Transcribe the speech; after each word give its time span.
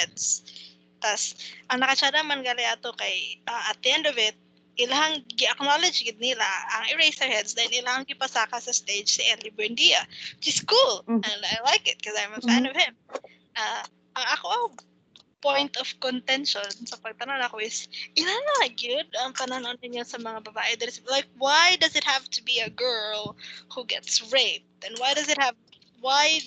heads. 0.00 0.48
Tas, 1.04 1.36
ang 1.68 1.84
nakatsada 1.84 2.24
man 2.24 2.40
gali 2.40 2.64
ato 2.64 2.92
kay, 2.96 3.40
uh, 3.48 3.72
at 3.72 3.76
the 3.84 3.92
end 3.92 4.08
of 4.08 4.16
it, 4.16 4.36
ilahang 4.80 5.20
gi-acknowledge 5.36 6.00
gid 6.04 6.16
nila 6.16 6.44
ang 6.72 6.88
Eraserheads 6.88 7.52
then 7.52 7.68
ilahang 7.68 8.08
gipasaka 8.08 8.56
sa 8.56 8.72
stage 8.72 9.20
si 9.20 9.22
Ellie 9.28 9.52
Buendia 9.52 10.08
which 10.40 10.48
is 10.48 10.64
cool 10.64 11.04
mm-hmm. 11.04 11.20
and 11.20 11.40
I 11.44 11.60
like 11.68 11.84
it 11.84 12.00
because 12.00 12.16
I'm 12.16 12.32
a 12.32 12.40
fan 12.40 12.64
mm-hmm. 12.64 12.72
of 12.72 12.76
him 12.76 12.94
uh, 13.60 13.82
ang 14.16 14.26
ako 14.40 14.72
point 15.40 15.72
of 15.80 15.88
contention 16.04 16.68
sa 16.84 16.96
pagtanong 17.00 17.40
ako 17.44 17.64
is 17.64 17.88
ilan 18.16 18.40
na 18.60 18.68
gyud 18.76 19.08
ang 19.24 19.32
pananon 19.32 19.80
niya 19.80 20.04
sa 20.04 20.20
mga 20.20 20.44
babae 20.44 20.76
there's 20.76 21.00
like 21.08 21.28
why 21.40 21.76
does 21.80 21.96
it 21.96 22.04
have 22.04 22.28
to 22.28 22.44
be 22.44 22.60
a 22.60 22.72
girl 22.72 23.36
who 23.72 23.84
gets 23.88 24.20
raped 24.32 24.68
and 24.84 24.96
why 25.00 25.16
does 25.16 25.28
it 25.32 25.40
have 25.40 25.56
why 26.04 26.40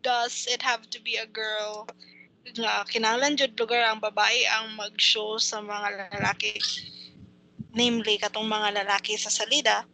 does 0.00 0.48
it 0.48 0.60
have 0.60 0.88
to 0.88 1.00
be 1.00 1.16
a 1.16 1.28
girl 1.28 1.88
nga 2.58 2.84
kinahanglan 2.88 3.38
jud 3.38 3.54
lugar 3.58 3.86
ang 3.86 4.00
babae 4.02 4.46
ang 4.50 4.74
mag-show 4.74 5.38
sa 5.38 5.62
mga 5.62 6.10
lalaki. 6.10 6.56
Namely 7.70 8.18
katong 8.18 8.50
mga 8.50 8.82
lalaki 8.82 9.14
sa 9.14 9.30
salida. 9.30 9.86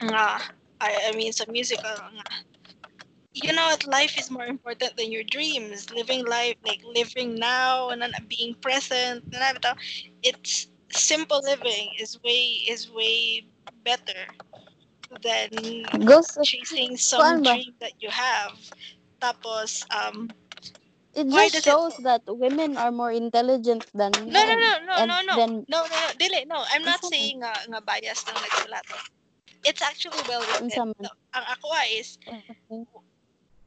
Nga 0.00 0.26
I, 0.82 0.92
I 1.08 1.10
mean 1.14 1.32
sa 1.32 1.44
music 1.48 1.78
uh, 1.84 2.08
nga. 2.16 2.28
You 3.32 3.52
know 3.56 3.64
what? 3.72 3.88
Life 3.88 4.20
is 4.20 4.28
more 4.28 4.44
important 4.44 4.96
than 4.96 5.08
your 5.08 5.24
dreams. 5.24 5.88
Living 5.92 6.24
life 6.28 6.56
like 6.64 6.84
living 6.84 7.36
now 7.36 7.88
and 7.88 8.04
then 8.04 8.12
being 8.28 8.52
present 8.60 9.24
it's 10.22 10.68
simple 10.92 11.40
living 11.40 11.88
is 11.98 12.20
way 12.22 12.60
is 12.68 12.92
way 12.92 13.48
better 13.84 14.28
than 15.24 15.48
Goes, 16.04 16.36
chasing 16.44 16.96
some 16.96 17.42
dream 17.42 17.72
that 17.80 17.92
you 18.00 18.10
have. 18.10 18.56
Tapos 19.20 19.84
um 19.92 20.28
it 21.14 21.26
just 21.28 21.64
shows 21.64 21.98
it... 21.98 22.04
that 22.04 22.22
women 22.26 22.76
are 22.76 22.92
more 22.92 23.12
intelligent 23.12 23.86
than 23.94 24.12
no 24.26 24.40
men. 24.46 24.56
no 24.56 24.56
no 24.56 24.72
no 24.84 24.94
no 25.04 25.16
no. 25.26 25.34
then... 25.36 25.52
no 25.68 25.78
no 25.84 25.96
no 25.96 26.08
dili 26.16 26.46
no. 26.48 26.64
I'm 26.72 26.84
not 26.84 27.04
saying 27.04 27.40
nga 27.44 27.52
nga 27.68 27.80
bias 27.84 28.24
ng 28.28 28.36
nagsulat 28.36 28.86
it's 29.64 29.82
actually 29.82 30.18
well 30.26 30.42
written 30.42 30.92
no, 30.98 31.10
ang 31.34 31.44
ako 31.54 31.68
is 31.94 32.18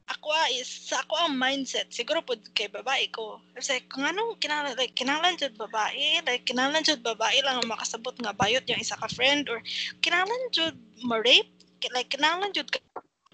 ako 0.06 0.30
is 0.54 0.70
sa 0.70 1.02
ako 1.02 1.14
ang 1.18 1.34
mindset. 1.34 1.90
Siguro 1.90 2.22
pud 2.22 2.38
kay 2.54 2.70
babae 2.70 3.10
ko. 3.10 3.42
Kasi 3.58 3.82
kung 3.90 4.06
ano 4.06 4.38
kinahanglan 4.38 4.78
like 4.78 4.94
kinahanglan 4.94 5.34
jud 5.34 5.58
babae 5.58 6.22
like 6.22 6.46
kinahanglan 6.46 6.86
jud 6.86 7.02
babae 7.02 7.42
lang 7.42 7.58
ang 7.58 7.66
makasabot 7.66 8.14
nga 8.22 8.30
bayot 8.30 8.62
yung 8.70 8.78
isa 8.78 8.94
ka 8.94 9.10
friend 9.10 9.50
or 9.50 9.58
kinahanglan 10.06 10.44
jud 10.54 10.78
ma-rape 11.02 11.50
like 11.90 12.06
kinahanglan 12.06 12.54
jud 12.54 12.70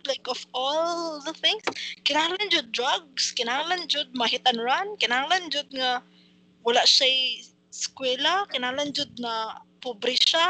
like 0.06 0.26
of 0.28 0.40
all 0.54 1.20
the 1.22 1.34
things 1.34 1.62
kinahanglan 2.04 2.48
jud 2.50 2.68
drugs 2.72 3.32
kinahanglan 3.36 3.86
jud 3.86 4.08
mahit 4.14 4.42
and 4.46 4.60
run 4.60 4.88
kinahanglan 4.96 5.50
jud 5.50 5.68
nga 5.74 6.02
wala 6.62 6.82
siya 6.86 7.08
eskwela 7.72 8.46
kinahanglan 8.52 8.90
jud 8.92 9.10
na 9.18 9.62
pobre 9.82 10.14
siya 10.18 10.46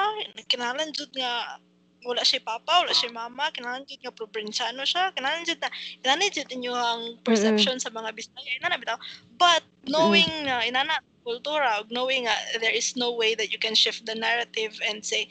kinahanglan 0.48 0.92
jud 0.92 1.11
nga 1.17 1.61
wala 2.03 2.22
siya 2.27 2.42
papa, 2.42 2.83
wala 2.83 2.91
siya 2.91 3.14
mama, 3.14 3.47
kinahanglan 3.55 3.86
jud 3.86 4.03
nga 4.03 4.11
probinsyano 4.11 4.83
siya, 4.83 5.14
kinahanglan 5.14 5.47
jud 5.47 5.61
na 5.62 5.70
kinahanglan 6.03 6.34
jud 6.34 6.48
inyo 6.50 6.75
ang 6.75 7.03
perception 7.22 7.78
mm-hmm. 7.78 7.87
sa 7.87 7.94
mga 7.94 8.11
bisaya 8.11 8.50
ina 8.59 8.75
na 8.75 8.81
bitaw. 8.83 8.98
But 9.39 9.62
knowing 9.87 10.27
na 10.42 10.66
mm-hmm. 10.66 10.70
inana 10.75 10.98
kultura, 11.22 11.87
knowing 11.91 12.27
uh, 12.27 12.34
there 12.59 12.75
is 12.75 12.98
no 12.98 13.14
way 13.14 13.34
that 13.39 13.55
you 13.55 13.59
can 13.59 13.75
shift 13.78 14.06
the 14.06 14.19
narrative 14.19 14.75
and 14.83 15.06
say 15.06 15.31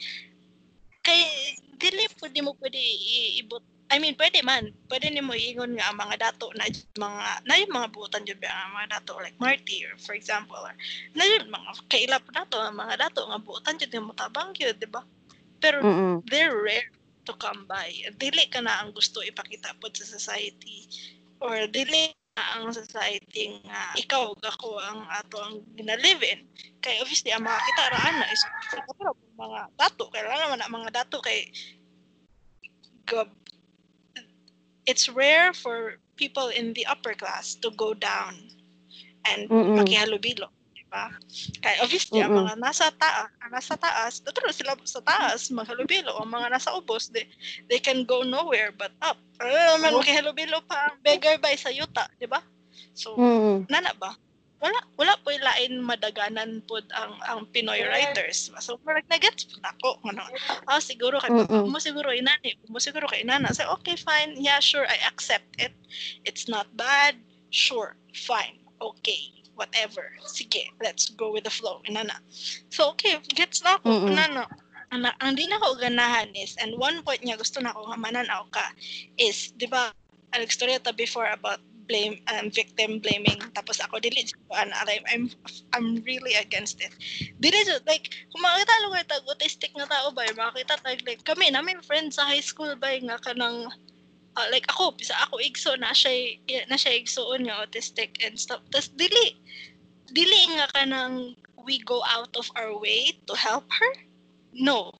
kay 1.04 1.28
dili 1.76 2.06
pwede 2.22 2.40
mo 2.40 2.56
pwede 2.56 2.78
ibot 3.42 3.62
I 3.92 4.00
mean, 4.00 4.16
pwede 4.16 4.40
man. 4.40 4.72
Pwede 4.88 5.12
ni 5.12 5.20
mo 5.20 5.36
ingon 5.36 5.76
nga 5.76 5.92
ang 5.92 6.00
mga 6.00 6.16
dato 6.16 6.48
na 6.56 6.64
mga 6.96 7.44
na 7.44 7.60
yung 7.60 7.76
mga 7.76 7.88
butan 7.92 8.24
jud 8.24 8.40
ang 8.40 8.72
mga 8.72 8.88
dato 8.96 9.20
like 9.20 9.36
Marty 9.36 9.84
or 9.84 10.00
for 10.00 10.16
example 10.16 10.56
or 10.56 10.72
na 11.12 11.28
yun 11.28 11.52
mga 11.52 11.70
kailap 11.92 12.24
dato 12.32 12.56
ang 12.56 12.80
mga 12.80 12.96
dato 12.96 13.28
nga 13.28 13.36
butan 13.36 13.76
jud 13.76 13.92
mo 14.00 14.16
tabang 14.16 14.56
gyud, 14.56 14.80
di 14.80 14.88
ba? 14.88 15.04
Pero 15.60 15.84
Mm-mm. 15.84 16.24
they're 16.32 16.56
rare 16.56 16.88
to 17.28 17.36
come 17.36 17.68
by. 17.68 17.92
Dili 18.16 18.48
ka 18.48 18.64
na 18.64 18.80
ang 18.80 18.96
gusto 18.96 19.20
ipakita 19.20 19.76
pod 19.76 19.92
sa 19.92 20.08
society 20.08 20.88
or 21.44 21.68
dili 21.68 22.16
na 22.32 22.44
ang 22.56 22.72
society 22.72 23.60
nga 23.68 23.92
ikaw 24.00 24.32
ako 24.40 24.80
ang 24.80 25.04
ato 25.12 25.36
ang 25.36 25.60
ginalive 25.76 26.24
in. 26.24 26.40
Kay 26.80 26.96
obviously 27.04 27.28
ang 27.28 27.44
mga 27.44 27.60
kita 27.60 27.84
raan 27.92 28.16
na 28.24 28.26
is 28.32 28.40
pero 28.72 29.12
mga 29.36 29.60
dato 29.76 30.08
kay 30.08 30.24
naman 30.24 30.64
ang 30.64 30.72
mga 30.72 31.04
dato 31.04 31.20
kay 31.20 31.52
it's 34.86 35.08
rare 35.08 35.52
for 35.52 35.98
people 36.16 36.48
in 36.48 36.72
the 36.74 36.86
upper 36.86 37.14
class 37.14 37.54
to 37.62 37.70
go 37.74 37.94
down 37.94 38.34
and 39.26 39.48
Mm-mm. 39.48 39.78
makihalubilo. 39.78 40.50
Diba? 40.74 41.08
Kaya 41.62 41.76
obviously, 41.80 42.20
Mm-mm. 42.20 42.30
ang 42.30 42.36
mga 42.46 42.54
nasa 42.58 42.90
taas, 42.98 43.30
nasa 43.48 43.74
taas, 43.78 44.12
tuturo 44.20 44.50
sila 44.50 44.76
sa 44.84 45.00
taas, 45.04 45.48
maghalubilo. 45.48 46.12
Ang 46.20 46.34
mga 46.34 46.58
nasa 46.58 46.74
ubos, 46.74 47.08
they, 47.14 47.28
they 47.70 47.78
can 47.78 48.04
go 48.04 48.22
nowhere 48.26 48.74
but 48.74 48.92
up. 49.00 49.16
Ano 49.40 49.52
naman, 49.78 50.02
makihalubilo 50.02 50.60
pa 50.66 50.90
ang 50.90 50.98
beggar 51.00 51.38
by 51.38 51.54
sa 51.54 51.70
yuta, 51.70 52.10
di 52.18 52.26
ba? 52.26 52.42
So, 52.92 53.16
mm-hmm. 53.16 53.70
nana 53.70 53.94
ba? 53.96 54.16
Wala 54.62 54.78
wala 54.94 55.18
po 55.26 55.34
lain 55.34 55.82
madaganan 55.82 56.62
pod 56.70 56.86
ang 56.94 57.18
ang 57.26 57.50
Pinoy 57.50 57.82
writers. 57.82 58.46
So 58.62 58.78
parang 58.78 59.02
nagets 59.10 59.50
po 59.50 59.58
ako 59.58 59.98
ano. 60.06 60.22
Ah 60.70 60.78
siguro 60.78 61.18
kay 61.18 61.34
papa 61.34 61.66
mo 61.66 61.82
siguro 61.82 62.14
inani, 62.14 62.54
mo 62.70 62.78
siguro 62.78 63.10
kay 63.10 63.26
inana. 63.26 63.50
So 63.50 63.66
okay 63.74 63.98
fine. 63.98 64.38
Yeah, 64.38 64.62
sure 64.62 64.86
I 64.86 65.02
accept 65.10 65.58
it. 65.58 65.74
It's 66.22 66.46
not 66.46 66.70
bad. 66.78 67.18
Sure, 67.50 67.98
fine. 68.14 68.62
Okay. 68.78 69.34
Whatever. 69.58 70.08
Sige, 70.24 70.72
let's 70.80 71.12
go 71.12 71.28
with 71.34 71.44
the 71.44 71.52
flow. 71.52 71.84
Inana. 71.84 72.22
So 72.70 72.96
okay, 72.96 73.20
gets 73.36 73.60
na 73.66 73.76
ako. 73.82 74.08
Inana. 74.08 74.48
Ang, 74.92 75.08
ang 75.08 75.32
di 75.32 75.48
na 75.48 75.56
ko 75.56 75.72
ganahan 75.76 76.28
is, 76.36 76.52
and 76.60 76.76
one 76.76 77.00
point 77.00 77.24
niya 77.24 77.40
gusto 77.40 77.64
na 77.64 77.72
ako 77.72 77.88
nga 77.88 77.96
mananaw 77.96 78.44
ka, 78.52 78.76
is, 79.16 79.48
di 79.56 79.64
ba, 79.64 79.88
ang 80.36 80.44
istorya 80.44 80.76
ta 80.84 80.92
before 80.92 81.32
about 81.32 81.64
blame 81.86 82.20
um, 82.30 82.50
victim 82.50 83.02
blaming 83.02 83.38
tapos 83.56 83.82
ako 83.82 83.98
dili 83.98 84.26
an 84.54 84.70
I'm 84.86 85.30
I'm 85.74 86.02
really 86.06 86.34
against 86.38 86.80
it. 86.82 86.92
Dili 87.42 87.58
like 87.86 88.10
kung 88.32 88.42
makita 88.42 88.72
lang 88.82 89.02
ito 89.02 89.16
autistic 89.26 89.72
nga 89.74 89.88
tao 89.88 90.10
ba 90.14 90.26
makita 90.34 90.78
tag 90.80 91.02
like 91.06 91.22
kami 91.24 91.50
namin 91.50 91.82
friends 91.82 92.16
sa 92.18 92.26
high 92.28 92.44
school 92.44 92.72
ba 92.78 92.94
nga 92.98 93.18
kanang 93.22 93.70
uh, 94.36 94.48
like 94.50 94.66
ako 94.72 94.94
bisa 94.96 95.14
ako 95.28 95.40
igso 95.40 95.72
na 95.76 95.92
siya 95.92 96.36
na 96.68 96.76
siya 96.78 96.98
igsoon 96.98 97.48
nga 97.48 97.64
autistic 97.64 98.18
and 98.24 98.38
stuff. 98.38 98.60
Tas 98.70 98.92
dili 98.94 99.36
dili 100.12 100.40
nga 100.56 100.68
kanang 100.76 101.36
we 101.64 101.78
go 101.86 102.02
out 102.10 102.34
of 102.36 102.50
our 102.58 102.74
way 102.78 103.14
to 103.26 103.34
help 103.38 103.64
her? 103.70 103.92
No. 104.52 104.92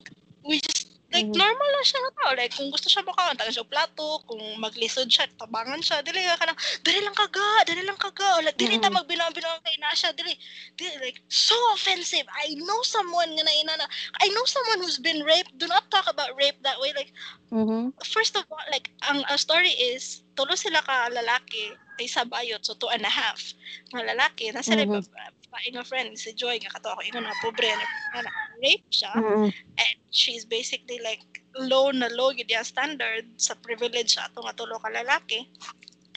We 0.43 0.59
just 0.59 0.72
Like, 1.13 1.29
mm-hmm. 1.29 1.37
normal 1.37 1.69
lang 1.69 1.85
siya 1.85 1.99
tao. 2.17 2.33
Like, 2.33 2.53
kung 2.57 2.73
gusto 2.73 2.89
siya 2.89 3.05
makaon, 3.05 3.37
tagan 3.37 3.53
siya 3.53 3.69
plato, 3.69 4.25
kung 4.25 4.41
maglisod 4.57 5.05
siya, 5.05 5.29
tabangan 5.37 5.77
siya, 5.77 6.01
dili 6.01 6.25
ka 6.25 6.49
na, 6.49 6.57
dili 6.81 7.05
lang 7.05 7.13
kaga, 7.13 7.69
dili 7.69 7.85
lang 7.85 7.99
kaga, 8.01 8.41
like, 8.41 8.57
dili 8.57 8.81
mm-hmm. 8.81 8.89
ta 8.89 8.97
magbilang-bilang 8.97 9.61
kay 9.61 9.77
na 9.77 9.93
siya, 9.93 10.09
dili, 10.17 10.33
dili, 10.73 10.97
like, 11.05 11.21
so 11.29 11.53
offensive. 11.77 12.25
I 12.33 12.57
know 12.57 12.81
someone 12.81 13.29
nga 13.37 13.45
na 13.45 13.77
na, 13.77 13.85
I 14.25 14.27
know 14.33 14.45
someone 14.49 14.81
who's 14.81 14.97
been 14.97 15.21
raped. 15.21 15.53
Do 15.61 15.69
not 15.69 15.85
talk 15.93 16.09
about 16.09 16.33
rape 16.33 16.57
that 16.65 16.81
way. 16.81 16.97
Like, 16.97 17.13
mm-hmm. 17.53 17.93
first 18.01 18.33
of 18.33 18.49
all, 18.49 18.65
like, 18.73 18.89
ang, 19.05 19.21
ang 19.29 19.37
story 19.37 19.77
is, 19.77 20.25
tulo 20.33 20.53
sila 20.57 20.81
ka 20.81 21.09
lalaki, 21.13 21.73
ay 22.01 22.09
sabayot, 22.09 22.61
so 22.65 22.73
two 22.75 22.89
and 22.89 23.05
a 23.05 23.13
half. 23.13 23.39
Mga 23.93 24.17
lalaki, 24.17 24.49
na 24.49 24.65
sila 24.65 24.85
mm-hmm 24.85 25.05
babae 25.53 25.69
nga 25.69 25.85
friend, 25.85 26.17
si 26.17 26.33
Joy, 26.33 26.57
nga 26.57 26.73
kato 26.73 26.89
ako, 26.97 27.05
ingon 27.05 27.29
nga, 27.29 27.37
pobre, 27.45 27.69
na, 27.69 28.25
na, 28.25 28.31
rape 28.57 28.89
siya, 28.89 29.13
mm-hmm. 29.13 29.53
and 29.53 29.95
she's 30.09 30.49
basically 30.49 30.97
like, 31.05 31.21
low 31.61 31.93
na 31.93 32.09
low, 32.17 32.33
yun 32.33 32.49
yung 32.49 32.65
standard 32.65 33.29
sa 33.37 33.53
privilege 33.61 34.17
sa 34.17 34.25
ato 34.25 34.41
nga 34.41 34.57
tulo 34.57 34.81
ka 34.81 34.89
lalaki. 34.89 35.45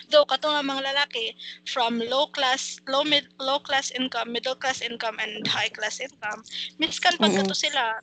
Though 0.08 0.24
kato 0.24 0.48
nga 0.48 0.64
mga 0.64 0.88
lalaki 0.88 1.36
from 1.68 2.00
low 2.00 2.32
class, 2.32 2.80
low 2.88 3.04
mid, 3.04 3.28
low 3.36 3.60
class 3.60 3.92
income, 3.92 4.32
middle 4.32 4.56
class 4.56 4.80
income 4.80 5.20
and 5.20 5.44
high 5.44 5.68
class 5.68 6.00
income, 6.00 6.40
miskan 6.80 7.20
pag 7.20 7.36
mm-hmm. 7.36 7.52
sila 7.52 8.00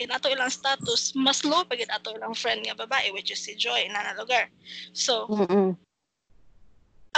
in 0.00 0.08
ato 0.08 0.32
ilang 0.32 0.48
status, 0.48 1.12
mas 1.12 1.44
low 1.44 1.62
pag 1.68 1.84
ato 1.92 2.16
ilang 2.16 2.32
friend 2.32 2.64
nga 2.64 2.74
babae 2.74 3.12
which 3.12 3.28
is 3.28 3.44
si 3.44 3.52
Joy 3.52 3.84
na 3.92 4.16
lugar. 4.16 4.48
So, 4.96 5.28
mm-hmm 5.28 5.89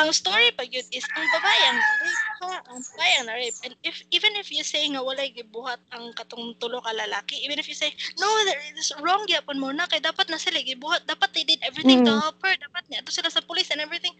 ang 0.00 0.08
story 0.08 0.48
pa 0.56 0.64
yun 0.64 0.84
is 0.88 1.04
ang 1.12 1.28
babae 1.36 1.62
ang 1.68 1.78
rape 2.00 2.24
ha, 2.40 2.52
ang 2.72 2.80
babae 2.80 3.12
ang 3.20 3.28
rape 3.28 3.58
and 3.68 3.74
if 3.84 4.00
even 4.08 4.32
if 4.40 4.48
you 4.48 4.64
say 4.64 4.88
nga 4.88 5.04
walay 5.04 5.28
gibuhat 5.28 5.76
ang 5.92 6.16
katong 6.16 6.56
tulo 6.56 6.80
ka 6.80 6.96
lalaki 6.96 7.36
even 7.44 7.60
if 7.60 7.68
you 7.68 7.76
say 7.76 7.92
no 8.16 8.28
there 8.48 8.56
is 8.72 8.88
wrong 9.04 9.20
gyapon 9.28 9.60
mo 9.60 9.68
na 9.68 9.84
kay 9.84 10.00
dapat 10.00 10.32
na 10.32 10.40
sila 10.40 10.64
gibuhat 10.64 11.04
dapat 11.04 11.28
they 11.36 11.44
did 11.44 11.60
everything 11.60 12.00
mm. 12.00 12.08
to 12.08 12.12
help 12.16 12.40
her 12.40 12.56
dapat 12.56 12.84
niya 12.88 13.04
to 13.04 13.12
sila 13.12 13.28
sa 13.28 13.44
police 13.44 13.68
and 13.68 13.84
everything. 13.84 14.16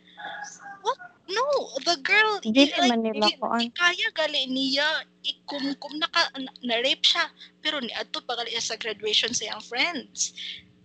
What? 0.85 1.01
No 1.33 1.47
the 1.89 1.97
girl 2.05 2.45
Dili 2.45 2.69
like, 2.77 2.93
man 2.93 3.01
nila 3.01 3.33
ko 3.41 3.49
kaya 3.57 4.09
gali 4.13 4.53
niya 4.53 5.09
ikumkum 5.25 5.97
na, 5.97 6.09
ka, 6.13 6.29
na, 6.37 6.53
na 6.69 6.77
rape 6.85 7.07
siya 7.07 7.33
pero 7.65 7.81
ni 7.81 7.89
adto 7.97 8.21
pa 8.21 8.37
gali 8.37 8.53
sa 8.61 8.77
graduation 8.77 9.33
sa 9.33 9.49
iyang 9.49 9.65
friends. 9.65 10.37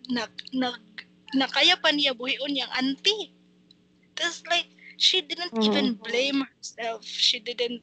Nag 0.07 0.31
nag 0.55 0.79
nakaya 1.35 1.75
pa 1.75 1.91
niya 1.91 2.15
buhion 2.15 2.55
yang 2.55 2.71
auntie. 2.71 3.35
Tapos 4.17 4.41
like, 4.49 4.71
she 4.97 5.21
didn't 5.21 5.53
mm-hmm. 5.53 5.71
even 5.71 5.93
blame 5.95 6.45
herself. 6.57 7.05
She 7.05 7.39
didn't 7.39 7.81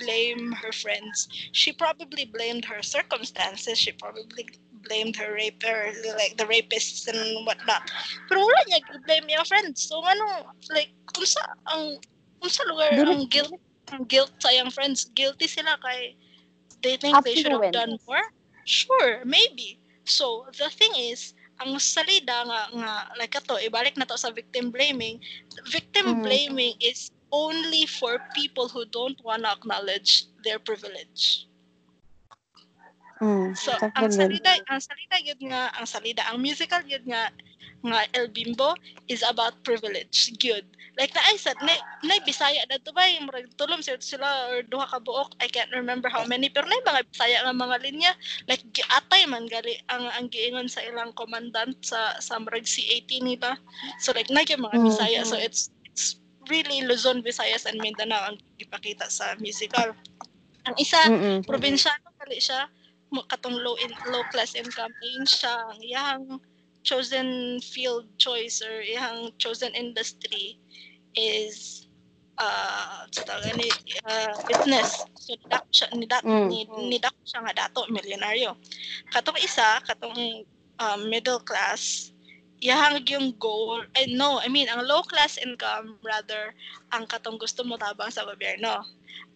blame 0.00 0.52
her 0.52 0.72
friends. 0.72 1.28
She 1.52 1.72
probably 1.72 2.24
blamed 2.24 2.64
her 2.64 2.82
circumstances. 2.82 3.78
She 3.78 3.92
probably 3.92 4.48
blamed 4.84 5.16
her 5.16 5.32
raper 5.32 5.92
like 6.16 6.36
the 6.36 6.44
rapists 6.44 7.08
and 7.08 7.46
whatnot. 7.46 7.90
Pero 8.28 8.40
wala 8.40 8.62
niya 8.68 8.80
blame 9.06 9.28
your 9.28 9.44
friends. 9.44 9.88
So 9.88 10.04
ano 10.04 10.52
like 10.72 10.92
kung 11.12 11.24
sa 11.24 11.40
ang 11.72 12.00
kung 12.40 12.52
sa 12.52 12.64
lugar 12.68 12.92
ang 12.92 13.26
guilt 13.28 13.56
ang 13.92 14.04
guilt 14.08 14.32
sa 14.40 14.52
yung 14.52 14.72
friends 14.72 15.08
guilty 15.16 15.48
sila 15.48 15.76
kay 15.80 16.16
they 16.84 16.96
think 17.00 17.16
they 17.24 17.36
should 17.40 17.52
have 17.52 17.72
done 17.72 17.96
more? 18.04 18.24
Sure 18.64 19.24
maybe. 19.24 19.80
So 20.04 20.48
the 20.60 20.68
thing 20.68 20.92
is 20.96 21.32
ang 21.62 21.78
salida 21.78 22.42
nga 22.46 22.60
nga 22.74 22.92
like 23.14 23.34
ato 23.38 23.54
ibalik 23.62 23.94
na 23.94 24.06
to 24.08 24.18
sa 24.18 24.34
victim 24.34 24.74
blaming. 24.74 25.22
Victim 25.70 26.18
mm. 26.18 26.22
blaming 26.26 26.74
is 26.82 27.14
only 27.30 27.86
for 27.86 28.18
people 28.34 28.70
who 28.70 28.86
don't 28.90 29.18
wanna 29.22 29.50
acknowledge 29.50 30.26
their 30.42 30.58
privilege. 30.58 31.46
Mm, 33.22 33.54
so 33.54 33.70
ang 33.94 34.10
salida 34.10 34.58
ang 34.66 34.82
salida 34.82 35.16
yun 35.22 35.40
nga 35.54 35.70
ang 35.78 35.86
salida 35.86 36.22
ang 36.26 36.42
musical 36.42 36.82
yun 36.82 37.06
nga 37.06 37.30
nga 37.84 38.08
El 38.16 38.32
Bimbo 38.32 38.72
is 39.12 39.20
about 39.20 39.60
privilege. 39.60 40.32
Good. 40.40 40.64
Like 40.96 41.12
na 41.12 41.22
I 41.26 41.36
said 41.36 41.58
na, 41.60 41.74
na 42.06 42.16
Bisaya 42.24 42.64
na 42.70 42.78
to 42.80 42.94
ba 42.94 43.04
yung 43.04 43.28
tulom 43.60 43.82
sila, 43.84 44.00
sila 44.00 44.28
or 44.48 44.64
duha 44.64 44.88
ka 44.88 45.02
buok. 45.02 45.36
I 45.42 45.50
can't 45.50 45.70
remember 45.74 46.08
how 46.08 46.24
many 46.24 46.48
pero 46.48 46.64
na 46.64 46.80
mga 46.80 47.02
Bisaya 47.12 47.38
nga 47.44 47.54
mga 47.54 47.76
linya. 47.84 48.12
Like 48.48 48.64
atay 48.88 49.28
man 49.28 49.50
gali 49.50 49.76
ang 49.92 50.08
ang 50.16 50.30
giingon 50.32 50.70
sa 50.70 50.80
ilang 50.86 51.12
commandant 51.18 51.76
sa 51.84 52.16
sa 52.22 52.40
murag 52.40 52.64
C18 52.64 53.20
nila 53.20 53.58
so 54.00 54.14
like 54.16 54.30
na 54.32 54.46
mga 54.46 54.78
Bisaya. 54.80 55.26
Mm-hmm. 55.26 55.30
so 55.30 55.36
it's 55.36 55.68
it's 55.84 56.22
really 56.48 56.84
Luzon, 56.84 57.20
Visayas 57.20 57.64
and 57.68 57.80
Mindanao 57.80 58.32
ang 58.32 58.36
ipakita 58.60 59.08
sa 59.10 59.36
musical. 59.40 59.92
Ang 60.64 60.74
isa 60.80 61.00
mm-hmm. 61.04 61.44
probinsyano 61.44 62.08
kali 62.16 62.40
siya. 62.40 62.70
Katong 63.30 63.62
low 63.62 63.78
in 63.78 63.92
low 64.10 64.24
class 64.32 64.56
income. 64.58 64.90
Siya 65.26 65.54
ang 65.70 65.78
iyang 65.82 66.24
chosen 66.84 67.58
field 67.64 68.04
choice 68.20 68.60
or 68.60 68.84
yung 68.84 69.32
chosen 69.40 69.72
industry 69.72 70.60
is 71.16 71.84
uh 72.38 73.06
ni 73.54 73.70
uh, 74.10 74.34
business 74.50 75.06
so 75.14 75.38
dak 75.46 75.62
siya 75.70 75.86
ni 75.94 76.06
dak 76.06 76.26
mm. 76.26 76.50
ni, 76.50 76.66
ni 76.90 76.98
dak 76.98 77.14
siya 77.22 77.46
nga 77.46 77.54
dato 77.54 77.86
milyonaryo 77.88 78.58
katong 79.14 79.38
isa 79.38 79.78
katong 79.86 80.42
um, 80.82 81.00
middle 81.06 81.38
class 81.46 82.10
yahang 82.58 83.06
yung 83.06 83.30
goal 83.38 83.86
eh, 83.94 84.10
no 84.10 84.42
I 84.42 84.50
mean 84.50 84.66
ang 84.66 84.82
low 84.82 85.06
class 85.06 85.38
income 85.38 86.02
rather 86.02 86.50
ang 86.90 87.06
katong 87.06 87.38
gusto 87.38 87.62
mo 87.62 87.78
tabang 87.78 88.10
sa 88.10 88.26
gobyerno 88.26 88.82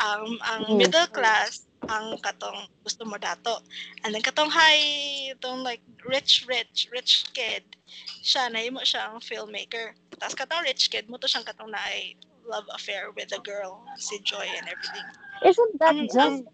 ang 0.02 0.24
ang 0.42 0.62
mm. 0.66 0.74
middle 0.74 1.10
class 1.14 1.67
ang 1.88 2.20
katong 2.20 2.69
gusto 2.85 3.02
mo 3.08 3.17
dato. 3.17 3.64
And 4.05 4.12
then 4.12 4.23
katong 4.23 4.52
high, 4.52 5.32
itong 5.35 5.64
like 5.64 5.82
rich, 6.05 6.44
rich, 6.44 6.88
rich 6.93 7.25
kid, 7.32 7.64
siya, 8.23 8.52
nahimo 8.52 8.85
siya 8.85 9.08
ang 9.08 9.25
filmmaker. 9.25 9.96
Tapos 10.20 10.37
katong 10.37 10.64
rich 10.69 10.93
kid, 10.93 11.08
mo 11.08 11.17
to 11.17 11.26
siyang 11.26 11.49
katong 11.49 11.73
na 11.73 11.81
ay 11.88 12.14
love 12.44 12.69
affair 12.73 13.12
with 13.17 13.32
a 13.32 13.40
girl, 13.40 13.81
si 13.96 14.20
Joy 14.25 14.44
and 14.44 14.69
everything. 14.69 15.08
Isn't 15.44 15.75
that 15.81 15.96
um, 15.96 16.08
just 16.08 16.44
um, 16.44 16.49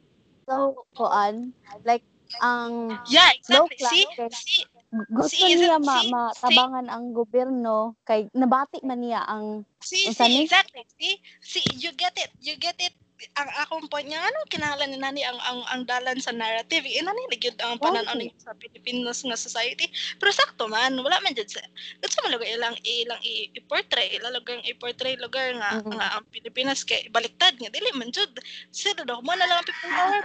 so, 0.47 0.87
kuan? 0.95 1.55
Like, 1.83 2.03
ang 2.43 2.99
yeah, 3.07 3.31
exactly. 3.35 3.79
See, 3.79 4.07
see, 4.35 4.65
gusto 5.11 5.43
see, 5.43 5.59
niya 5.59 5.79
ma 5.83 5.99
see, 6.03 6.11
matabangan 6.11 6.87
see, 6.87 6.95
ang 6.95 7.05
gobyerno 7.11 7.99
kay 8.07 8.31
nabati 8.31 8.79
man 8.87 9.03
niya 9.03 9.27
ang 9.27 9.67
see, 9.83 10.07
see 10.15 10.47
exactly 10.47 10.87
see 10.95 11.19
see 11.43 11.67
you 11.75 11.91
get 11.99 12.15
it 12.15 12.31
you 12.39 12.55
get 12.55 12.79
it 12.79 12.95
ang 13.39 13.51
akong 13.63 13.87
point 13.87 14.07
niya 14.11 14.19
ano 14.19 14.39
kinahanglan 14.51 14.91
ni 14.91 14.99
nani 14.99 15.23
ang 15.23 15.39
ang 15.39 15.61
ang 15.71 15.83
dalan 15.87 16.19
sa 16.19 16.35
narrative? 16.35 16.83
Ina 16.83 17.15
ni 17.15 17.39
gyud 17.39 17.55
ang 17.63 17.79
panan-aw 17.79 18.19
okay. 18.19 18.35
sa 18.43 18.53
Pilipinas 18.59 19.23
nga 19.23 19.39
society. 19.39 19.87
Pero 20.19 20.35
sakto 20.35 20.67
man 20.67 20.99
wala 20.99 21.23
man 21.23 21.35
jud 21.35 21.47
sa 21.47 21.63
gusto 22.03 22.19
mo 22.27 22.35
lugar 22.35 22.51
ilang 22.51 22.75
ilang 22.83 23.21
i-portray 23.55 24.19
ilalagang 24.19 24.61
i-portray 24.67 25.15
lugar 25.23 25.55
nga 25.55 25.79
mm-hmm. 25.79 25.95
nga 25.95 26.07
ang 26.19 26.25
Pilipinas. 26.35 26.83
Kay 26.83 27.07
baliktad 27.15 27.55
nga 27.59 27.71
dili 27.71 27.91
man 27.95 28.11
jud 28.11 28.35
sila 28.75 29.07
daw 29.07 29.23
mo 29.23 29.33
na 29.39 29.47
lang 29.47 29.63
ang 29.63 29.67
people 29.71 29.91
power. 29.95 30.19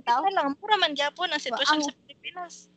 Bitaw 0.00 0.24
lang 0.32 0.56
pura 0.56 0.76
man 0.80 0.96
gyapon 0.96 1.28
ang 1.30 1.42
sitwasyon 1.44 1.84
sa 1.84 1.92
Pilipinas. 2.08 2.72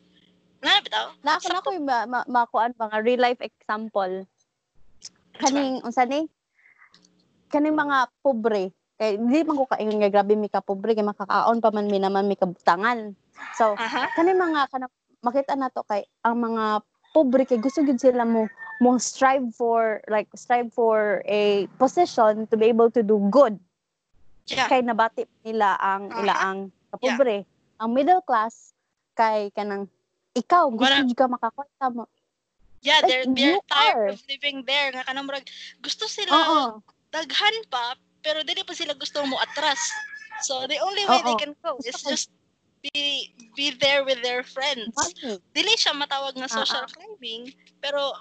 Na 0.59 0.83
bitaw? 0.83 1.15
Na 1.23 1.39
ako 1.39 1.47
na 1.49 1.63
ko 1.63 1.69
ma, 1.79 1.97
ma, 2.03 2.19
makuan 2.27 2.75
pa 2.75 2.91
nga 2.91 2.99
real 2.99 3.23
life 3.23 3.39
example. 3.39 4.27
Kaning 5.39 5.79
unsa 5.87 6.03
ni? 6.03 6.27
Kaning 7.47 7.79
mga 7.79 8.11
pobre 8.19 8.75
kay 9.03 9.19
di 9.19 9.43
man 9.43 9.59
ko 9.59 9.67
kaingon 9.67 9.99
nga 9.99 10.07
grabe 10.07 10.39
mi 10.39 10.47
ka 10.47 10.63
pobre 10.63 10.95
kay 10.95 11.03
makakaon 11.03 11.59
pa 11.59 11.75
man 11.75 11.91
mi 11.91 11.99
naman 11.99 12.23
mi 12.23 12.39
kabutangan. 12.39 13.11
So, 13.59 13.75
uh-huh. 13.75 14.07
kani 14.15 14.31
mga 14.31 14.71
kana 14.71 14.87
makita 15.19 15.59
nato 15.59 15.83
kay 15.83 16.07
ang 16.23 16.39
mga 16.39 16.79
pobre 17.11 17.43
kay 17.43 17.59
gusto 17.59 17.83
gid 17.83 17.99
sila 17.99 18.23
mo 18.23 18.47
mo 18.79 18.95
strive 18.95 19.51
for 19.51 19.99
like 20.07 20.31
strive 20.39 20.71
for 20.71 21.19
a 21.27 21.67
position 21.75 22.47
to 22.47 22.55
be 22.55 22.71
able 22.71 22.87
to 22.87 23.03
do 23.03 23.19
good. 23.27 23.59
Yeah. 24.47 24.71
Kay 24.71 24.87
nabati 24.87 25.27
nila 25.43 25.75
ang 25.83 26.07
uh-huh. 26.07 26.23
ila 26.23 26.35
ang 26.39 26.57
kapobre. 26.95 27.43
Yeah. 27.43 27.83
Ang 27.83 27.89
middle 27.91 28.23
class 28.23 28.71
kay 29.19 29.51
kanang 29.51 29.91
ikaw 30.31 30.71
gusto 30.71 30.87
Wala. 30.87 31.11
ka 31.11 31.27
makakita 31.27 31.87
mo. 31.91 32.07
Yeah, 32.83 32.99
like, 33.03 33.11
they're 33.11 33.27
they're 33.27 33.63
tired 33.67 34.11
are. 34.11 34.15
of 34.15 34.23
living 34.31 34.63
there 34.63 34.95
nga 34.95 35.03
kanang 35.03 35.27
gusto 35.83 36.07
sila 36.07 36.31
uh-uh. 36.31 36.69
daghan 37.11 37.55
pa 37.67 37.99
pero 38.23 38.41
dili 38.41 38.63
pa 38.63 38.73
sila 38.73 38.95
gusto 38.95 39.21
mo 39.27 39.37
atras. 39.43 39.79
So 40.47 40.65
the 40.65 40.79
only 40.79 41.05
way 41.05 41.19
Oo. 41.21 41.27
they 41.27 41.37
can 41.37 41.53
go 41.61 41.77
is 41.83 41.99
just 42.01 42.31
be 42.83 43.31
be 43.55 43.75
there 43.79 44.03
with 44.03 44.19
their 44.23 44.43
friends. 44.43 44.91
Dili 45.55 45.73
siya 45.77 45.95
matawag 45.95 46.35
nga 46.35 46.49
social 46.49 46.83
uh-huh. 46.83 46.95
climbing, 46.95 47.53
pero 47.79 48.15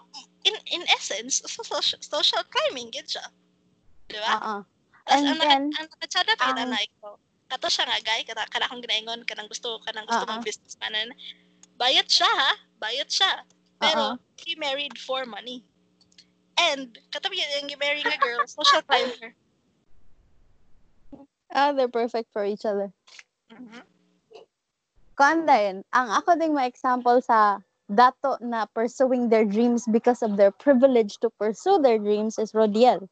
in 0.47 0.55
in 0.71 0.83
essence, 0.95 1.43
social, 1.47 1.83
social 2.03 2.45
climbing 2.51 2.91
gid 2.95 3.09
siya. 3.09 3.27
Di 4.11 4.19
ba? 4.19 4.35
Oo. 4.39 4.57
And 5.11 5.27
ang, 5.27 5.39
then, 5.43 5.63
ang 5.75 5.89
nakatsada 5.91 6.39
kay 6.39 6.51
um, 6.55 6.71
na 6.71 6.79
ko. 7.03 7.19
Kato 7.51 7.67
siya 7.67 7.85
nga 7.91 7.99
guy, 8.07 8.23
kada 8.23 8.47
kada 8.55 8.71
akong 8.71 8.83
ginaingon 8.87 9.27
kanang 9.27 9.51
gusto 9.51 9.83
kanang 9.83 10.07
gusto 10.07 10.23
uh-huh. 10.23 10.39
mong 10.39 10.47
businessman. 10.47 11.11
Bayat 11.75 12.07
siya 12.07 12.31
ha, 12.31 12.53
bayat 12.79 13.11
siya. 13.11 13.43
Pero 13.83 14.15
uh-huh. 14.15 14.39
he 14.39 14.55
married 14.55 14.95
for 14.95 15.27
money. 15.27 15.67
And 16.55 16.95
katabi 17.11 17.43
yung 17.43 17.75
marrying 17.83 18.07
a 18.07 18.19
girl, 18.21 18.47
social 18.47 18.87
climber. 18.87 19.35
Ah, 21.53 21.73
they're 21.73 21.89
perfect 21.89 22.33
for 22.33 22.45
each 22.45 22.65
other. 22.65 22.93
Mm-hmm. 23.53 23.85
Din, 25.23 25.85
ang 25.95 26.09
ako 26.11 26.35
ding 26.35 26.57
ma-example 26.57 27.23
sa 27.23 27.63
dato 27.87 28.41
na 28.41 28.67
pursuing 28.73 29.29
their 29.29 29.45
dreams 29.45 29.85
because 29.87 30.25
of 30.25 30.35
their 30.41 30.51
privilege 30.51 31.21
to 31.21 31.31
pursue 31.37 31.79
their 31.79 32.01
dreams 32.01 32.41
is 32.41 32.57
Rodiel. 32.57 33.07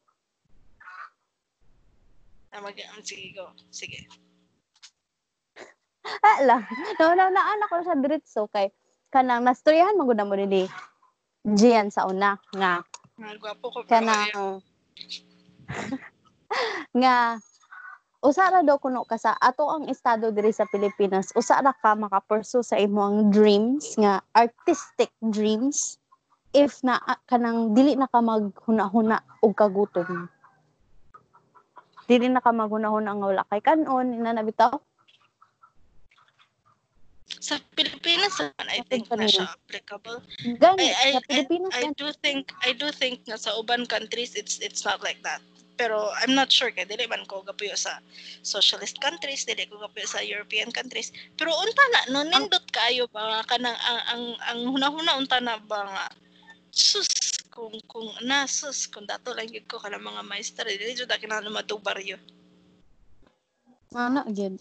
Ah, 2.51 2.59
mag 2.59 2.75
um, 2.75 2.99
sige, 2.99 3.31
go. 3.31 3.47
Sige. 3.71 4.09
ah, 6.27 6.39
lang. 6.43 6.67
No, 6.99 7.15
no, 7.15 7.31
naanak 7.31 7.69
ko 7.71 7.79
sa 7.85 7.95
diretso 7.95 8.51
kay 8.51 8.73
kanang 9.07 9.47
nastoryahan 9.47 9.95
mo 9.95 10.03
mo 10.03 10.35
ni 10.35 10.67
Gian 11.47 11.93
sa 11.93 12.05
una 12.09 12.35
nga. 12.51 12.83
Nga 13.15 13.31
gwapo 13.39 13.65
ko 13.71 13.79
kanang 13.87 14.59
nga 17.01 17.39
usa 18.21 18.53
ra 18.53 18.61
daw 18.61 18.77
kuno 18.77 19.01
ka 19.01 19.17
sa 19.17 19.33
ato 19.33 19.65
ang 19.65 19.89
estado 19.89 20.29
diri 20.29 20.53
sa 20.53 20.69
Pilipinas. 20.69 21.33
Usa 21.33 21.57
ra 21.57 21.73
ka 21.73 21.97
makapursue 21.97 22.61
sa 22.61 22.77
imong 22.77 23.33
dreams 23.33 23.97
nga 23.97 24.21
artistic 24.37 25.09
dreams 25.25 25.97
if 26.53 26.85
na 26.85 27.01
kanang 27.25 27.73
dili 27.73 27.97
na 27.97 28.05
ka 28.05 28.21
maghuna-huna 28.21 29.17
og 29.41 29.53
kagutom. 29.57 30.29
Dili 32.05 32.29
na 32.29 32.45
ka 32.45 32.53
maghuna-huna 32.53 33.11
nga 33.17 33.27
wala 33.27 33.43
kay 33.49 33.61
kanon 33.65 34.13
ina 34.13 34.37
na 34.37 34.45
bitaw. 34.45 34.77
Sa 37.41 37.57
Pilipinas 37.73 38.37
I 38.69 38.85
think 38.85 39.09
na 39.09 39.25
siya 39.25 39.49
applicable. 39.49 40.21
Gani, 40.61 40.93
I, 40.93 40.93
I, 40.93 41.11
sa 41.17 41.21
Pilipinas 41.25 41.73
I, 41.73 41.89
I, 41.89 41.97
do 41.97 42.07
think 42.21 42.53
I 42.61 42.71
do 42.77 42.93
think 42.93 43.25
na 43.25 43.41
sa 43.41 43.57
uban 43.57 43.89
countries 43.89 44.37
it's 44.37 44.61
it's 44.61 44.85
not 44.85 45.01
like 45.01 45.17
that 45.25 45.41
pero 45.77 46.11
I'm 46.21 46.35
not 46.35 46.51
sure 46.51 46.71
kay 46.71 46.85
dili 46.85 47.07
man 47.07 47.23
ko 47.25 47.41
gapuyo 47.45 47.73
sa 47.75 47.99
socialist 48.41 48.99
countries 48.99 49.47
dili 49.47 49.67
ko 49.69 49.79
gapuyo 49.81 50.07
sa 50.07 50.23
European 50.23 50.69
countries. 50.71 51.11
Pero 51.35 51.53
unta 51.53 51.83
na 51.91 52.01
no? 52.13 52.19
Nindot 52.27 52.65
kaayo 52.71 53.07
ba 53.11 53.45
kanang 53.47 53.77
ang 53.77 54.01
ang, 54.11 54.23
ang 54.47 54.59
hunahuna 54.73 55.17
unta 55.17 55.37
na 55.39 55.57
ba 55.59 55.87
nga? 55.87 56.05
Sus 56.71 57.07
kung 57.51 57.75
kung 57.91 58.07
nasus 58.23 58.87
kung 58.87 59.03
dato 59.03 59.35
lang 59.35 59.51
gid 59.51 59.67
ko 59.67 59.75
kana 59.75 59.99
mga 59.99 60.23
maestra 60.23 60.63
dili 60.63 60.95
jud 60.95 61.11
kinahanglan 61.11 61.51
matubaryo 61.51 62.15
ana 63.91 64.23
gid. 64.31 64.55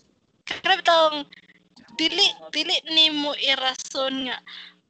Grabe 0.66 0.82
tong 0.82 1.22
dili 1.94 2.26
dili 2.50 2.74
nimo 2.90 3.30
irason 3.38 4.26
nga 4.26 4.42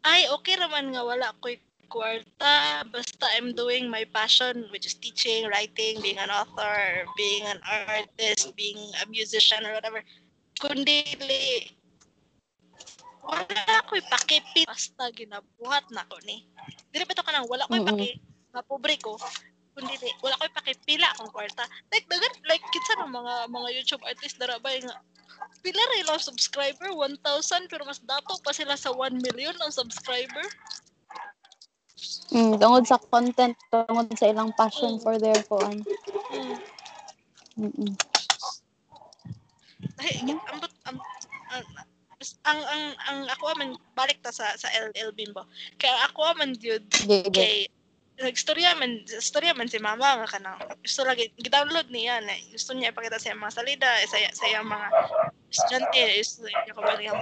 ay 0.08 0.32
okay 0.32 0.56
raman 0.56 0.96
nga 0.96 1.04
wala 1.04 1.36
koy 1.44 1.60
kwarta 1.90 2.86
basta 2.94 3.26
I'm 3.34 3.52
doing 3.52 3.90
my 3.90 4.06
passion 4.14 4.70
which 4.70 4.86
is 4.86 4.94
teaching, 4.94 5.50
writing, 5.50 5.98
being 5.98 6.22
an 6.22 6.30
author, 6.30 7.04
being 7.18 7.44
an 7.50 7.58
artist, 7.66 8.54
being 8.54 8.78
a 9.02 9.04
musician 9.10 9.66
or 9.66 9.74
whatever. 9.74 10.00
Kundi 10.62 11.02
wala 13.20 13.74
ko 13.84 13.98
ipakipit 13.98 14.64
basta 14.70 15.10
ginabuhat 15.12 15.84
na 15.90 16.06
ko 16.06 16.16
ni. 16.24 16.46
Dili 16.94 17.04
ba 17.04 17.12
to 17.18 17.26
kanang 17.26 17.50
wala 17.50 17.66
ko 17.66 17.74
ipaki 17.76 18.22
na 18.54 18.62
pobre 18.62 18.94
ko 19.02 19.18
kundi 19.74 19.98
wala 20.22 20.38
ko 20.38 20.46
ipakipila 20.46 21.10
akong 21.12 21.34
kwarta. 21.34 21.66
Like 21.90 22.06
dagan 22.06 22.32
like 22.46 22.64
kinsa 22.70 23.02
ng 23.02 23.12
mga 23.12 23.34
mga 23.50 23.68
YouTube 23.74 24.06
artist 24.06 24.38
dara 24.38 24.62
ba 24.62 24.72
nga 24.78 24.96
pila 25.60 25.82
rin 25.96 26.04
lang 26.08 26.20
subscriber 26.20 26.88
1,000 26.92 27.68
pero 27.68 27.84
mas 27.84 28.00
dato 28.04 28.36
pa 28.44 28.52
sila 28.52 28.76
sa 28.76 28.92
1 28.92 29.20
million 29.24 29.56
ang 29.60 29.72
subscriber. 29.72 30.44
Mm, 32.30 32.62
tungod 32.62 32.84
sa 32.86 32.98
content, 33.10 33.56
tungod 33.68 34.06
sa 34.14 34.30
ilang 34.30 34.54
passion 34.54 34.96
for 35.02 35.18
their 35.18 35.36
kuan. 35.50 35.82
Mm. 37.58 37.92
Ay, 40.00 40.12
ang, 40.24 40.40
ang, 40.86 40.98
ang, 41.52 41.64
ang 42.44 42.60
ang 42.68 42.84
ang 43.08 43.18
ako 43.32 43.56
man 43.56 43.70
balik 43.96 44.20
ta 44.20 44.28
sa 44.28 44.52
sa 44.56 44.68
LL 44.76 45.12
Bimbo. 45.16 45.48
Kaya 45.80 46.08
ako 46.08 46.36
man 46.36 46.52
gyud 46.56 46.84
kay 47.32 47.64
nagstorya 48.20 48.76
man 48.76 49.00
storya 49.08 49.56
man 49.56 49.72
si 49.72 49.80
mama 49.80 50.20
nga 50.20 50.28
kanang 50.28 50.60
gusto 50.84 51.08
lagi 51.08 51.32
gi-download 51.40 51.88
niya 51.88 52.20
na 52.20 52.36
gusto 52.52 52.76
niya 52.76 52.92
ipakita 52.92 53.16
sa 53.16 53.32
mga 53.32 53.56
salida 53.56 53.90
sa 54.04 54.20
sa 54.36 54.60
mga 54.60 54.86
estudyante 55.48 56.04
gusto 56.20 56.44
niya 56.44 56.76
ko 56.76 56.80
ba 56.84 56.94
niya 57.00 57.12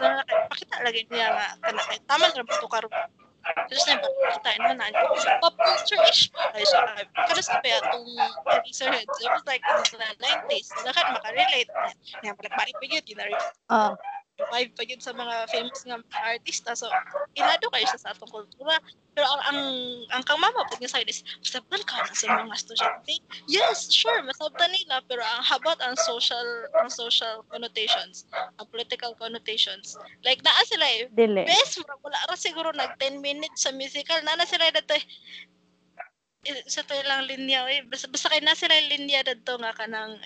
pero 0.00 0.16
pakita 0.48 0.76
lagi 0.80 1.04
niya 1.12 1.28
nga 1.36 1.46
kana 1.60 1.80
tama 2.08 2.32
ra 2.32 2.44
to 2.48 2.68
karon 2.72 2.92
tapos 3.44 3.84
na 3.86 3.94
ipakita 3.96 4.50
na 4.60 4.72
na 4.74 4.86
pop 5.40 5.54
culture 5.56 6.02
ish. 6.10 6.30
Ay 6.54 6.64
so 6.66 6.76
kada 7.14 7.42
sa 7.42 7.60
pa 7.60 7.68
itong 7.68 8.08
Eraserheads 8.48 9.16
it 9.20 9.30
was 9.30 9.44
like 9.46 9.62
the 9.62 9.98
90s 10.20 10.68
lakat 10.84 11.06
makarelate. 11.14 11.70
Niya 12.24 12.32
balik-balik 12.36 12.74
pa 12.76 12.84
yun 12.86 13.04
uh 13.70 13.92
vibe 14.38 14.72
pa 14.78 14.82
yun 14.86 15.02
sa 15.02 15.10
mga 15.10 15.50
famous 15.50 15.82
nga 15.82 15.98
artista. 16.22 16.70
So, 16.78 16.86
ilado 17.34 17.66
kayo 17.74 17.86
siya 17.90 18.00
sa 18.00 18.10
atong 18.14 18.30
kultura. 18.30 18.78
Pero 19.18 19.26
ang 19.26 19.42
ang, 19.50 19.60
ang 20.14 20.22
kang 20.22 20.38
mama 20.38 20.62
pag 20.70 20.78
niya 20.78 20.94
side 20.94 21.10
is, 21.10 21.26
masabtan 21.42 21.82
ka 21.82 22.06
na 22.06 22.14
sa 22.14 22.38
mga 22.46 22.54
estudyante. 22.54 23.14
Yes, 23.50 23.90
sure, 23.90 24.22
masabtan 24.22 24.70
nila. 24.70 25.02
Pero 25.10 25.26
ang 25.26 25.42
habat 25.42 25.82
ang 25.82 25.98
social 25.98 26.46
ang 26.78 26.86
social 26.86 27.42
connotations, 27.50 28.30
ang 28.62 28.66
political 28.70 29.18
connotations. 29.18 29.98
Like, 30.22 30.38
naa 30.46 30.62
sila 30.70 30.86
eh. 30.86 31.10
Dili. 31.10 31.42
Best, 31.42 31.82
wala 31.82 32.18
ra 32.30 32.38
siguro 32.38 32.70
nag 32.70 32.94
10 33.02 33.18
minutes 33.18 33.66
sa 33.66 33.74
musical. 33.74 34.22
Nana 34.22 34.46
sila 34.46 34.70
dito 34.70 34.94
eh 34.94 35.04
sa 36.70 36.86
to 36.86 36.94
lang 37.04 37.26
linya 37.26 37.66
eh. 37.68 37.82
Basta, 37.84 38.06
basta 38.08 38.30
kay 38.30 38.40
na 38.40 38.54
sila 38.54 38.72
linya 38.86 39.26
dito 39.26 39.58
nga 39.58 39.74
kanang 39.74 40.16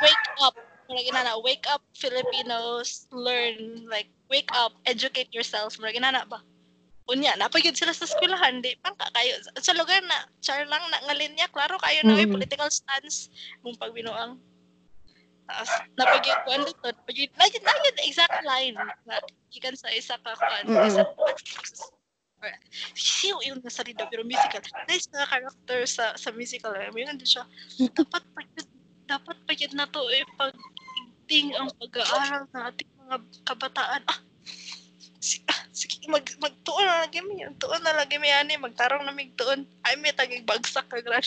wake 0.00 0.28
up 0.40 0.56
Murag 0.86 1.10
na 1.12 1.38
wake 1.42 1.66
up 1.66 1.82
Filipinos, 1.94 3.06
learn, 3.10 3.86
like, 3.90 4.10
wake 4.30 4.50
up, 4.54 4.72
educate 4.86 5.30
yourself. 5.34 5.78
Murag 5.78 5.98
na 5.98 6.24
ba? 6.26 6.42
Unya, 7.06 7.38
napagid 7.38 7.78
sila 7.78 7.94
sa 7.94 8.02
eskwelahan, 8.02 8.58
di 8.58 8.74
pa 8.82 8.90
kayo. 9.14 9.38
Sa 9.62 9.70
lugar 9.78 10.02
na, 10.02 10.26
char 10.42 10.66
lang 10.66 10.82
na 10.90 10.98
ngalinya, 11.06 11.46
klaro 11.54 11.78
kayo 11.78 12.02
na 12.02 12.18
mm-hmm. 12.18 12.34
political 12.34 12.66
stance 12.66 13.30
mong 13.62 13.78
pagbinuang. 13.78 14.42
Tapos, 15.46 15.70
napagid 15.94 16.34
ko 16.42 16.48
ano 16.50 16.66
to, 16.66 16.90
napagid, 16.90 17.30
na 17.38 17.46
yun, 17.46 17.62
yun, 17.62 17.96
exact 18.02 18.42
line 18.42 18.74
na 19.06 19.22
ikan 19.54 19.78
sa 19.78 19.94
isa 19.94 20.18
ka 20.18 20.34
kuan, 20.34 20.66
mm-hmm. 20.66 20.90
isa 20.90 21.06
siyo 22.94 23.40
yung 23.42 23.58
nasa 23.64 23.82
salida 23.82 24.06
pero 24.06 24.22
musical. 24.22 24.62
Nice 24.86 25.08
na 25.10 25.26
character 25.26 25.82
sa 25.88 26.14
sa 26.14 26.30
musical. 26.30 26.72
Eh. 26.76 26.92
May 26.92 27.08
din 27.08 27.24
siya. 27.24 27.44
Dapat 27.90 28.22
pa 28.34 28.42
dapat 29.06 29.36
pa 29.46 29.52
yun 29.54 29.74
na 29.74 29.86
to 29.88 30.02
eh 30.12 30.26
pag 30.36 30.54
ting 31.26 31.50
ang 31.58 31.70
pag-aaral 31.78 32.46
ng 32.50 32.64
ating 32.70 32.90
mga 33.02 33.16
kabataan. 33.46 34.02
Ah, 34.06 34.20
sige, 35.18 35.42
ah, 35.50 35.62
sige 35.74 36.06
mag, 36.06 36.22
magtuon 36.38 36.86
na 36.86 37.02
lagi 37.06 37.18
mi. 37.22 37.42
Tuon 37.58 37.82
na 37.82 37.98
lagi 37.98 38.16
mi 38.18 38.30
ani. 38.30 38.54
Magtarong 38.58 39.02
na 39.02 39.14
mig 39.14 39.34
tuon. 39.34 39.66
Ay, 39.82 39.98
may 39.98 40.14
tagig 40.14 40.46
bagsak 40.46 40.86
ka 40.86 41.02
grad. 41.02 41.26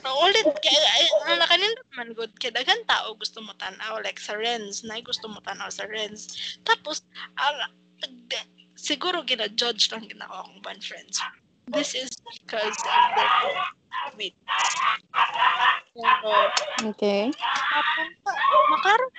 Ang 0.00 0.16
ulit, 0.16 0.48
kaya, 0.48 0.80
ang 1.28 1.44
nakanin 1.44 1.72
naman 1.92 2.16
good, 2.16 2.32
kaya 2.40 2.56
dagan 2.56 2.80
tao 2.88 3.12
gusto 3.20 3.44
mo 3.44 3.52
tanaw, 3.60 4.00
like 4.00 4.16
sa 4.16 4.32
Renz, 4.32 4.80
na 4.80 4.96
gusto 5.04 5.28
mo 5.28 5.44
tanaw 5.44 5.68
sa 5.68 5.84
Renz. 5.84 6.56
Tapos, 6.64 7.04
ang, 7.36 7.68
siguro 8.80 9.20
gina-judge 9.20 9.92
lang 9.92 10.08
ginako 10.08 10.40
akong 10.40 10.80
friends. 10.80 11.20
This 11.70 11.94
is 11.94 12.10
because 12.26 12.78
of 12.82 13.04
the 13.14 13.26
COVID. 14.10 14.34
Okay. 16.94 17.30
Makaroon 18.70 19.12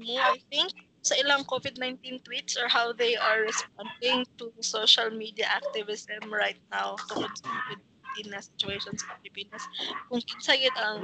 mo, 0.00 0.16
I 0.16 0.40
think, 0.48 0.72
sa 1.04 1.16
ilang 1.20 1.44
COVID-19 1.44 2.24
tweets 2.24 2.56
or 2.56 2.68
how 2.68 2.92
they 2.92 3.16
are 3.16 3.44
responding 3.44 4.24
to 4.36 4.52
social 4.60 5.08
media 5.12 5.48
activism 5.48 6.28
right 6.28 6.60
now 6.72 6.96
tungkol 7.08 7.32
sa 7.32 7.48
COVID-19 7.48 8.32
na 8.32 8.40
situation 8.40 8.92
sa 8.96 9.16
Pilipinas. 9.20 9.64
Kung 10.08 10.20
kinsagit 10.24 10.74
ang 10.76 11.00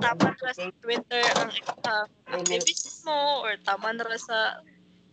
tama 0.00 0.32
na 0.36 0.52
sa 0.52 0.68
Twitter 0.80 1.24
ang 1.40 1.50
uh, 1.84 2.06
activism 2.32 3.08
mo 3.08 3.44
or 3.44 3.56
tama 3.64 3.96
na 3.96 4.16
sa 4.16 4.60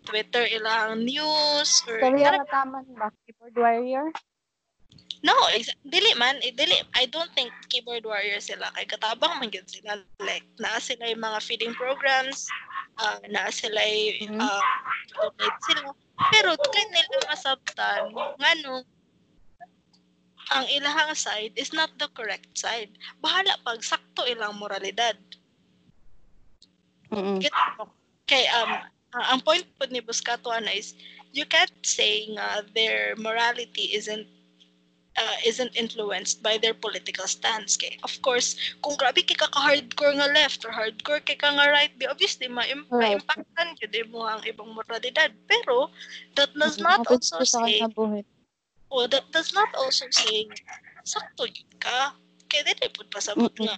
Twitter 0.07 0.48
ilang 0.48 1.03
news 1.03 1.84
or... 1.88 2.00
Sabi 2.00 2.24
na 2.24 2.48
tama 2.48 2.79
ba? 2.96 3.12
Keyboard 3.27 3.55
warrior? 3.60 4.07
No, 5.26 5.34
dili 5.82 6.14
man, 6.14 6.38
eh, 6.46 6.54
dili 6.54 6.78
I 6.94 7.10
don't 7.10 7.34
think 7.34 7.50
keyboard 7.74 8.06
warrior 8.06 8.38
sila 8.38 8.70
kay 8.78 8.86
katabang 8.86 9.42
man 9.42 9.50
gyud 9.50 9.66
sila 9.66 9.98
like 10.22 10.46
naa 10.62 10.78
sila 10.78 11.10
yung 11.10 11.26
mga 11.26 11.40
feeding 11.42 11.74
programs, 11.74 12.46
uh, 13.02 13.18
naa 13.26 13.50
sila 13.50 13.82
yung 13.82 14.38
uh, 14.38 14.64
donate 15.18 15.62
sila. 15.66 15.90
Pero 16.30 16.54
kay 16.70 16.86
nila 16.94 17.18
masabtan 17.34 18.14
ngano 18.14 18.86
ang 20.54 20.66
ilahang 20.72 21.18
side 21.18 21.52
is 21.58 21.74
not 21.74 21.92
the 21.98 22.08
correct 22.14 22.54
side. 22.54 22.94
Bahala 23.20 23.58
pag 23.66 23.82
sakto 23.84 24.24
ilang 24.24 24.56
moralidad. 24.62 25.18
Mm-hmm. 27.12 27.42
Get 27.42 27.56
Kay 28.28 28.44
um 28.54 28.72
ang 29.16 29.40
point 29.42 29.64
po 29.80 29.88
ni 29.88 30.04
Buscato 30.04 30.52
is 30.68 30.94
you 31.32 31.48
can't 31.48 31.74
say 31.82 32.28
nga 32.36 32.62
their 32.76 33.16
morality 33.16 33.96
isn't 33.96 34.28
uh, 35.18 35.38
isn't 35.46 35.74
influenced 35.76 36.42
by 36.46 36.58
their 36.58 36.74
political 36.74 37.26
stance. 37.26 37.76
Kay, 37.76 37.98
of 38.06 38.14
course, 38.22 38.56
kung 38.86 38.96
grabe 38.96 39.26
kay 39.26 39.36
ka 39.36 39.50
hardcore 39.52 40.14
nga 40.14 40.30
left 40.32 40.64
or 40.64 40.72
hardcore 40.72 41.22
kay 41.26 41.36
ka 41.36 41.50
nga 41.50 41.68
right, 41.74 41.92
di 41.98 42.06
obviously 42.06 42.48
ma-im- 42.48 42.86
right. 42.94 43.18
ma-impactan 43.18 43.76
yun 43.82 44.08
mo 44.14 44.30
ang 44.30 44.42
ibang 44.46 44.72
moralidad. 44.78 45.34
Pero, 45.50 45.90
that 46.38 46.54
does 46.54 46.78
not 46.78 47.02
also 47.10 47.42
say, 47.44 47.82
oh, 48.94 49.06
that 49.10 49.26
does 49.34 49.52
not 49.52 49.70
also 49.76 50.06
say, 50.14 50.48
sakto 51.04 51.50
yun 51.50 51.72
ka. 51.82 52.14
Kaya 52.48 52.72
di 52.72 52.88
po 52.94 53.04
pasabot 53.12 53.52
mm-hmm. 53.58 53.68
nga. 53.68 53.76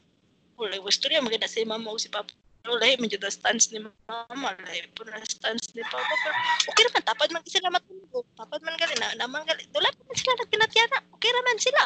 Wala, 0.60 0.76
gusto 0.84 1.08
rin 1.08 1.24
maganda 1.24 1.48
si 1.48 1.64
mama 1.64 1.90
o 1.90 1.98
si 1.98 2.12
papa 2.12 2.36
lahi 2.68 3.00
man 3.00 3.08
jud 3.08 3.24
stance 3.32 3.72
ni 3.72 3.80
mama 3.80 4.50
lahi 4.68 4.84
po 4.92 5.08
na 5.08 5.24
stance 5.24 5.72
ni 5.72 5.84
papa 5.88 6.14
pero 6.24 6.36
okay 6.68 6.84
naman 6.86 7.04
tapad 7.08 7.30
man 7.32 7.44
sila 7.48 7.70
matulog 7.72 8.26
tapad 8.36 8.60
man 8.62 8.76
gali 8.76 8.96
na 9.00 9.16
naman 9.16 9.42
gali 9.48 9.64
wala 9.72 9.88
man 9.88 10.16
sila 10.18 10.34
nagpinatyana 10.44 10.98
okay 11.16 11.32
naman 11.32 11.58
sila. 11.60 11.84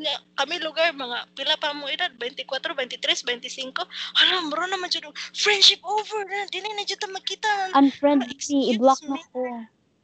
Nga 0.00 0.14
kami 0.38 0.56
lugar 0.64 0.88
mga 0.96 1.18
pila 1.36 1.54
pa 1.60 1.76
mo 1.76 1.84
edad 1.90 2.08
24 2.16 2.46
23 2.48 3.04
25 3.04 3.74
alam 4.16 4.48
bro 4.48 4.64
naman 4.66 4.88
jud 4.90 5.06
friendship 5.36 5.78
over 5.84 6.24
na 6.26 6.48
dili 6.50 6.66
na 6.74 6.82
jud 6.88 6.98
ta 6.98 7.06
magkita 7.10 7.74
unfriend 7.76 8.24
me 8.26 8.60
i-block 8.74 8.98
mo 9.06 9.20
ko. 9.30 9.42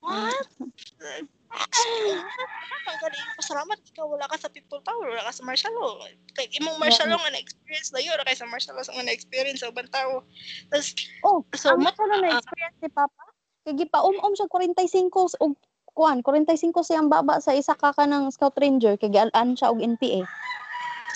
What 0.06 0.46
ang 2.86 2.98
galing 3.00 3.26
pasalamat 3.40 3.78
ikaw 3.92 4.06
wala 4.06 4.28
ka 4.28 4.36
sa 4.36 4.52
people 4.52 4.80
power 4.84 5.08
wala 5.08 5.24
ka 5.24 5.32
sa 5.32 5.42
martial 5.42 5.72
law. 5.74 5.96
Like 6.36 6.52
imong 6.54 6.76
martial 6.76 7.08
law 7.08 7.20
nga 7.20 7.32
na-experience 7.32 7.90
na 7.90 8.00
yun 8.04 8.20
kay 8.22 8.36
sa 8.36 8.46
martial 8.46 8.76
law 8.76 8.84
nga 8.84 9.06
na-experience 9.06 9.60
sa 9.64 9.72
ubang 9.72 9.90
tao. 9.90 10.22
Tas 10.70 10.92
oh 11.24 11.42
so 11.56 11.72
ang 11.72 11.82
martial 11.82 12.08
law 12.08 12.20
na-experience 12.20 12.78
ni 12.84 12.90
papa 12.92 13.24
kay 13.66 13.74
gipa 13.74 13.98
um-um 13.98 14.32
siya 14.38 14.46
45 14.52 15.42
og 15.42 15.58
kuan 15.96 16.20
45 16.20 16.76
siyang 16.84 17.08
baba 17.08 17.40
sa 17.40 17.56
isa 17.56 17.72
ka 17.72 17.90
kanang 17.96 18.28
scout 18.28 18.54
ranger 18.60 19.00
kay 19.00 19.08
gialan 19.10 19.56
siya 19.56 19.72
og 19.72 19.80
NPA 19.80 20.22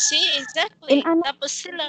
See, 0.00 0.24
exactly. 0.40 1.04
ano, 1.04 1.20
Tapos 1.20 1.52
sila, 1.52 1.84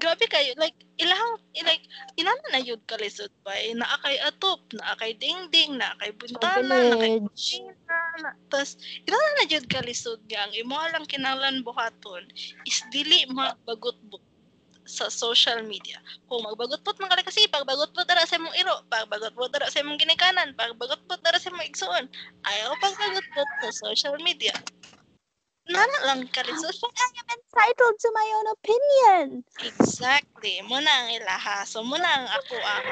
grabe 0.00 0.24
kayo, 0.32 0.56
like, 0.56 0.74
ilang, 0.96 1.36
like, 1.60 1.84
inana 2.16 2.40
na 2.56 2.60
yun 2.64 2.80
kalisod 2.88 3.28
ba? 3.44 3.52
Eh, 3.52 3.76
naakay 3.76 4.16
atop, 4.24 4.64
naakay 4.72 5.12
dingding, 5.20 5.76
naakay 5.76 6.08
buntana, 6.16 6.96
naakay 6.96 7.20
kutsina, 7.20 8.00
na, 8.24 8.32
tapos, 8.48 8.80
inana 9.04 9.28
na 9.36 9.44
yun 9.44 9.64
kalisod 9.68 10.24
nga, 10.32 10.48
ang 10.48 10.56
imo 10.56 10.80
lang 10.88 11.04
kinalan 11.04 11.60
buhaton, 11.60 12.24
is 12.64 12.80
dili 12.88 13.28
mabagot 13.28 14.00
sa 14.88 15.12
social 15.12 15.60
media. 15.62 16.00
Kung 16.26 16.42
magbagot-pot 16.42 16.96
man 16.98 17.12
ka 17.12 17.28
kasi, 17.28 17.44
pagbagot-pot 17.52 18.08
dara 18.08 18.24
sa 18.24 18.40
imong 18.40 18.56
iro, 18.56 18.74
pagbagot-pot 18.88 19.52
dara 19.52 19.68
sa 19.68 19.84
imong 19.84 20.00
ginikanan, 20.00 20.56
pagbagot-pot 20.56 21.20
dara 21.20 21.36
sa 21.36 21.52
imong 21.52 21.68
igsuon, 21.68 22.08
ayaw 22.48 22.72
pagbagot-pot 22.80 23.48
sa 23.60 23.70
social 23.92 24.16
media. 24.24 24.56
Nana 25.70 25.98
lang 26.06 26.26
ka 26.34 26.42
rin. 26.42 26.58
So, 26.58 26.68
I 26.68 27.06
am 27.14 27.28
entitled 27.30 27.96
to 28.02 28.08
my 28.10 28.28
own 28.36 28.46
opinion. 28.58 29.24
Exactly. 29.62 30.58
Muna 30.66 30.90
ang 30.90 31.08
ilaha. 31.14 31.62
So, 31.62 31.86
muna 31.86 32.06
ang 32.06 32.26
ako 32.26 32.56
ang 32.58 32.86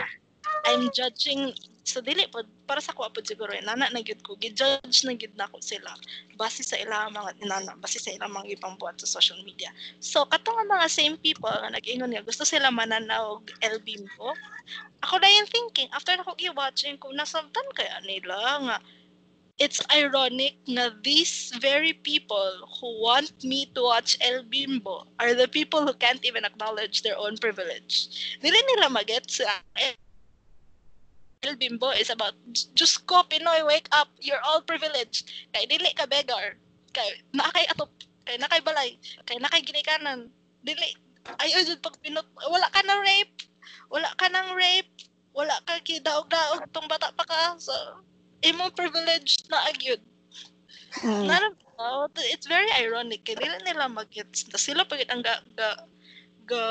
I'm 0.65 0.85
judging 0.95 1.55
so 1.89 2.05
dili 2.05 2.29
pod 2.29 2.45
para 2.69 2.85
sa 2.85 2.93
ko 2.93 3.09
po 3.09 3.25
siguro 3.25 3.49
eh, 3.49 3.65
nana 3.65 3.89
na 3.89 4.05
gyud 4.05 4.21
ko 4.21 4.37
gi-judge 4.37 5.09
na 5.09 5.17
gyud 5.17 5.33
nako 5.41 5.57
sila 5.65 5.97
base 6.37 6.61
sa 6.61 6.77
ilang 6.77 7.17
mga 7.17 7.33
inana 7.41 7.73
base 7.81 7.97
sa 7.97 8.13
ilang 8.13 8.29
mga 8.29 8.61
ibang 8.61 8.77
buhat 8.77 9.01
sa 9.01 9.09
social 9.09 9.41
media 9.41 9.73
so 9.97 10.29
katong 10.29 10.69
mga 10.69 10.85
same 10.93 11.17
people 11.25 11.49
nga 11.49 11.73
nag-ingon 11.73 12.13
nga 12.13 12.21
gusto 12.21 12.45
sila 12.45 12.69
mananaw 12.69 13.41
og 13.41 13.49
LB 13.65 14.05
mo 14.05 14.37
ako 15.01 15.17
na 15.17 15.33
yung 15.33 15.49
thinking 15.49 15.89
after 15.97 16.13
na 16.13 16.29
ko 16.29 16.37
i-watching 16.37 17.01
ko 17.01 17.09
nasabtan 17.17 17.65
kaya 17.73 17.97
nila 18.05 18.37
nga 18.69 18.77
it's 19.59 19.83
ironic 19.91 20.55
na 20.71 20.95
these 21.03 21.51
very 21.59 21.93
people 21.93 22.63
who 22.79 23.03
want 23.03 23.35
me 23.43 23.67
to 23.75 23.83
watch 23.83 24.15
El 24.23 24.47
Bimbo 24.47 25.11
are 25.19 25.35
the 25.35 25.51
people 25.51 25.83
who 25.83 25.93
can't 25.99 26.23
even 26.25 26.47
acknowledge 26.47 27.03
their 27.03 27.19
own 27.19 27.37
privilege. 27.37 28.11
Dili 28.39 28.55
nila 28.55 28.87
magets 28.87 29.43
El 31.43 31.55
Bimbo 31.59 31.91
is 31.91 32.11
about, 32.11 32.35
just 32.75 33.07
ko, 33.07 33.23
Pinoy, 33.27 33.67
wake 33.67 33.87
up, 33.93 34.09
you're 34.19 34.43
all 34.43 34.63
privileged. 34.63 35.31
Kay 35.55 35.67
dili 35.67 35.95
ka 35.95 36.07
beggar. 36.07 36.59
Kay 36.95 37.23
nakay 37.35 37.67
atop, 37.71 37.91
kay 38.27 38.39
nakay 38.39 38.63
balay, 38.63 38.99
kay 39.27 39.39
nakay 39.39 39.63
ginikanan. 39.63 40.31
Dili, 40.67 40.99
ayo 41.39 41.63
jud 41.63 41.83
pag 41.83 41.95
pinot, 42.03 42.27
wala 42.43 42.67
ka 42.75 42.83
na 42.83 42.99
rape, 43.03 43.47
wala 43.91 44.11
ka 44.19 44.27
nang 44.31 44.55
rape, 44.55 44.91
wala 45.31 45.55
ka 45.63 45.79
kidaog-daog 45.87 46.67
tong 46.75 46.91
bata 46.91 47.15
pa 47.15 47.23
ka. 47.23 47.55
So, 47.63 47.75
imong 48.43 48.75
privilege 48.75 49.43
na 49.51 49.59
agyud. 49.71 50.03
Mm. 51.05 51.27
Nara, 51.27 51.49
oh, 51.79 52.09
it's 52.33 52.47
very 52.47 52.69
ironic. 52.79 53.27
Kaya 53.27 53.39
dili 53.39 53.59
nila 53.67 53.91
mag-gets. 53.91 54.49
Sila 54.57 54.87
pagit 54.89 55.11
ang 55.11 55.23
ga, 55.23 55.43
ga, 55.55 55.85
ga, 56.49 56.63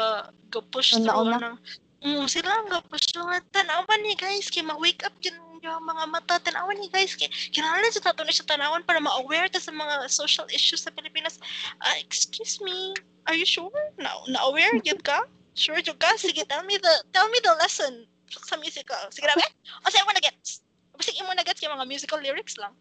ga 0.51 0.61
push 0.71 0.95
through 0.95 1.07
ng 1.07 1.57
Mm, 1.97 2.29
sila 2.29 2.61
nga 2.69 2.77
pa 2.85 2.97
siya 3.01 3.41
tanawan 3.49 3.99
ni 4.05 4.13
guys 4.13 4.53
kay 4.53 4.61
ma-wake 4.61 5.01
up 5.01 5.17
yun 5.17 5.33
yung 5.65 5.81
mga 5.81 6.03
mata 6.05 6.37
tanawan 6.37 6.77
ni 6.77 6.93
guys 6.93 7.17
kay 7.17 7.25
kinahanglan 7.49 7.89
sa 7.89 8.05
tato 8.05 8.21
na 8.21 8.29
siya 8.29 8.45
tanawan 8.45 8.85
para 8.85 9.01
ma-aware 9.01 9.49
ta 9.49 9.57
sa 9.57 9.73
mga 9.73 10.05
social 10.05 10.45
issues 10.53 10.85
sa 10.85 10.93
Pilipinas. 10.93 11.41
Uh, 11.81 11.97
excuse 11.97 12.61
me, 12.61 12.93
are 13.25 13.33
you 13.33 13.49
sure? 13.49 13.73
Na 13.97 14.13
na-aware 14.29 14.77
gyud 14.85 15.01
ka? 15.01 15.25
Sure 15.57 15.81
jud 15.81 15.97
ka? 15.97 16.13
Sige, 16.21 16.45
tell 16.45 16.61
me 16.69 16.77
the 16.77 16.93
tell 17.17 17.25
me 17.33 17.41
the 17.41 17.57
lesson 17.57 18.05
sa 18.29 18.61
musical. 18.61 19.01
Sige 19.09 19.25
na 19.25 19.33
ba? 19.33 19.49
O 19.81 19.89
sige, 19.89 20.05
mo 20.05 20.13
na 20.13 20.21
gets. 20.21 20.61
Basta 20.97 21.13
imo 21.13 21.31
na 21.33 21.45
gets 21.45 21.61
yung 21.61 21.77
mga 21.77 21.87
musical 21.87 22.19
lyrics 22.19 22.57
lang. 22.57 22.73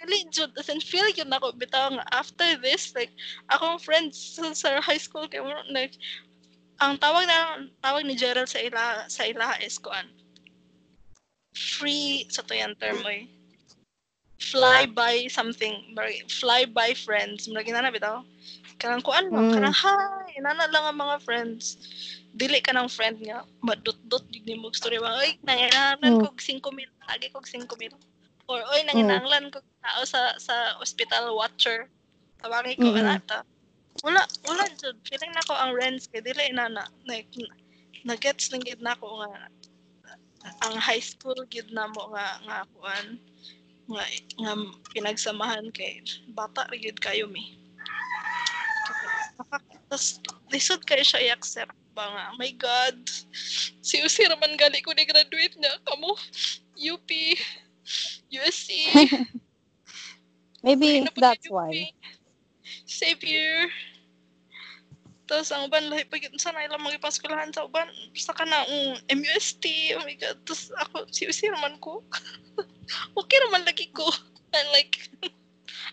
Really, 0.00 0.24
jud 0.32 0.52
and 0.56 0.80
feel 0.80 1.04
yun 1.12 1.32
ako 1.32 1.52
bitaw 1.56 1.92
nga 1.92 2.04
after 2.12 2.56
this 2.60 2.92
like 2.96 3.12
akong 3.52 3.76
friends 3.80 4.16
sa, 4.16 4.52
sa 4.56 4.80
high 4.80 5.00
school 5.00 5.28
kay 5.28 5.40
mo 5.40 5.52
like 5.72 5.96
ang 6.80 6.96
tawag 6.96 7.28
na 7.28 7.68
tawag 7.84 8.04
ni 8.04 8.16
Gerald 8.16 8.48
sa 8.48 8.60
ila 8.60 9.04
sa 9.08 9.28
ila 9.28 9.56
is 9.60 9.76
kuan 9.80 10.08
free 11.52 12.28
sa 12.28 12.44
to 12.44 12.56
yan 12.56 12.76
term 12.80 13.00
oy 13.04 13.28
fly 14.40 14.84
by 14.88 15.24
something 15.30 15.94
fly 16.28 16.68
by 16.68 16.92
friends 16.92 17.48
mura 17.48 17.64
ginana 17.64 17.92
bitaw 17.92 18.20
kanang 18.80 19.04
kuan 19.04 19.30
mo 19.32 19.40
mm. 19.40 19.52
kanang 19.56 19.76
hi 19.76 20.36
nana 20.42 20.68
lang 20.68 20.84
ang 20.84 20.98
mga 21.00 21.16
friends 21.22 21.80
dili 22.34 22.58
ka 22.58 22.74
ng 22.74 22.90
friend 22.90 23.22
nga 23.22 23.46
madot-dot 23.62 24.26
gid 24.34 24.42
ni 24.44 24.58
mo 24.58 24.74
story. 24.74 24.98
Ba 24.98 25.22
oy 25.22 25.38
nanginahanglan 25.46 26.18
mm. 26.18 26.22
kog 26.26 26.38
5 26.42 26.58
mil 26.74 26.90
lagi 27.06 27.30
kog 27.30 27.46
5 27.46 27.70
mil. 27.78 27.94
Or 28.50 28.58
oy 28.74 28.82
nanginahanglan 28.90 29.48
mm. 29.48 29.52
kog 29.54 29.66
tao 29.80 30.02
sa 30.02 30.34
sa 30.42 30.74
hospital 30.82 31.30
watcher. 31.38 31.86
Tawagin 32.42 32.76
ko 32.76 32.90
mm-hmm. 32.90 33.06
anata 33.06 33.46
wala 34.02 34.26
wala 34.50 34.66
jud 34.74 34.98
feeling 35.06 35.30
nako 35.30 35.54
ang 35.54 35.70
rents 35.78 36.10
kay 36.10 36.18
dili 36.18 36.50
na 36.50 36.66
na 36.66 36.82
like 37.06 37.30
na 38.02 38.18
gets 38.18 38.50
lang 38.50 38.66
gid 38.66 38.82
nako 38.82 39.22
nga 39.22 39.46
ang 40.66 40.74
high 40.82 41.00
school 41.00 41.38
gid 41.46 41.70
na 41.70 41.86
mo 41.94 42.10
nga 42.10 42.42
nga 42.42 42.58
kuan 42.74 43.22
nga, 43.86 44.04
nga 44.42 44.52
pinagsamahan 44.90 45.70
kay 45.70 46.02
bata 46.34 46.66
gid 46.74 46.98
kayo 46.98 47.30
mi. 47.30 47.54
Tapos 49.86 50.18
lisod 50.50 50.82
kay 50.82 51.06
siya 51.06 51.30
i-accept 51.30 51.83
ba 51.94 52.10
nga? 52.10 52.24
Oh 52.34 52.38
my 52.42 52.52
god. 52.58 52.98
Si 53.80 54.02
Usi 54.02 54.26
raman 54.26 54.58
gali 54.58 54.82
ko 54.82 54.90
ni 54.92 55.06
graduate 55.06 55.54
niya? 55.56 55.78
Kamo? 55.86 56.18
UP 56.74 57.08
USC 58.34 58.90
maybe 60.66 61.06
that's 61.14 61.46
why. 61.52 61.86
Savior. 62.88 63.68
Tapos 65.24 65.48
ang 65.52 65.68
uban 65.68 65.88
lahi 65.88 66.04
pag 66.08 66.24
sana 66.36 66.64
ilang 66.64 66.82
mga 66.82 67.00
paskulahan 67.00 67.52
sa 67.52 67.68
uban. 67.68 67.88
Sa 68.16 68.34
kana 68.34 68.64
um, 68.66 68.96
MUST 69.12 69.94
oh 69.96 70.02
my 70.02 70.16
god. 70.18 70.36
Tapos 70.48 70.72
ako 70.82 71.06
si 71.14 71.28
si 71.30 71.46
naman 71.46 71.78
ko? 71.78 72.02
Okay 73.16 73.38
naman 73.48 73.64
lagi 73.64 73.88
ko. 73.96 74.04
And 74.56 74.68
like 74.76 75.08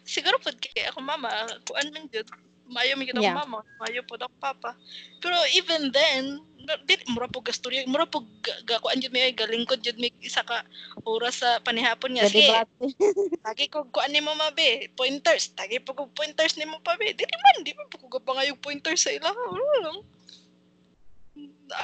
siguro 0.03 0.35
pud 0.43 0.59
kay 0.59 0.89
ako 0.91 0.99
mama. 0.99 1.31
Kuan 1.63 1.93
man 1.95 2.11
jud 2.11 2.27
mayo 2.71 2.95
mi 2.95 3.05
kita 3.05 3.19
yeah. 3.19 3.35
mama 3.35 3.61
mayo 3.83 4.01
pud 4.07 4.23
ako 4.23 4.35
papa. 4.39 4.73
Pero 5.19 5.35
even 5.53 5.91
then 5.91 6.39
dili 6.87 7.03
mura 7.11 7.27
po 7.27 7.41
gastorya 7.41 7.83
mura 7.89 8.05
po 8.05 8.23
gakuan 8.63 9.01
jud 9.01 9.11
mi 9.11 9.19
ay 9.19 9.33
galingkod 9.35 9.81
jud 9.81 9.97
mi 9.97 10.13
isa 10.21 10.45
ka 10.45 10.63
oras 11.03 11.41
sa 11.41 11.57
panihapon 11.65 12.13
nga 12.13 12.29
sige 12.29 12.53
tagi 13.45 13.65
ko 13.67 13.83
kuan 13.91 14.13
nimo 14.13 14.31
mabe 14.33 14.87
pointers. 14.95 15.51
Tagi 15.53 15.83
po 15.83 15.91
ko 15.93 16.03
pointers 16.15 16.55
nimo 16.55 16.79
pa 16.81 16.95
be. 16.95 17.11
Dili 17.11 17.35
man 17.35 17.57
di 17.67 17.75
man 17.75 17.87
po 17.91 17.99
ko 18.01 18.07
gapangayog 18.17 18.61
pointers 18.63 19.03
sa 19.03 19.11
ila 19.11 19.29
wala 19.29 19.77
lang. 19.83 19.97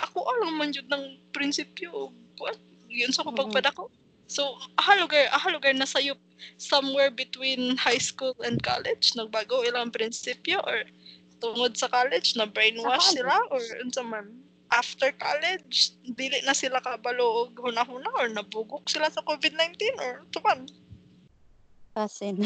Ako 0.07 0.23
alam 0.23 0.55
man 0.55 0.71
jud 0.71 0.87
ng 0.87 1.19
prinsipyo 1.35 2.15
kuan 2.39 2.55
yun 2.87 3.11
sa 3.11 3.27
ko 3.27 3.91
So, 4.27 4.59
ahalugar, 4.75 5.31
ahalugar 5.31 5.71
na 5.75 5.87
sayop 5.87 6.19
somewhere 6.59 7.09
between 7.09 7.79
high 7.79 7.99
school 7.99 8.35
and 8.43 8.59
college, 8.59 9.15
nagbago 9.15 9.63
ilang 9.63 9.89
prinsipyo 9.89 10.59
or 10.67 10.83
tungod 11.39 11.79
sa 11.79 11.87
college 11.87 12.35
na 12.35 12.45
brainwash 12.45 13.15
sila 13.15 13.39
or 13.49 13.63
unsa 13.81 14.03
man 14.03 14.47
after 14.71 15.15
college, 15.15 15.95
dili 16.03 16.43
na 16.43 16.51
sila 16.51 16.83
kabalo 16.83 17.47
og 17.47 17.55
hunahuna 17.55 18.11
or 18.19 18.27
nabugok 18.27 18.83
sila 18.91 19.07
sa 19.07 19.23
COVID-19 19.23 19.79
or 20.03 20.27
tuman. 20.35 20.67
Pasin. 21.95 22.45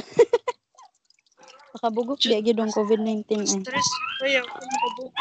Makabugok 1.73 2.21
di 2.29 2.37
agad 2.37 2.61
ang 2.61 2.69
COVID-19 2.69 3.25
eh. 3.41 3.47
Stress 3.65 3.89
kaya 4.21 4.45
kung 4.45 4.69
makabugok 4.69 5.15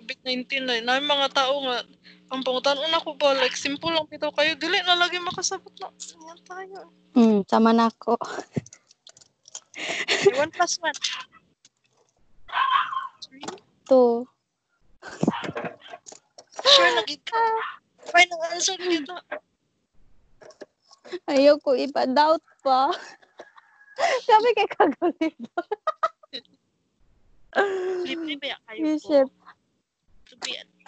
COVID-19 0.00 0.52
na. 0.64 0.74
Na 0.80 1.04
mga 1.04 1.28
tao 1.36 1.54
nga 1.68 1.84
ang 2.28 2.44
pangutan 2.44 2.76
una 2.76 3.00
ko 3.00 3.16
ba 3.16 3.32
like 3.36 3.56
simple 3.56 3.88
lang 3.88 4.04
pito 4.04 4.28
kayo 4.36 4.52
dili 4.60 4.76
na 4.84 5.00
lagi 5.00 5.16
makasabot 5.16 5.72
na. 5.80 5.88
Yan 6.28 6.38
tayo. 6.44 6.78
Hmm, 7.16 7.40
sama 7.48 7.72
na 7.72 7.88
ako. 7.88 8.20
one 10.36 10.52
plus 10.52 10.76
one. 10.84 10.98
Two. 13.88 14.28
Sure. 16.58 16.92
Why 18.12 18.22
nang 18.28 18.42
answer 18.52 18.76
dito? 18.76 19.16
Ayoko 21.28 21.72
ipa-doubt 21.72 22.44
pa. 22.60 22.92
Sabi 24.28 24.48
kay 24.52 24.68
kagulito. 24.68 25.60
Libre 28.04 28.34
ba 28.36 28.56
kayo 28.68 28.96
po? 29.00 29.24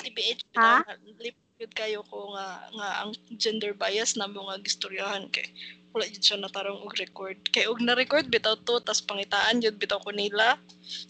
TBH 0.00 0.40
ha? 0.56 0.82
Libre 1.20 1.36
kayo 1.76 2.00
ko 2.08 2.32
nga 2.32 2.72
nga 2.72 2.88
ang 3.04 3.12
gender 3.36 3.76
bias 3.76 4.16
na 4.16 4.24
mga 4.24 4.64
gistoryahan 4.64 5.28
kay 5.28 5.44
wala 5.90 6.06
yun 6.06 6.22
siya 6.22 6.38
natarong 6.38 6.86
og 6.86 6.94
record. 7.02 7.38
Kay 7.50 7.66
og 7.66 7.82
na-record 7.82 8.30
bitaw 8.30 8.54
to, 8.62 8.78
tas 8.86 9.02
pangitaan 9.02 9.58
yun 9.58 9.74
bitaw 9.74 9.98
ko 9.98 10.14
nila. 10.14 10.54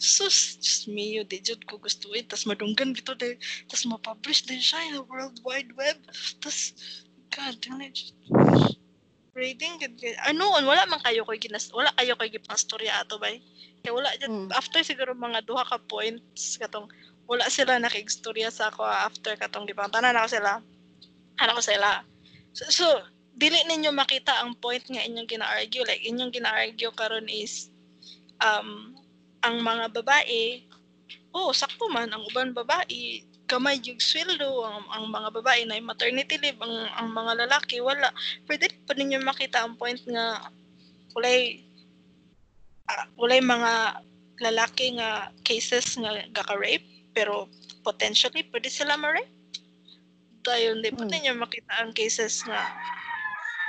Sus, 0.01 0.57
just 0.57 0.89
me 0.89 1.21
yun, 1.21 1.29
di 1.29 1.37
jud 1.37 1.61
ko 1.69 1.77
gusto 1.77 2.09
it. 2.17 2.33
Tas 2.33 2.49
madunggan 2.49 2.97
bitaw 2.97 3.13
de, 3.13 3.37
tas 3.69 3.85
ma-publish 3.85 4.49
din 4.49 4.57
siya 4.57 4.81
in 4.89 4.93
the 4.97 5.05
World 5.05 5.37
Wide 5.45 5.69
Web. 5.77 6.01
Tas, 6.41 6.73
God 7.29 7.61
damn 7.61 7.81
it. 7.85 8.09
Rating, 9.31 9.79
ano, 10.27 10.51
wala 10.51 10.83
man 10.91 10.99
kayo 11.07 11.23
ko'y 11.23 11.39
ginas, 11.39 11.71
wala 11.71 11.93
kayo 11.95 12.19
ko'y 12.19 12.27
gipang 12.27 12.59
storya 12.59 12.99
ato 12.99 13.15
bay. 13.15 13.39
Kaya 13.79 13.95
wala, 13.95 14.11
mm. 14.19 14.51
after 14.51 14.83
siguro 14.83 15.15
mga 15.15 15.47
duha 15.47 15.63
ka 15.63 15.79
points, 15.87 16.59
katong, 16.59 16.91
wala 17.29 17.47
sila 17.47 17.79
nakigstorya 17.79 18.49
sa 18.51 18.69
ako 18.69 18.83
after 18.85 19.35
katong 19.39 19.67
ba 19.71 19.89
tanan 19.91 20.17
ako 20.17 20.27
sila. 20.37 20.51
Ano 21.39 21.51
ko 21.57 21.61
sila. 21.63 22.03
So, 22.51 22.63
so 22.69 22.85
dili 23.35 23.57
ninyo 23.65 23.95
makita 23.95 24.43
ang 24.43 24.59
point 24.59 24.83
nga 24.83 25.01
inyong 25.01 25.29
gina-argue. 25.29 25.87
Like, 25.87 26.03
inyong 26.03 26.35
gina-argue 26.35 26.91
karon 26.93 27.31
is, 27.31 27.71
um, 28.43 28.93
ang 29.41 29.63
mga 29.63 29.95
babae, 29.95 30.61
oh 31.31 31.55
sakto 31.55 31.87
man 31.87 32.11
ang 32.11 32.27
uban 32.27 32.51
babae 32.51 33.23
gamay 33.51 33.83
yung 33.83 33.99
sweldo 33.99 34.63
ang, 34.63 34.87
ang 34.95 35.05
mga 35.11 35.29
babae 35.35 35.67
na 35.67 35.75
maternity 35.83 36.39
leave 36.39 36.59
ang, 36.63 36.87
ang 36.95 37.11
mga 37.11 37.43
lalaki 37.43 37.83
wala. 37.83 38.07
Pwede 38.47 38.71
pa 38.87 38.95
ninyo 38.95 39.19
makita 39.19 39.67
ang 39.67 39.75
point 39.75 39.99
nga 40.07 40.47
walay 41.11 41.59
uh, 42.87 43.05
walay 43.19 43.43
mga 43.43 43.99
lalaki 44.39 44.95
nga 44.95 45.35
cases 45.43 45.99
nga 45.99 46.23
gaka-rape 46.31 46.87
pero 47.11 47.47
potentially 47.83 48.43
pwede 48.51 48.69
sila 48.71 48.95
ma-rape 48.97 49.31
dayon 50.41 50.81
di 50.81 50.89
pa 50.89 51.05
hmm. 51.05 51.11
ninyo 51.11 51.33
makita 51.37 51.71
ang 51.77 51.93
cases 51.93 52.41
nga 52.49 52.73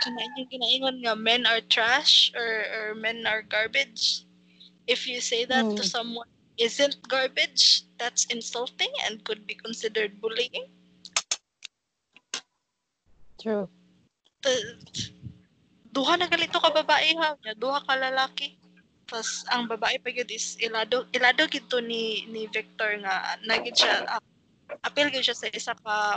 kana 0.02 0.24
yung 0.40 0.48
ginaingon 0.48 0.98
nga 1.04 1.14
men 1.14 1.44
are 1.46 1.62
trash 1.68 2.32
or, 2.34 2.64
or 2.72 2.86
men 2.96 3.22
are 3.28 3.44
garbage 3.44 4.24
if 4.88 5.06
you 5.06 5.20
say 5.20 5.44
that 5.44 5.62
hmm. 5.62 5.76
to 5.76 5.84
someone 5.84 6.26
isn't 6.58 6.96
garbage, 7.08 7.84
that's 7.98 8.26
insulting 8.26 8.90
and 9.06 9.24
could 9.24 9.46
be 9.46 9.54
considered 9.54 10.20
bullying. 10.20 10.68
True. 13.40 13.68
The, 14.42 14.54
duha 15.92 16.18
na 16.18 16.26
galito 16.30 16.60
ka 16.60 16.70
babae 16.70 17.14
ha, 17.18 17.34
duha 17.58 17.82
ka 17.86 17.94
lalaki. 17.98 18.58
Tapos 19.12 19.44
ang 19.52 19.68
babae 19.68 20.00
pa 20.00 20.08
yun 20.08 20.24
is 20.32 20.56
ilado 20.56 21.04
ilado 21.12 21.44
gito 21.44 21.84
ni 21.84 22.24
ni 22.32 22.48
Victor 22.48 22.96
nga 23.04 23.36
nagid 23.44 23.76
siya 23.76 24.08
uh, 24.08 24.24
appeal 24.88 25.12
gid 25.12 25.20
siya 25.20 25.36
sa 25.36 25.52
isa 25.52 25.76
ka 25.84 26.16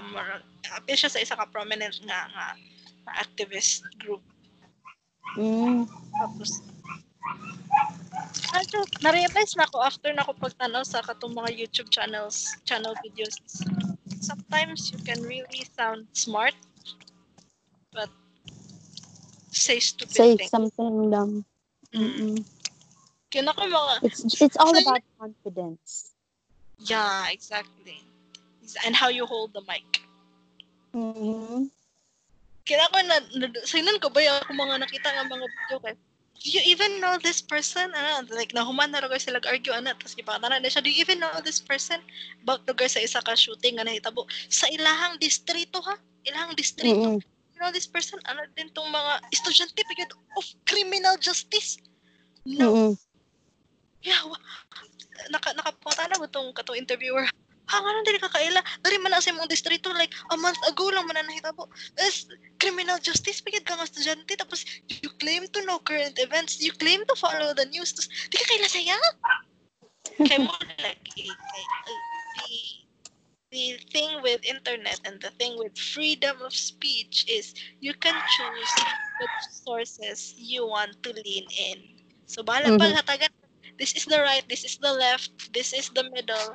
appeal 0.80 0.96
siya 0.96 1.12
sa 1.12 1.20
isa 1.20 1.36
ka 1.36 1.44
prominent 1.52 1.92
nga 2.08 2.32
nga, 2.32 2.56
nga 3.04 3.14
activist 3.20 3.84
group. 4.00 4.24
Mm. 5.36 5.84
Tapos 6.16 6.64
Ano, 8.56 8.88
na-realize 9.04 9.60
na 9.60 9.68
ako 9.68 9.84
after 9.84 10.16
na 10.16 10.24
ako 10.24 10.40
pagtanaw 10.40 10.88
sa 10.88 11.04
katong 11.04 11.36
mga 11.36 11.52
YouTube 11.52 11.92
channels, 11.92 12.56
channel 12.64 12.96
videos. 13.04 13.36
Sometimes 14.24 14.88
you 14.96 15.00
can 15.04 15.20
really 15.28 15.68
sound 15.76 16.08
smart, 16.16 16.56
but 17.92 18.08
say 19.52 19.84
stupid 19.84 20.16
say 20.16 20.40
things. 20.40 20.48
something 20.48 21.12
dumb. 21.12 21.44
Mm-mm. 21.92 22.40
Kaya 23.36 23.52
ako 23.52 23.68
mga... 23.68 23.94
It's, 24.08 24.24
it's 24.40 24.56
all 24.56 24.72
so, 24.72 24.80
about 24.80 25.04
confidence. 25.20 26.16
Yeah, 26.80 27.28
exactly. 27.36 28.00
And 28.88 28.96
how 28.96 29.12
you 29.12 29.28
hold 29.28 29.52
the 29.52 29.60
mic. 29.68 29.84
Mm-hmm. 30.96 31.68
Kaya 32.64 32.82
ako 32.88 32.98
na, 33.04 33.20
na 33.36 33.48
sinan 33.68 34.00
ko 34.00 34.08
ba 34.08 34.24
yung 34.24 34.56
mga 34.56 34.88
nakita 34.88 35.12
ng 35.20 35.28
mga 35.28 35.46
video 35.52 35.78
kay 35.84 35.96
do 36.40 36.48
you 36.48 36.64
even 36.64 37.04
know 37.04 37.20
this 37.20 37.44
person? 37.44 37.92
Ano, 37.92 38.24
like, 38.32 38.56
nahuman 38.56 38.96
na 38.96 39.04
lugar 39.04 39.20
sila 39.20 39.44
argue 39.44 39.76
ana, 39.76 39.96
tapos 40.00 40.16
gipakatanan 40.16 40.64
na 40.64 40.72
siya, 40.72 40.84
do 40.84 40.88
you 40.88 41.04
even 41.04 41.20
know 41.20 41.32
this 41.44 41.60
person? 41.60 42.00
About 42.44 42.64
lugar 42.72 42.88
sa 42.88 43.04
isa 43.04 43.20
ka 43.20 43.36
shooting 43.36 43.76
nga 43.76 43.88
nahitabo. 43.88 44.24
Sa 44.48 44.68
ilahang 44.72 45.20
distrito 45.20 45.84
ha? 45.84 46.00
Ilahang 46.24 46.56
distrito. 46.56 47.20
Mm-hmm. 47.20 47.56
You 47.56 47.60
know 47.60 47.72
this 47.72 47.88
person? 47.88 48.20
Ano 48.32 48.48
din 48.56 48.72
tong 48.72 48.88
mga 48.92 49.28
estudyante 49.32 49.80
pagod 49.80 50.12
of 50.40 50.46
criminal 50.64 51.20
justice? 51.20 51.80
No. 52.48 52.72
Mm-hmm. 52.72 52.94
Yeah, 54.06 54.22
naka, 55.34 55.58
nakapunta 55.58 56.06
na 56.06 56.22
mo 56.22 56.30
tong 56.30 56.54
katong 56.54 56.78
interviewer? 56.78 57.26
Ha 57.66 57.82
nga 57.82 58.06
dili 58.06 58.22
ka 58.22 58.30
kaila. 58.30 58.62
Dari 58.86 59.02
man 59.02 59.18
sa 59.18 59.34
imong 59.34 59.50
distrito 59.50 59.90
like 59.98 60.14
a 60.30 60.38
month 60.38 60.62
ago 60.70 60.94
lang 60.94 61.10
man 61.10 61.26
nahitabo. 61.26 61.66
Is 61.98 62.30
criminal 62.62 63.02
justice 63.02 63.42
pagid 63.42 63.66
ka 63.66 63.74
nga 63.74 63.90
estudyante 63.90 64.38
tapos 64.38 64.62
you 64.86 65.10
claim 65.18 65.50
to 65.50 65.66
know 65.66 65.82
current 65.82 66.22
events. 66.22 66.62
You 66.62 66.78
claim 66.78 67.02
to 67.10 67.16
follow 67.18 67.58
the 67.58 67.66
news. 67.74 67.98
Tapos 67.98 68.10
di 68.30 68.38
ka 68.38 68.46
kaila 68.46 68.70
saya? 68.70 68.98
Kay 70.30 70.38
mo 70.46 70.54
like 70.86 71.02
the, 71.18 71.26
the 73.50 73.82
thing 73.90 74.22
with 74.22 74.46
internet 74.46 75.02
and 75.02 75.18
the 75.26 75.34
thing 75.42 75.58
with 75.58 75.74
freedom 75.74 76.38
of 76.46 76.54
speech 76.54 77.26
is 77.26 77.58
you 77.82 77.98
can 77.98 78.14
choose 78.14 78.74
which 79.18 79.38
sources 79.50 80.38
you 80.38 80.70
want 80.70 80.94
to 81.02 81.10
lean 81.26 81.50
in. 81.50 81.82
So 82.30 82.46
bala 82.46 82.70
mm-hmm. 82.70 82.78
paghatagan 82.78 83.34
this 83.78 83.96
is 83.96 84.06
the 84.08 84.20
right 84.20 84.44
this 84.48 84.64
is 84.64 84.78
the 84.80 84.92
left 84.92 85.32
this 85.52 85.74
is 85.74 85.92
the 85.96 86.04
middle 86.16 86.54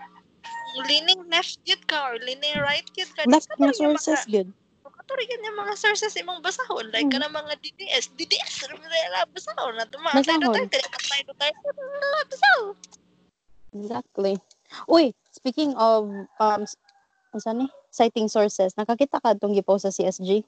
leaning 0.87 1.21
left 1.31 1.59
yun 1.67 1.81
ka 1.87 2.11
or 2.11 2.17
leaning 2.23 2.55
right 2.63 2.87
yun 2.95 3.09
ka. 3.17 3.27
Left 3.27 3.51
na 3.59 3.75
sources 3.75 4.23
good. 4.29 4.51
Katuri 4.87 5.27
yun 5.27 5.43
yung 5.43 5.59
mga 5.59 5.75
sources 5.75 6.15
imong 6.15 6.45
basahon. 6.45 6.87
Like, 6.95 7.09
hmm. 7.09 7.15
kana 7.19 7.33
mga 7.33 7.57
DDS. 7.59 8.15
DDS, 8.15 8.55
rila 8.71 9.27
basahon. 9.33 9.75
Na 9.75 9.89
tumaan 9.89 10.23
tayo 10.23 10.39
tayo. 10.39 10.69
Tayo 10.71 11.33
tayo 11.35 11.35
tayo. 11.35 11.55
Basahon. 12.31 12.77
Exactly. 13.75 14.35
Uy, 14.87 15.15
speaking 15.35 15.75
of, 15.75 16.11
um, 16.39 16.63
ano 17.35 17.51
ni? 17.55 17.67
Citing 17.91 18.31
sources, 18.31 18.79
nakakita 18.79 19.19
ka 19.19 19.35
itong 19.35 19.51
gipost 19.51 19.83
sa 19.83 19.91
CSG? 19.91 20.47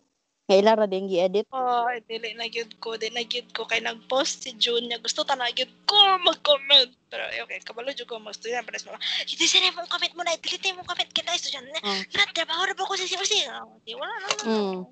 Nga 0.51 0.59
ilara 0.59 0.91
din 0.91 1.07
gi-edit? 1.07 1.47
Oh, 1.55 1.87
dili 2.11 2.35
na 2.35 2.51
gyud 2.51 2.75
ko, 2.83 2.99
dili 2.99 3.15
na 3.15 3.23
gyud 3.23 3.47
ko 3.55 3.63
kay 3.63 3.79
nag-post 3.79 4.43
si 4.43 4.51
June 4.59 4.91
niya 4.91 4.99
gusto 4.99 5.23
ta 5.23 5.39
na 5.39 5.51
gyud 5.55 5.71
ko 5.87 5.95
mag-comment. 6.19 6.91
Pero 7.07 7.23
okay, 7.47 7.63
kabalo 7.63 7.95
jud 7.95 8.11
ko 8.11 8.19
mo 8.19 8.35
student 8.35 8.67
para 8.67 8.79
sa 8.83 8.99
Hindi 9.23 9.47
sila 9.47 9.71
mong 9.71 9.87
comment 9.87 10.15
mo 10.19 10.23
na, 10.27 10.35
delete 10.43 10.75
mo 10.75 10.83
comment 10.83 11.11
kita 11.15 11.31
estudyante. 11.31 11.79
Oh. 11.87 12.01
Na 12.19 12.27
trabaho 12.35 12.67
na 12.67 12.75
ba 12.75 12.91
ko 12.91 12.99
sa 12.99 13.07
CRC? 13.07 13.47
Oh, 13.55 13.79
di 13.87 13.95
wala 13.95 14.15
na. 14.19 14.29
Mm. 14.43 14.83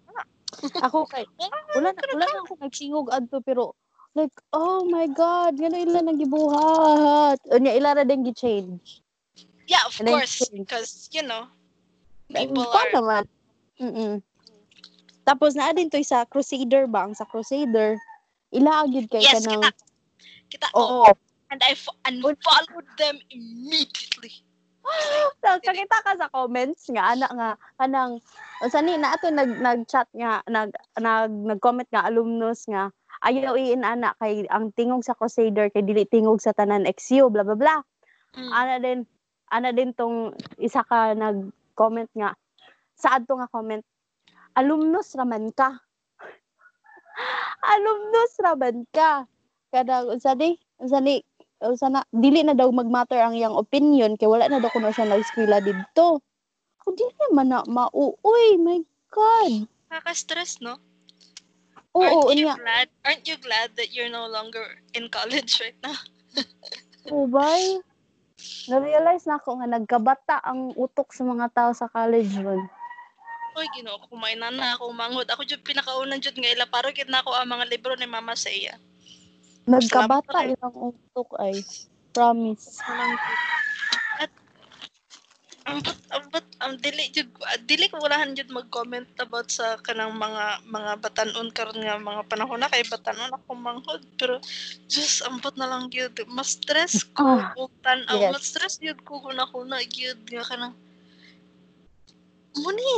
ako 0.83 1.07
kay 1.07 1.25
wala 1.79 1.95
na 1.95 2.01
wala 2.11 2.27
na 2.27 2.39
ako 2.43 2.55
nagsingog 2.59 3.09
adto 3.15 3.39
pero 3.43 3.75
like 4.19 4.35
oh 4.51 4.83
my 4.91 5.07
god 5.07 5.55
ngano 5.55 5.79
ila 5.79 6.01
nagibuhat 6.03 7.39
unya 7.55 7.73
ila 7.79 7.95
ra 7.95 8.03
din 8.03 8.27
gi-change 8.27 9.03
yeah 9.71 9.87
of 9.87 9.95
And 10.03 10.11
course 10.11 10.43
because 10.51 11.07
you 11.15 11.23
know 11.23 11.47
people 12.35 12.67
are 12.67 12.91
naman 12.91 13.25
mm 13.79 14.19
tapos 15.31 15.55
na 15.55 15.71
din 15.71 15.87
to 15.87 16.03
sa 16.03 16.27
Crusader 16.27 16.91
ba? 16.91 17.07
Ang 17.07 17.15
sa 17.15 17.23
Crusader, 17.23 17.95
ilaagid 18.51 19.07
kay 19.07 19.23
yes, 19.23 19.39
kanang 19.39 19.63
kita. 19.63 19.71
Kita 20.51 20.67
oh. 20.75 21.07
oh. 21.07 21.15
And 21.55 21.63
I 21.63 21.79
fo- 21.79 21.95
unfollowed 22.03 22.91
them 22.99 23.23
immediately. 23.31 24.43
so, 25.43 25.49
kakita 25.63 26.03
ka 26.03 26.19
sa 26.19 26.27
comments 26.35 26.91
nga 26.91 27.15
ana 27.15 27.27
nga 27.31 27.51
kanang 27.79 28.19
unsa 28.59 28.83
ni 28.83 28.99
na 28.99 29.15
ato 29.15 29.31
nag 29.31 29.63
nag-chat 29.63 30.11
nga 30.19 30.43
nag 30.51 30.75
nag 30.99 31.31
nag-comment 31.31 31.87
nga 31.95 32.11
alumnus 32.11 32.67
nga 32.67 32.91
ayaw 33.23 33.55
iin 33.55 33.87
ana 33.87 34.17
kay 34.19 34.49
ang 34.51 34.75
tingog 34.75 35.07
sa 35.07 35.15
Crusader 35.15 35.71
kay 35.71 35.87
dili 35.87 36.09
tingog 36.09 36.43
sa 36.43 36.57
tanan 36.57 36.91
XU 36.91 37.31
bla 37.31 37.47
bla 37.47 37.55
bla. 37.55 37.77
Mm. 38.35 38.51
Ana 38.51 38.75
din 38.83 38.99
ana 39.51 39.71
din 39.71 39.95
tong 39.95 40.35
isa 40.59 40.83
ka 40.83 41.15
nag-comment 41.15 42.11
nga 42.19 42.35
sa 42.99 43.21
adto 43.21 43.39
nga 43.39 43.51
comment 43.53 43.85
alumnus 44.57 45.15
raman 45.15 45.53
ka. 45.55 45.79
alumnus 47.75 48.33
raman 48.41 48.87
ka. 48.91 49.27
Kada 49.71 50.07
unsa 50.07 50.35
di? 50.35 50.59
Unsa 50.83 50.99
ni? 50.99 51.23
Unsa 51.61 51.93
na 51.93 52.03
dili 52.11 52.43
na 52.43 52.57
daw 52.57 52.73
magmatter 52.73 53.21
ang 53.21 53.37
yang 53.37 53.55
opinion 53.55 54.17
kay 54.17 54.27
wala 54.27 54.49
na 54.49 54.59
daw 54.59 54.73
kuno 54.73 54.91
siya 54.91 55.07
nag-eskwela 55.07 55.63
didto. 55.63 56.25
Kung 56.81 56.97
dili 56.97 57.27
man 57.37 57.53
na 57.53 57.61
mauuy, 57.69 58.57
my 58.57 58.81
god. 59.13 59.69
Nakaka-stress, 59.93 60.65
no? 60.65 60.81
Oo, 61.93 62.31
aren't 62.31 62.39
you 62.39 62.49
glad? 62.55 62.89
Aren't 63.03 63.27
you 63.27 63.37
glad 63.37 63.75
that 63.75 63.91
you're 63.91 64.11
no 64.11 64.31
longer 64.31 64.79
in 64.95 65.11
college 65.11 65.59
right 65.59 65.77
now? 65.83 65.99
Oo, 67.13 67.27
bay. 67.27 67.83
Na-realize 68.71 69.29
na 69.29 69.37
ako 69.37 69.61
nga 69.61 69.69
nagkabata 69.69 70.37
ang 70.41 70.73
utok 70.79 71.13
sa 71.13 71.27
mga 71.27 71.47
tao 71.53 71.71
sa 71.77 71.91
college 71.91 72.33
man. 72.41 72.63
Oy, 73.59 73.67
Ginoo 73.75 73.99
ko 73.99 74.15
kumain 74.15 74.39
na 74.39 74.51
na 74.55 74.79
ako 74.79 74.95
manghod. 74.95 75.27
Ako 75.27 75.43
jud 75.43 75.63
pinakauna 75.67 76.23
jud 76.23 76.37
nga 76.39 76.55
ila 76.55 76.71
paro 76.71 76.95
gid 76.95 77.11
nako 77.11 77.35
ang 77.35 77.51
mga 77.51 77.67
libro 77.67 77.93
ni 77.99 78.07
Mama 78.07 78.39
sa 78.39 78.51
iya. 78.51 78.79
Nagkabata 79.67 80.47
ilang 80.47 80.75
utok 80.75 81.35
ay. 81.43 81.59
Promise. 82.11 82.83
At 84.19 84.31
ang 85.67 85.79
ang 86.11 86.27
ang 86.61 86.75
dili 86.83 87.09
jud 87.15 87.31
dili 87.65 87.87
ko 87.87 88.03
walahan 88.03 88.35
jud 88.35 88.51
mag-comment 88.51 89.07
about 89.23 89.47
sa 89.51 89.79
kanang 89.81 90.15
mga 90.19 90.67
mga 90.67 90.93
batanon 90.99 91.49
karon 91.55 91.79
nga 91.79 91.97
mga 91.97 92.23
panahon 92.27 92.61
na 92.61 92.71
kay 92.71 92.83
batanon 92.87 93.31
ako 93.31 93.55
manghod 93.55 94.03
pero 94.19 94.43
just 94.91 95.23
ambot 95.23 95.55
na 95.55 95.71
lang 95.71 95.87
gyud 95.89 96.13
mas 96.27 96.59
stress 96.59 97.07
ko 97.15 97.39
oh, 97.57 97.71
tan-aw 97.87 98.19
yes. 98.19 98.33
mas 98.35 98.45
stress 98.45 98.75
gyud 98.83 98.99
ko 99.07 99.23
kun 99.23 99.39
ako 99.39 99.63
na 99.65 99.81
gyud 99.87 100.19
nga 100.29 100.45
kanang 100.45 100.75
muni 102.59 102.91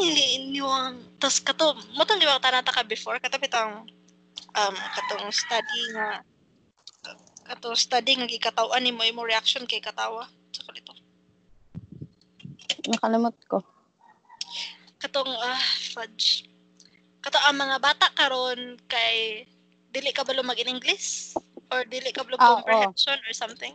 niwang 0.48 0.96
tas 1.20 1.36
kato 1.42 1.76
mo 1.92 2.02
tong 2.08 2.20
liwang 2.20 2.40
tanata 2.40 2.72
ka 2.72 2.82
before? 2.86 3.20
Kato 3.20 3.36
bitang 3.36 3.84
um 4.52 4.74
katong 4.96 5.28
study 5.32 5.82
nga 5.92 6.24
katong 7.48 7.76
study 7.76 8.16
nga 8.16 8.28
gikatawan 8.28 8.80
nimo 8.80 9.04
imo 9.04 9.24
reaction 9.24 9.68
kay 9.68 9.80
katawa. 9.80 10.24
Sa 10.52 10.64
kalito 10.64 10.92
nakalimot 12.88 13.36
ko. 13.46 13.62
Katong 14.98 15.30
uh, 15.30 15.62
fudge. 15.94 16.46
Kato 17.22 17.38
ang 17.46 17.58
mga 17.58 17.76
bata 17.78 18.06
karon 18.18 18.78
kay 18.90 19.46
dili 19.94 20.10
ka 20.10 20.26
balo 20.26 20.42
mag 20.42 20.58
in 20.58 20.70
English? 20.70 21.34
Or 21.70 21.86
dili 21.86 22.10
ka 22.10 22.26
balo 22.26 22.38
oh, 22.38 22.58
comprehension 22.58 23.18
oh. 23.18 23.26
or 23.26 23.34
something? 23.34 23.74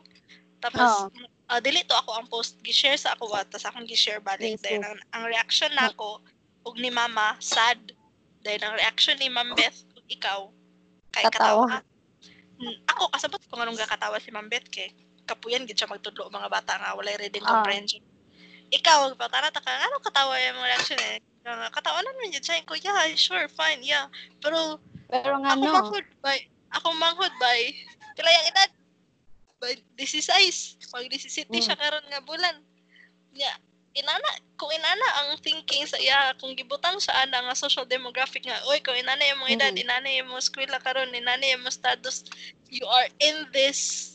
Tapos 0.60 1.08
oh. 1.08 1.12
Uh, 1.50 1.60
dili 1.64 1.84
to 1.88 1.96
ako 1.96 2.12
ang 2.16 2.28
post. 2.28 2.60
Gi-share 2.64 3.00
sa 3.00 3.16
ako 3.16 3.32
at 3.36 3.48
tas 3.52 3.66
akong 3.68 3.88
gi-share 3.88 4.24
balik 4.24 4.60
yes, 4.60 4.64
dahil 4.64 4.84
ang, 4.84 4.98
ang 5.16 5.24
reaction 5.28 5.72
nako 5.74 6.20
ug 6.68 6.76
ni 6.80 6.92
mama 6.92 7.36
sad. 7.40 7.80
Dahil 8.44 8.62
ang 8.64 8.76
reaction 8.76 9.16
ni 9.20 9.28
Ma'am 9.32 9.56
Beth 9.56 9.84
ug 9.96 10.06
ikaw 10.08 10.48
kay 11.12 11.26
katawa, 11.28 11.68
katawa. 11.68 11.80
Hmm, 12.58 12.76
ako 12.90 13.04
kasabot 13.14 13.42
ko 13.48 13.54
nganong 13.60 13.80
gakatawa 13.80 14.18
si 14.20 14.30
Ma'am 14.32 14.48
Beth 14.52 14.68
kay 14.68 14.92
kapuyan 15.28 15.68
gid 15.68 15.76
siya 15.76 15.92
magtudlo 15.92 16.32
mga 16.32 16.48
bata 16.48 16.80
nga 16.80 16.96
walay 16.96 17.20
reading 17.20 17.44
uh. 17.44 17.60
comprehension 17.60 18.00
ikaw 18.72 19.12
patara 19.16 19.52
ta 19.52 19.64
ka 19.64 19.72
ano 19.72 20.00
katawa 20.04 20.36
yung 20.40 20.60
reaction 20.60 21.00
eh. 21.00 21.20
Katawanan 21.48 22.12
man 22.20 22.36
yun 22.36 22.44
siya 22.44 22.60
ko 22.68 22.76
yeah 22.76 23.08
sure 23.16 23.48
fine 23.48 23.80
yeah. 23.80 24.12
Pero 24.44 24.84
pero 25.08 25.40
nga 25.40 25.56
ako 25.56 25.64
no. 25.64 25.72
manghod 25.72 26.08
by 26.20 26.40
ako 26.76 26.88
manghod 27.00 27.32
by 27.40 27.72
pila 28.20 28.28
yung 28.28 28.48
edad 28.52 28.72
by 29.58 29.74
16 29.98 30.92
pag 30.94 31.08
17 31.10 31.50
mm. 31.50 31.56
siya 31.62 31.78
karon 31.78 32.06
nga 32.10 32.22
bulan. 32.24 32.62
Nya 33.34 33.52
inana 33.98 34.30
kung 34.62 34.70
inana 34.70 35.08
ang 35.22 35.42
thinking 35.42 35.82
sa 35.90 35.98
iya 35.98 36.30
kung 36.38 36.54
gibutang 36.54 37.02
sa 37.02 37.26
ana 37.26 37.50
nga 37.50 37.58
social 37.58 37.82
demographic 37.90 38.46
nga 38.46 38.62
oy 38.70 38.78
kung 38.86 38.94
inana 38.94 39.26
yung 39.26 39.42
mga 39.42 39.54
edad 39.58 39.74
mm. 39.74 39.84
inana 39.84 40.08
yung 40.14 40.30
mga 40.30 40.44
eskwela 40.46 40.78
karon 40.86 41.10
inana 41.10 41.42
yung 41.42 41.66
mga 41.66 41.82
status 41.82 42.30
you 42.70 42.86
are 42.86 43.10
in 43.18 43.50
this 43.50 44.14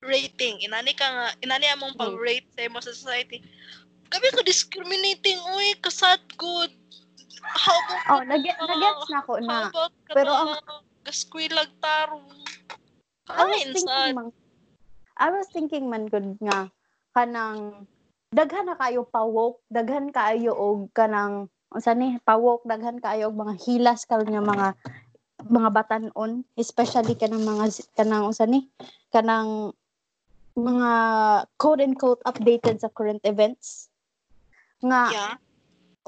rating. 0.00 0.60
Inani 0.64 0.96
ka 0.96 1.04
nga 1.06 1.28
inani 1.44 1.68
among 1.72 1.94
mm. 1.96 2.00
pag-rate 2.00 2.48
sa 2.56 2.68
mo 2.72 2.80
sa 2.80 2.92
society. 2.92 3.44
Gabi 4.10 4.26
ko 4.34 4.42
discriminating 4.42 5.38
oy 5.54 5.76
kasad 5.84 6.20
good. 6.40 6.72
How 7.40 7.76
about 7.88 8.04
oh 8.10 8.22
nag 8.26 8.44
nagets 8.44 9.08
na 9.08 9.20
ko 9.24 9.32
na. 9.40 9.72
pero 10.12 10.32
ang 10.34 10.52
gaskwilag 11.06 11.72
tarong? 11.80 12.26
I 13.30 13.46
was 13.46 13.62
thinking 13.62 13.86
man, 14.18 14.34
I 15.20 15.28
was 15.28 15.52
thinking 15.52 15.92
man 15.92 16.08
good 16.08 16.40
nga 16.40 16.72
kanang 17.12 17.84
daghan 18.32 18.72
na 18.72 18.80
kayo 18.80 19.04
pawok 19.04 19.60
daghan 19.68 20.08
kayo 20.08 20.56
og 20.56 20.88
kanang 20.96 21.52
unsa 21.68 21.92
ni 21.92 22.16
pawok 22.24 22.64
daghan 22.64 22.96
kayo 23.04 23.28
og 23.28 23.36
mga 23.36 23.54
hilas 23.60 24.08
karon 24.08 24.32
nga 24.32 24.40
mga 24.40 24.68
mga 25.52 25.68
batanon 25.76 26.40
especially 26.56 27.12
kanang 27.20 27.44
mga 27.44 27.84
kanang 27.92 28.32
unsa 28.32 28.48
ni 28.48 28.64
kanang 29.12 29.76
mga 30.56 30.92
quote 31.60 31.84
and 31.84 32.00
quote 32.00 32.24
updated 32.24 32.80
sa 32.80 32.88
current 32.88 33.20
events 33.28 33.92
nga 34.80 35.12
yeah. 35.12 35.34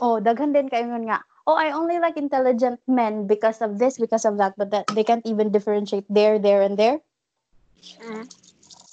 oh 0.00 0.24
daghan 0.24 0.56
din 0.56 0.72
kayo 0.72 0.88
nga 0.88 1.20
oh 1.44 1.58
I 1.58 1.74
only 1.76 2.00
like 2.00 2.16
intelligent 2.16 2.80
men 2.88 3.28
because 3.28 3.60
of 3.60 3.76
this 3.76 4.00
because 4.00 4.24
of 4.24 4.40
that 4.40 4.56
but 4.56 4.72
that 4.72 4.88
they 4.96 5.04
can't 5.04 5.26
even 5.28 5.52
differentiate 5.52 6.08
there 6.08 6.40
there 6.40 6.64
and 6.64 6.80
there 6.80 7.02
mm. 8.00 8.24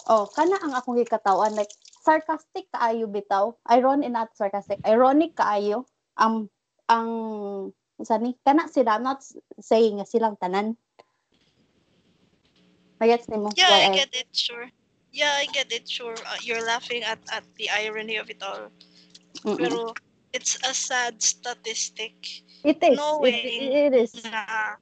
Oh 0.10 0.26
kana 0.34 0.58
ang 0.60 0.74
akong 0.74 0.98
gikatawan 0.98 1.54
like 1.54 1.72
sarcastic 2.02 2.65
kaayo 2.74 3.06
bitaw 3.06 3.54
iron 3.69 4.02
and 4.02 4.17
not 4.17 4.34
sarcastic 4.34 4.82
ironic 4.84 5.38
kaayo 5.38 5.86
ang 6.17 6.50
um, 6.89 7.72
ang 8.00 8.06
sani 8.06 8.34
kana 8.41 8.65
sila 8.67 8.98
not 8.98 9.22
saying 9.62 10.02
nga 10.02 10.08
silang 10.10 10.36
tanan 10.41 10.76
Magets 13.00 13.32
nimo? 13.32 13.50
Yeah, 13.56 13.72
I 13.72 13.95
get 13.95 14.12
it, 14.12 14.28
sure. 14.36 14.67
Yeah, 15.12 15.32
I 15.39 15.48
get 15.48 15.72
it. 15.72 15.88
Sure, 15.88 16.13
uh, 16.13 16.38
you're 16.43 16.62
laughing 16.62 17.02
at 17.02 17.17
at 17.32 17.48
the 17.56 17.72
irony 17.72 18.19
of 18.19 18.30
it 18.30 18.43
all. 18.43 18.67
Mm-mm. 19.48 19.58
Pero 19.58 19.95
it's 20.36 20.60
a 20.67 20.76
sad 20.76 21.24
statistic. 21.24 22.43
It 22.67 22.84
is. 22.84 23.00
Knowing 23.00 23.39
it, 23.39 23.72
it 23.72 23.93
is. 23.95 24.12
Na 24.28 24.76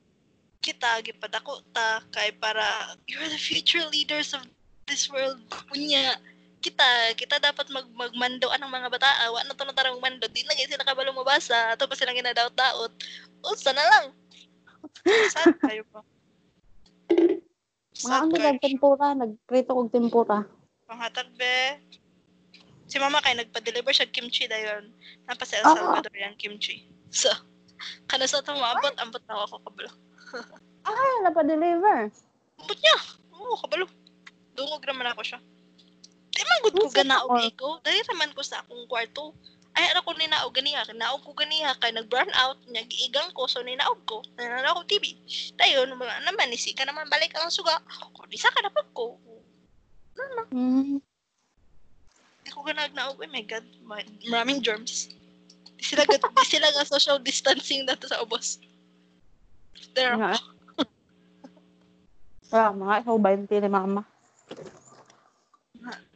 kita 0.65 1.05
gipadako 1.05 1.61
ta 1.71 2.01
kay 2.09 2.33
para 2.33 2.97
you're 3.05 3.29
the 3.29 3.39
future 3.39 3.85
leaders 3.93 4.33
of 4.33 4.41
this 4.87 5.11
world. 5.11 5.39
Unya 5.75 6.17
kita 6.63 7.13
kita 7.13 7.37
dapat 7.37 7.69
mag 7.69 7.85
magmando 7.93 8.49
anong 8.49 8.73
mga 8.73 8.89
bata 8.89 9.07
wa 9.29 9.45
na 9.45 9.53
to 9.53 9.63
na 9.63 9.77
tarang 9.77 10.01
mando 10.01 10.25
di 10.27 10.41
na 10.43 10.57
sila 10.57 10.81
kabalo 10.81 11.13
mabasa 11.13 11.77
ato 11.77 11.85
pa 11.85 11.93
silang 11.93 12.17
ginadaot-daot 12.17 12.91
unsa 13.45 13.77
na 13.77 13.85
lang 13.85 14.05
sad 15.29 15.53
kayo 15.61 15.85
pa 15.93 16.01
mga 18.05 18.17
ang 18.21 18.29
nag 18.29 18.61
tempura, 18.61 19.07
nagprito 19.17 19.73
og 19.73 19.89
tempura. 19.89 20.45
Panghatag 20.85 21.33
be. 21.33 21.81
Si 22.87 23.01
mama 23.01 23.19
kay 23.25 23.33
nagpa-deliver 23.33 23.91
siya 23.91 24.07
kimchi 24.07 24.45
dayon. 24.45 24.93
Napa 25.25 25.43
sa 25.43 25.59
El 25.59 25.65
ah. 25.65 25.75
Salvador 25.75 26.13
oh. 26.13 26.21
yung 26.21 26.37
kimchi. 26.37 26.87
So, 27.09 27.33
kana 28.07 28.29
sa 28.29 28.39
ito 28.39 28.53
maabot, 28.53 28.93
ambot 29.01 29.23
na 29.25 29.43
ako 29.43 29.59
kabalo. 29.65 29.91
ah, 30.87 31.17
napa-deliver? 31.25 32.13
Ambot 32.61 32.77
niya. 32.79 32.97
Oo, 33.33 33.57
kabalo. 33.65 33.85
Dungog 34.57 34.81
naman 34.89 35.05
ako 35.13 35.21
siya. 35.21 35.39
Di 36.33 36.41
man 36.41 36.59
gud 36.65 36.75
ko 36.81 36.89
ganaog 36.89 37.37
ikaw. 37.45 37.77
Dali 37.85 38.01
raman 38.09 38.33
ko 38.33 38.41
sa 38.41 38.65
akong 38.65 38.89
kwarto. 38.89 39.37
Ay 39.77 39.85
ara 39.93 40.01
ko 40.01 40.09
ni 40.17 40.25
naog 40.25 40.57
ganiha 40.57 40.81
naog 40.97 41.21
ko 41.21 41.37
ganiha 41.37 41.77
kay 41.77 41.93
nag 41.93 42.09
burn 42.09 42.29
out. 42.33 42.57
Nya 42.65 42.81
giigang 42.89 43.29
ko. 43.37 43.45
So 43.45 43.61
ni 43.61 43.77
naog 43.77 44.01
ko 44.09 44.25
nananaw 44.33 44.81
ko 44.81 44.89
TV 44.89 45.13
dayon 45.61 45.93
mga 45.93 46.25
naman 46.25 46.49
isi 46.49 46.73
ka 46.73 46.89
naman. 46.89 47.05
Balik 47.13 47.37
ang 47.37 47.53
suga. 47.53 47.77
Ko 48.17 48.25
di 48.25 48.41
sa 48.41 48.49
ka 48.49 48.65
na 48.65 48.73
ko 48.73 49.21
ano 50.17 50.49
mm. 50.49 50.97
ako 52.49 52.65
ganag 52.65 52.97
naog 52.97 53.21
oh 53.21 53.29
my 53.29 53.45
god. 53.45 53.65
Maraming 54.25 54.65
germs. 54.65 55.13
Di 55.77 55.85
sila 55.85 56.01
di 56.09 56.17
sila 56.49 56.73
nga 56.73 56.89
social 56.89 57.21
distancing 57.21 57.85
dito 57.85 58.09
sa 58.09 58.25
ubos. 58.25 58.57
There. 59.93 60.17
Ah, 62.49 62.73
mga 62.81 63.05
ikaw 63.05 63.17
ba 63.21 63.37
yung 63.37 63.45
mama? 63.69 64.01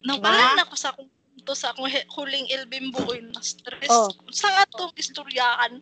Nawala 0.02 0.58
na 0.58 0.63
ako 0.65 0.76
sa 0.76 0.89
akong 0.91 1.10
to 1.41 1.58
sa 1.58 1.74
akong 1.74 1.89
huling 2.13 2.46
ilbim 2.54 2.94
bukoy 2.94 3.22
na 3.22 3.41
stress. 3.41 3.89
Oh. 3.89 4.10
Sa 4.30 4.50
nga 4.50 4.65
to 4.70 4.94
istoryahan. 4.98 5.82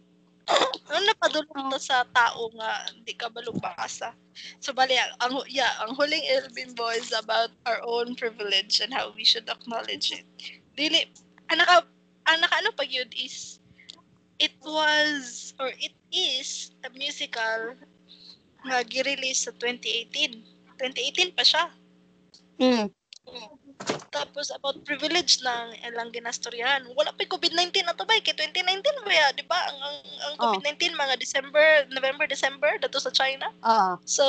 ano 0.90 1.00
napadulong 1.06 1.70
ta 1.70 1.78
sa 1.78 1.98
tao 2.10 2.50
nga 2.58 2.90
hindi 2.90 3.14
ka 3.14 3.30
balubasa. 3.30 4.18
So 4.58 4.74
bali 4.74 4.98
ang 4.98 5.46
yeah, 5.46 5.78
ang 5.86 5.94
huling 5.94 6.26
ilbim 6.26 6.74
bo 6.74 6.90
is 6.90 7.14
about 7.14 7.54
our 7.70 7.86
own 7.86 8.18
privilege 8.18 8.82
and 8.82 8.90
how 8.90 9.14
we 9.14 9.22
should 9.22 9.46
acknowledge 9.46 10.10
it. 10.10 10.26
Dili 10.74 11.06
anaka 11.54 11.86
anaka 12.26 12.56
ano 12.66 12.74
pag 12.74 12.90
yun 12.90 13.10
is 13.14 13.62
it 14.42 14.56
was 14.66 15.54
or 15.62 15.70
it 15.78 15.94
is 16.10 16.74
a 16.82 16.90
musical 16.98 17.78
nga 18.66 18.82
gi-release 18.84 19.46
sa 19.46 19.54
2018. 19.56 20.44
2018 20.82 21.38
pa 21.38 21.44
siya. 21.46 21.70
Mm. 22.60 22.92
Tapos 24.12 24.52
about 24.52 24.84
privilege 24.84 25.40
lang 25.40 25.72
ilang 25.88 26.12
ginastoryahan. 26.12 26.84
Wala 26.98 27.16
pa 27.16 27.24
COVID-19 27.24 27.88
na 27.88 27.96
to 27.96 28.04
ba? 28.04 28.20
Kay 28.20 28.36
2019 28.36 29.08
ba 29.08 29.14
ya, 29.14 29.28
di 29.32 29.46
ba? 29.48 29.56
Ang, 29.72 29.80
ang, 29.80 29.98
ang 30.04 30.34
oh. 30.36 30.42
COVID-19 30.52 31.00
mga 31.00 31.16
December, 31.16 31.88
November, 31.88 32.28
December 32.28 32.76
dato 32.84 33.00
sa 33.00 33.14
China. 33.14 33.48
Oo. 33.64 33.72
Uh, 33.72 33.96
so, 34.04 34.28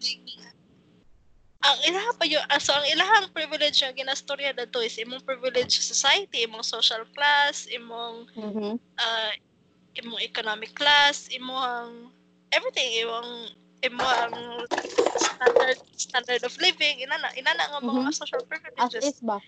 di, 0.00 0.16
ang 1.58 1.78
ilaha 1.82 2.10
pa 2.14 2.24
yun, 2.24 2.40
ah, 2.54 2.62
so 2.62 2.70
ang 2.70 2.86
ilahang 2.86 3.34
privilege 3.34 3.82
nga 3.82 3.90
ginastorya 3.90 4.54
dato 4.54 4.78
is 4.78 4.94
imong 4.94 5.26
privilege 5.26 5.82
society, 5.82 6.46
imong 6.46 6.62
social 6.62 7.02
class, 7.18 7.66
imong 7.66 8.30
mm-hmm. 8.38 8.78
uh, 8.78 9.32
imong 9.98 10.22
economic 10.22 10.70
class, 10.78 11.26
imong 11.34 12.14
everything, 12.54 13.02
imong 13.02 13.50
imo 13.86 14.02
ang 14.02 14.34
standard 15.18 15.78
standard 15.94 16.42
of 16.42 16.54
living 16.58 16.98
inana 17.02 17.30
inana 17.38 17.62
nga 17.70 17.80
mga 17.82 18.10
mm-hmm. 18.10 18.14
social 18.14 18.42
privileges. 18.46 18.94
as 18.98 19.14
is 19.14 19.20
ba? 19.22 19.38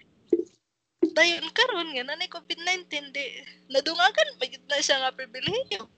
Dayon 1.10 1.50
karon 1.50 1.90
nga 1.96 2.06
nanay 2.06 2.30
COVID-19 2.30 3.10
di 3.10 3.24
nadungagan 3.66 4.30
pa 4.38 4.46
na 4.70 4.78
siya 4.78 5.02
nga 5.02 5.10
pribilehiyo. 5.10 5.90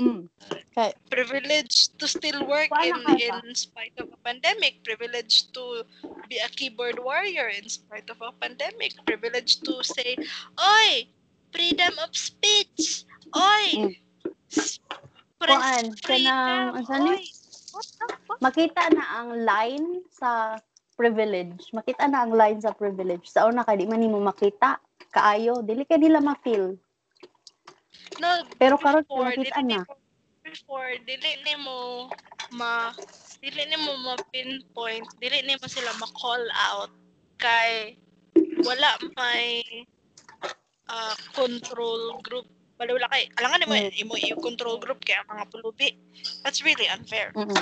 Mm. 0.00 0.32
okay. 0.48 0.96
privilege 1.12 1.92
to 2.00 2.08
still 2.08 2.46
work 2.48 2.72
in 2.80 2.96
in 3.20 3.52
spite 3.52 3.92
of 4.00 4.08
a 4.08 4.20
pandemic. 4.24 4.80
Privilege 4.80 5.52
to 5.52 5.84
be 6.28 6.40
a 6.40 6.48
keyboard 6.48 6.96
warrior 7.00 7.52
in 7.52 7.68
spite 7.68 8.08
of 8.08 8.20
a 8.24 8.32
pandemic. 8.40 8.96
Privilege 9.04 9.60
to 9.64 9.80
say 9.84 10.16
oy 10.56 11.08
freedom 11.52 11.92
of 12.00 12.12
speech. 12.12 13.04
Oy 13.32 13.92
mm 13.92 13.92
kuan 15.40 15.84
kanang 16.04 16.76
asa 16.76 16.94
ni 17.00 17.16
makita 18.44 18.82
na 18.92 19.04
ang 19.20 19.30
line 19.40 20.04
sa 20.12 20.60
privilege. 21.00 21.72
Makita 21.72 22.12
na 22.12 22.28
ang 22.28 22.36
line 22.36 22.60
sa 22.60 22.76
privilege. 22.76 23.24
Sa 23.24 23.48
una 23.48 23.64
kay 23.64 23.80
di 23.80 23.88
man 23.88 24.04
nimo 24.04 24.20
makita. 24.20 24.76
Kaayo 25.10 25.64
dili 25.64 25.88
kay 25.88 25.96
nila 25.96 26.20
ma-feel. 26.20 26.76
No 28.20 28.28
pero 28.60 28.76
karon 28.76 29.06
makita 29.08 29.64
na. 29.64 29.82
before 30.50 30.98
dili 31.06 31.36
nimo 31.46 32.10
ma 32.56 32.90
dili 33.38 33.62
nimo 33.70 33.92
ma 34.02 34.18
pinpoint 34.34 35.06
dili 35.22 35.46
nimo 35.46 35.62
sila 35.68 35.92
ma 36.00 36.08
call 36.18 36.42
out 36.74 36.90
kay 37.38 37.94
wala 38.66 38.98
may 39.14 39.62
uh, 40.90 41.14
control 41.36 42.18
group 42.26 42.48
kay 42.80 43.28
alangan 43.36 43.68
mo 43.68 43.76
mm. 43.76 44.00
imo 44.00 44.16
i 44.16 44.32
control 44.40 44.80
group 44.80 45.04
kay 45.04 45.12
mga 45.28 45.44
pulubi 45.52 46.00
that's 46.40 46.64
really 46.64 46.88
unfair 46.88 47.28
mm-hmm. 47.36 47.52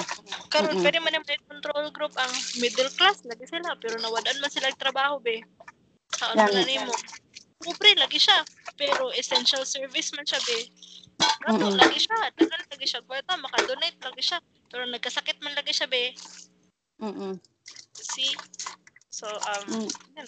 karon 0.55 0.71
mm-hmm. 0.71 0.87
pwede 0.87 0.99
man 1.03 1.19
yung 1.19 1.27
control 1.51 1.91
group 1.91 2.15
ang 2.15 2.31
middle 2.63 2.91
class 2.95 3.27
lagi 3.27 3.43
sila 3.51 3.75
pero 3.83 3.99
nawadan 3.99 4.39
man 4.39 4.51
sila 4.51 4.71
trabaho 4.79 5.19
be 5.19 5.43
Unsaon 6.09 6.37
man 6.37 6.51
na 6.51 6.65
nimo. 6.65 6.95
Pobre 7.59 7.91
lagi 7.99 8.19
siya, 8.19 8.43
pero 8.79 9.11
essential 9.13 9.67
service 9.67 10.15
man 10.17 10.25
siya 10.25 10.41
be. 10.47 10.59
Kato 11.19 11.59
mm-hmm. 11.59 11.79
lagi 11.79 11.99
siya, 11.99 12.19
dagan 12.39 12.63
lagi 12.71 12.87
siya 12.87 13.03
kwarta, 13.03 13.35
maka-donate 13.39 13.99
lagi 14.03 14.23
siya. 14.23 14.39
Pero 14.71 14.83
nagkasakit 14.87 15.39
man 15.43 15.55
lagi 15.59 15.75
siya 15.75 15.91
be. 15.91 16.15
Mm. 17.03 17.37
See? 17.95 18.35
So 19.11 19.27
um 19.27 19.87
mm. 19.87 19.91
yan, 20.19 20.27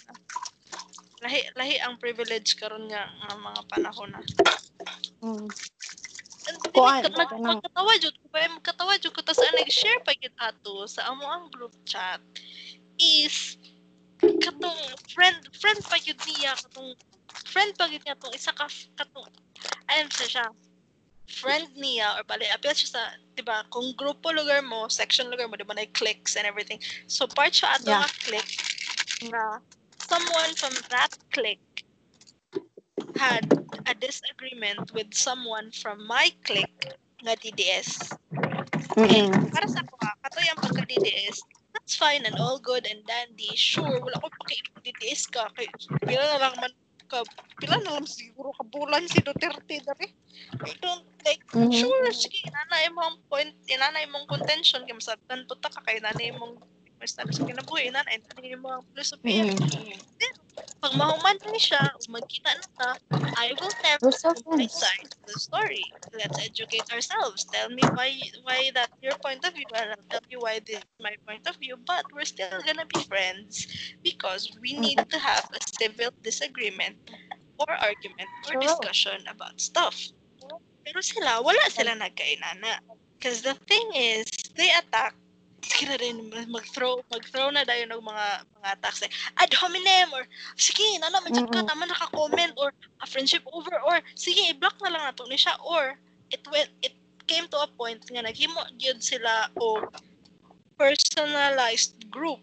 lahi 1.21 1.41
lahi 1.53 1.77
ang 1.81 2.01
privilege 2.01 2.57
karon 2.57 2.89
nga 2.89 3.05
nga 3.05 3.33
mga 3.37 3.61
panahon 3.69 4.09
na. 4.09 4.21
Mm. 5.21 5.47
Kuan, 6.73 7.05
mag, 7.13 7.29
magkatawa 7.37 7.93
jud 8.01 8.15
ko 8.17 8.25
pa 8.33 8.49
magkatawa 8.49 8.97
jud 8.97 9.13
ko 9.13 9.21
tas 9.21 9.37
nag-share 9.37 10.01
pa 10.01 10.17
gid 10.17 10.33
ato 10.41 10.89
sa 10.89 11.05
amo 11.13 11.21
ang 11.29 11.53
group 11.53 11.71
chat 11.85 12.17
is 12.97 13.61
katong 14.17 14.81
friend 15.13 15.37
friend 15.53 15.81
pa 15.85 16.01
yun 16.01 16.17
niya 16.25 16.57
katong 16.57 16.97
friend 17.45 17.77
pa 17.77 17.85
yun 17.85 18.01
niya 18.01 18.17
tong 18.17 18.33
isa 18.33 18.49
ka 18.57 18.65
katong 18.97 19.29
ayun 19.93 20.09
siya 20.09 20.27
siya 20.27 20.45
friend 21.29 21.69
niya 21.77 22.17
or 22.17 22.25
bali 22.25 22.49
appeal 22.49 22.73
siya 22.73 22.89
sa 22.97 23.03
diba 23.37 23.61
kung 23.69 23.93
grupo 23.93 24.33
lugar 24.33 24.65
mo 24.65 24.89
section 24.89 25.29
lugar 25.29 25.45
mo 25.45 25.53
diba 25.53 25.77
na 25.77 25.85
clicks 25.93 26.33
and 26.33 26.49
everything 26.49 26.81
so 27.05 27.29
part 27.37 27.53
siya 27.53 27.77
ato 27.77 27.89
yeah. 27.89 28.01
nga 28.01 28.09
click 28.25 28.49
nga 29.29 29.45
someone 30.11 30.51
from 30.59 30.75
that 30.91 31.15
click 31.31 31.63
had 33.15 33.47
a 33.87 33.93
disagreement 33.95 34.91
with 34.91 35.07
someone 35.15 35.71
from 35.71 36.03
my 36.03 36.27
click 36.43 36.99
nga 37.23 37.39
DDS. 37.39 38.11
Mm-hmm. 38.99 39.07
And 39.07 39.31
para 39.55 39.67
sa 39.71 39.79
ako, 39.87 39.95
kato 40.03 40.39
yung 40.43 40.59
pagka-DDS, 40.59 41.37
that's 41.71 41.95
fine 41.95 42.27
and 42.27 42.35
all 42.43 42.59
good 42.59 42.83
and 42.83 42.99
dandy. 43.07 43.55
Sure, 43.55 44.03
wala 44.03 44.19
ko 44.19 44.27
pakikitiis 44.43 45.31
ka. 45.31 45.47
Kay, 45.55 45.71
pila 46.03 46.25
na 46.35 46.37
lang 46.43 46.55
man 46.59 46.73
ka, 47.07 47.23
pila 47.63 47.79
na 47.79 47.95
lang 47.95 48.07
siguro 48.09 48.51
kabulan 48.59 49.07
si 49.07 49.23
Duterte 49.23 49.79
dari. 49.79 50.11
I 50.67 50.75
don't 50.83 51.07
like, 51.23 51.39
mm-hmm. 51.55 51.71
sure, 51.71 52.11
sige, 52.11 52.43
nanay 52.51 52.91
mo 52.91 53.15
ang 53.15 53.17
point, 53.31 53.55
inanay 53.71 54.11
mong 54.11 54.27
contention, 54.27 54.83
kaya 54.83 54.99
masabtan 54.99 55.47
po 55.47 55.55
ta 55.61 55.71
ka, 55.71 55.79
kay 55.87 56.03
nanay 56.03 56.35
mong 56.35 56.59
sa 57.07 57.25
kinabuhi 57.25 57.89
na 57.89 58.03
na 58.03 58.11
hindi 58.13 58.55
mo 58.57 58.79
ang 58.79 58.83
philosophy 58.93 59.41
mm. 59.47 59.57
then 60.19 60.35
pag 60.81 60.93
siya 61.57 61.81
magkita 62.09 62.51
na 62.77 62.97
I 63.37 63.53
will 63.57 63.71
never 63.81 64.11
so 64.11 64.33
my 64.49 64.67
side 64.67 65.09
of 65.13 65.21
the 65.25 65.37
story. 65.39 65.81
Let's 66.13 66.37
educate 66.41 66.89
ourselves. 66.91 67.45
Tell 67.45 67.69
me 67.69 67.81
why 67.93 68.17
why 68.43 68.73
that 68.73 68.91
your 69.01 69.15
point 69.21 69.45
of 69.45 69.53
view 69.53 69.69
and 69.73 69.95
I'll 69.95 70.09
tell 70.09 70.25
you 70.29 70.41
why 70.41 70.59
this 70.59 70.81
is 70.81 70.97
my 70.99 71.15
point 71.25 71.47
of 71.47 71.55
view 71.57 71.77
but 71.85 72.05
we're 72.13 72.27
still 72.27 72.61
gonna 72.65 72.85
be 72.85 73.01
friends 73.05 73.69
because 74.03 74.51
we 74.61 74.73
need 74.73 74.99
to 74.99 75.17
have 75.17 75.45
a 75.53 75.61
civil 75.77 76.11
disagreement 76.21 76.97
or 77.61 77.69
argument 77.71 78.29
or 78.49 78.59
discussion 78.59 79.21
about 79.29 79.61
stuff. 79.61 79.95
Pero 80.81 80.99
sila 81.01 81.45
wala 81.45 81.65
sila 81.69 81.93
nagkainana 81.93 82.81
because 83.15 83.45
the 83.45 83.53
thing 83.69 83.85
is 83.93 84.25
they 84.57 84.73
attack 84.73 85.13
sige 85.61 85.85
na 85.85 85.97
rin 86.01 86.17
mag-throw 86.49 87.05
mag-throw 87.13 87.53
na 87.53 87.61
dayon 87.61 87.93
ng 87.93 88.01
mga 88.01 88.25
mga 88.59 88.69
attacks 88.77 89.05
eh, 89.05 89.11
ad 89.37 89.53
hominem 89.53 90.09
or 90.13 90.25
sige 90.57 90.97
na 90.97 91.13
naman 91.13 91.29
mm-hmm. 91.33 91.53
ka 91.53 91.61
naman 91.69 91.87
naka-comment 91.89 92.53
or 92.57 92.73
a 93.01 93.07
friendship 93.07 93.45
over 93.53 93.77
or 93.85 94.01
sige 94.17 94.41
i-block 94.49 94.75
na 94.81 94.93
lang 94.93 95.03
nato 95.05 95.25
ni 95.29 95.37
siya 95.37 95.53
or 95.61 95.97
it 96.33 96.41
went 96.49 96.69
it 96.81 96.97
came 97.29 97.45
to 97.47 97.57
a 97.61 97.69
point 97.77 98.01
nga 98.09 98.25
naghimo 98.25 98.59
gyud 98.81 98.99
sila 98.99 99.47
o 99.61 99.85
personalized 100.75 101.95
group 102.09 102.41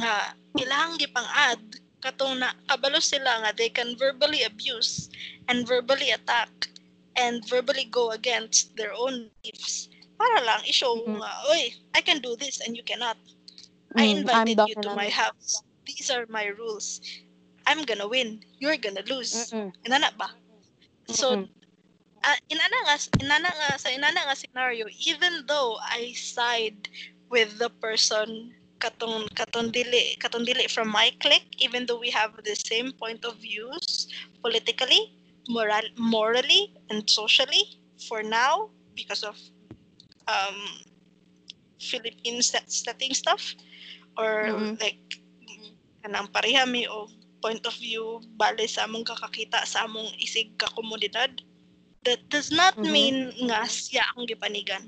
nga 0.00 0.32
ilang 0.56 0.96
gipang 0.96 1.28
add 1.36 1.62
katong 2.00 2.40
na 2.40 2.56
kabalo 2.68 3.00
sila 3.00 3.44
nga 3.44 3.50
they 3.52 3.68
can 3.68 3.92
verbally 4.00 4.44
abuse 4.48 5.12
and 5.52 5.68
verbally 5.68 6.16
attack 6.16 6.50
and 7.16 7.44
verbally 7.48 7.88
go 7.88 8.12
against 8.12 8.72
their 8.76 8.92
own 8.96 9.28
beliefs 9.40 9.88
para 10.16 10.40
lang 10.44 10.60
i-show 10.64 10.96
mm-hmm. 10.96 11.20
nga, 11.20 11.30
oy, 11.52 11.72
I 11.94 12.00
can 12.00 12.20
do 12.20 12.36
this 12.36 12.60
and 12.64 12.76
you 12.76 12.82
cannot. 12.82 13.16
Mm, 13.94 14.00
I 14.00 14.04
invited 14.04 14.58
you 14.68 14.76
to 14.82 14.96
my 14.96 15.08
house. 15.08 15.62
These 15.86 16.10
are 16.10 16.26
my 16.28 16.50
rules. 16.56 17.00
I'm 17.66 17.84
gonna 17.84 18.08
win. 18.08 18.42
You're 18.58 18.76
gonna 18.76 19.04
lose. 19.06 19.52
Mm-mm. 19.52 19.72
Inana 19.84 20.10
ba? 20.16 20.32
So, 21.08 21.44
mm 21.44 21.48
uh, 22.26 22.38
inana 22.50 22.78
nga, 22.90 22.94
inana 23.22 23.50
nga, 23.54 23.68
sa 23.78 23.88
inana 23.94 24.26
nga 24.26 24.34
scenario, 24.34 24.90
even 25.06 25.46
though 25.46 25.78
I 25.78 26.10
side 26.18 26.90
with 27.30 27.58
the 27.62 27.70
person 27.78 28.50
katong 28.76 29.24
katong 29.32 29.72
dili 29.72 30.20
katong 30.20 30.44
dili 30.44 30.68
from 30.68 30.92
my 30.92 31.08
clique 31.24 31.48
even 31.64 31.88
though 31.88 31.96
we 31.96 32.12
have 32.12 32.36
the 32.44 32.52
same 32.52 32.92
point 33.00 33.24
of 33.24 33.32
views 33.40 34.12
politically 34.44 35.16
moral 35.48 35.80
morally 35.96 36.76
and 36.92 37.08
socially 37.08 37.80
for 38.04 38.20
now 38.20 38.68
because 38.92 39.24
of 39.24 39.32
um, 40.26 40.58
Philippine 41.80 42.42
setting 42.42 43.14
stuff? 43.14 43.54
Or 44.16 44.48
mm-hmm. 44.48 44.80
like 44.80 45.00
kanang 46.02 46.30
parehami 46.30 46.86
o 46.88 47.10
point 47.44 47.62
of 47.68 47.76
view 47.76 48.22
bale 48.40 48.64
sa 48.64 48.88
among 48.88 49.04
kakakita 49.04 49.62
sa 49.68 49.84
among 49.86 50.08
isig 50.20 50.54
ka 50.58 50.70
komunidad? 50.74 51.30
That 52.06 52.22
does 52.30 52.54
not 52.54 52.78
mm-hmm. 52.78 52.92
mean 52.92 53.16
nga 53.50 53.66
siya 53.66 54.06
ang 54.14 54.30
gipanigan. 54.30 54.86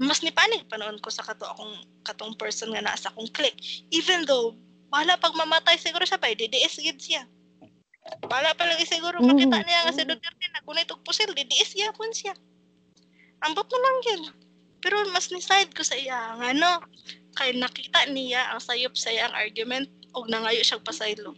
Mas 0.00 0.24
ni 0.24 0.32
panig 0.32 0.64
panoon 0.70 1.00
ko 1.02 1.12
sa 1.12 1.24
kato 1.24 1.44
akong 1.44 1.76
katong 2.06 2.32
person 2.40 2.72
nga 2.72 2.80
nasa 2.80 3.12
akong 3.12 3.28
click 3.36 3.52
even 3.92 4.24
though 4.24 4.56
wala 4.88 5.14
pag 5.20 5.36
mamatay 5.36 5.76
siguro 5.76 6.08
siya 6.08 6.16
pa 6.16 6.32
DDS 6.32 6.80
gid 6.80 6.98
siya. 7.00 7.22
Wala 8.26 8.56
pa 8.56 8.64
lagi 8.64 8.88
siguro 8.88 9.20
makita 9.20 9.60
niya 9.60 9.86
nga 9.86 9.92
si 9.92 10.02
Duterte 10.08 10.46
na 10.50 10.64
kunay 10.64 10.88
tog 10.88 11.04
pusil 11.04 11.30
DDS 11.36 11.76
ya 11.76 11.92
pun 11.92 12.08
siya. 12.10 12.32
Ambot 13.44 13.68
na 13.68 13.78
lang 13.80 13.98
yun 14.04 14.22
pero 14.80 14.96
mas 15.12 15.28
ni-side 15.28 15.72
ko 15.76 15.84
sa 15.84 15.96
iya 15.96 16.36
nga 16.40 16.50
no, 16.56 16.80
kay 17.36 17.54
nakita 17.54 18.08
niya 18.10 18.50
ang 18.50 18.60
sayop 18.60 18.96
sa 18.96 19.12
iyang 19.12 19.32
argument 19.36 19.86
og 20.16 20.26
nangayo 20.26 20.60
siyang 20.64 20.82
pasaylo. 20.82 21.36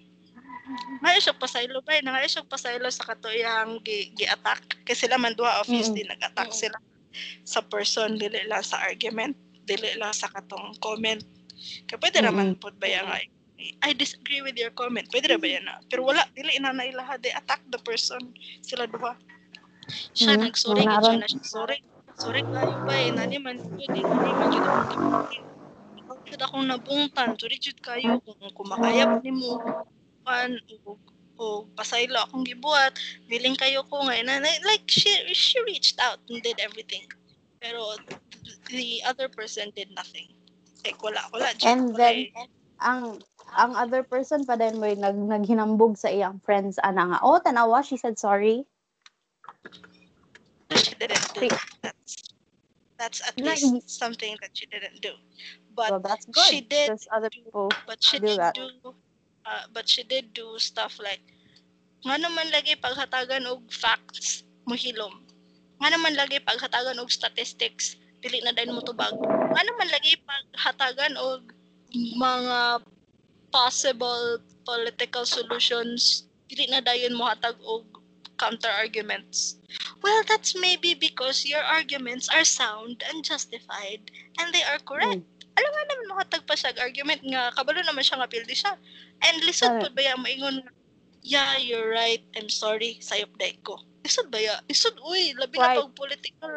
Ngayo 1.05 1.19
siya 1.21 1.37
pasaylo 1.37 1.79
ba? 1.85 1.99
Nangayo 2.01 2.29
siya 2.31 2.47
pasaylo 2.47 2.89
sa 2.89 3.05
katuyang 3.13 3.83
gi, 3.85 4.15
gi-attack. 4.17 4.87
Kasi 4.87 5.05
sila 5.05 5.21
man 5.21 5.37
duha 5.37 5.61
obviously 5.61 6.07
mm-hmm. 6.07 6.17
nag-attack 6.17 6.51
sila 6.55 6.79
sa 7.45 7.61
person, 7.61 8.17
dili 8.17 8.41
lang 8.49 8.65
sa 8.65 8.81
argument, 8.81 9.37
dili 9.69 9.93
lang 10.01 10.15
sa 10.17 10.33
katong 10.33 10.73
comment. 10.81 11.21
Kaya 11.91 11.99
pwede 12.01 12.19
mm-hmm. 12.23 12.31
naman 12.33 12.57
po 12.57 12.73
ba 12.79 12.89
yan 12.89 13.05
nga, 13.05 13.21
I 13.85 13.95
disagree 13.95 14.43
with 14.43 14.59
your 14.59 14.73
comment. 14.75 15.07
Pwede 15.13 15.31
na 15.31 15.39
ba 15.39 15.47
yan 15.47 15.67
na? 15.69 15.79
Pero 15.87 16.09
wala, 16.09 16.25
dili 16.35 16.57
na 16.59 16.75
na 16.75 16.89
ilaha. 16.89 17.15
They 17.21 17.31
attack 17.31 17.63
the 17.71 17.79
person. 17.87 18.35
Sila 18.65 18.91
duha. 18.91 19.15
Siya, 20.17 20.35
mm-hmm. 20.35 20.43
nag-sorry. 20.49 20.83
Siya 20.83 21.15
na 21.21 21.29
siya, 21.29 21.45
sorry 21.47 21.79
Sorry 22.23 22.47
kayo 22.55 22.79
ba 22.87 22.95
eh, 23.03 23.11
nani 23.11 23.43
man 23.43 23.59
jud 23.59 23.91
eh, 23.99 24.07
nani 24.07 24.31
man 24.39 24.47
jud 24.55 24.63
akong 24.63 24.87
Ikaw 25.99 26.17
jud 26.23 26.39
akong 26.39 26.65
nabungtan, 26.71 27.35
sorry 27.35 27.59
jud 27.59 27.79
kayo 27.83 28.23
kung 28.23 28.39
kumakayap 28.55 29.27
nimo 29.27 29.59
pan 30.23 30.55
o, 30.87 30.95
o 31.43 31.67
pasaylo 31.75 32.23
akong 32.23 32.47
gibuhat, 32.47 32.95
willing 33.27 33.59
kayo 33.59 33.83
ko 33.91 34.07
nga 34.07 34.23
na, 34.23 34.39
like 34.63 34.87
she 34.87 35.11
she 35.35 35.59
reached 35.67 35.99
out 35.99 36.23
and 36.31 36.39
did 36.47 36.63
everything. 36.63 37.03
Pero 37.59 37.99
the 38.71 39.03
other 39.03 39.27
person 39.27 39.75
did 39.75 39.91
nothing. 39.91 40.31
Like 40.87 41.03
wala 41.03 41.27
wala 41.35 41.51
jud. 41.59 41.67
And 41.67 41.91
then 41.99 42.31
eh. 42.39 42.47
ang 42.79 43.19
ang 43.59 43.75
other 43.75 44.07
person 44.07 44.47
pa 44.47 44.55
din 44.55 44.79
mo 44.79 44.87
nag 44.87 45.19
naghinambog 45.19 45.99
sa 45.99 46.07
iyang 46.07 46.39
friends 46.47 46.79
ana 46.79 47.15
nga 47.15 47.19
oh 47.27 47.43
tanawa 47.43 47.83
she 47.83 47.99
said 47.99 48.15
sorry 48.15 48.63
didn't 51.03 51.35
do 51.35 51.49
that's 51.83 52.15
that's 52.99 53.21
at 53.27 53.35
least 53.39 53.91
something 53.91 54.37
that 54.41 54.53
she 54.55 54.67
didn't 54.67 55.01
do 55.03 55.13
but 55.75 55.91
well, 55.91 56.01
that's 56.01 56.27
good. 56.27 56.45
she 56.45 56.61
did 56.61 56.89
There's 56.91 57.09
other 57.11 57.31
people 57.31 57.69
but 57.87 57.99
she 58.03 58.19
do 58.19 58.27
did 58.27 58.39
that. 58.39 58.55
do 58.55 58.69
uh, 59.47 59.65
but 59.73 59.89
she 59.89 60.03
did 60.03 60.33
do 60.35 60.59
stuff 60.59 60.99
like 61.03 61.23
nga 62.03 62.19
naman 62.19 62.51
lagi 62.51 62.75
paghatagan 62.79 63.47
og 63.47 63.63
facts 63.71 64.43
mohilom 64.67 65.23
nga 65.83 65.89
naman 65.91 66.15
lagi 66.19 66.39
paghatagan 66.43 66.99
og 66.99 67.11
statistics 67.11 67.99
dili 68.23 68.43
na 68.43 68.55
dayon 68.55 68.75
mo 68.75 68.83
tubag 68.83 69.15
nga 69.55 69.63
naman 69.63 69.89
lagi 69.91 70.19
paghatagan 70.27 71.15
og 71.19 71.51
mga 72.19 72.83
possible 73.55 74.39
political 74.67 75.27
solutions 75.27 76.27
dili 76.51 76.67
na 76.71 76.83
dayon 76.83 77.15
mo 77.15 77.27
hatag 77.27 77.59
og 77.63 77.87
counter 78.43 78.73
arguments 78.75 79.63
Well, 80.03 80.23
that's 80.27 80.59
maybe 80.59 80.95
because 80.95 81.47
your 81.47 81.63
arguments 81.63 82.29
are 82.29 82.45
sound 82.45 83.03
and 83.09 83.25
justified 83.25 84.11
and 84.39 84.53
they 84.53 84.63
are 84.67 84.83
correct. 84.83 85.23
Mm. 85.23 85.31
Alam 85.53 85.71
nga 85.71 85.85
naman 85.87 86.07
makatag 86.11 86.43
pa 86.49 86.55
siya 86.59 86.75
argument 86.81 87.23
nga 87.23 87.55
kabalo 87.55 87.79
naman 87.87 88.03
siya 88.03 88.19
nga 88.19 88.31
pildi 88.31 88.57
siya. 88.57 88.75
And 89.23 89.37
lisod 89.47 89.79
uh, 89.79 89.81
pa 89.87 89.89
ba 89.95 90.03
ya 90.03 90.15
maingon 90.19 90.67
yeah, 91.23 91.55
you're 91.55 91.95
right. 91.95 92.25
I'm 92.35 92.51
sorry. 92.51 92.99
Sayop 92.99 93.31
day 93.39 93.55
ko. 93.63 93.79
Lisod 94.03 94.35
ba 94.35 94.43
ya? 94.43 94.59
Lisod, 94.67 94.99
uy, 95.07 95.39
labi 95.39 95.63
right. 95.63 95.79
na 95.79 95.87
pag 95.87 95.95
political, 95.95 96.53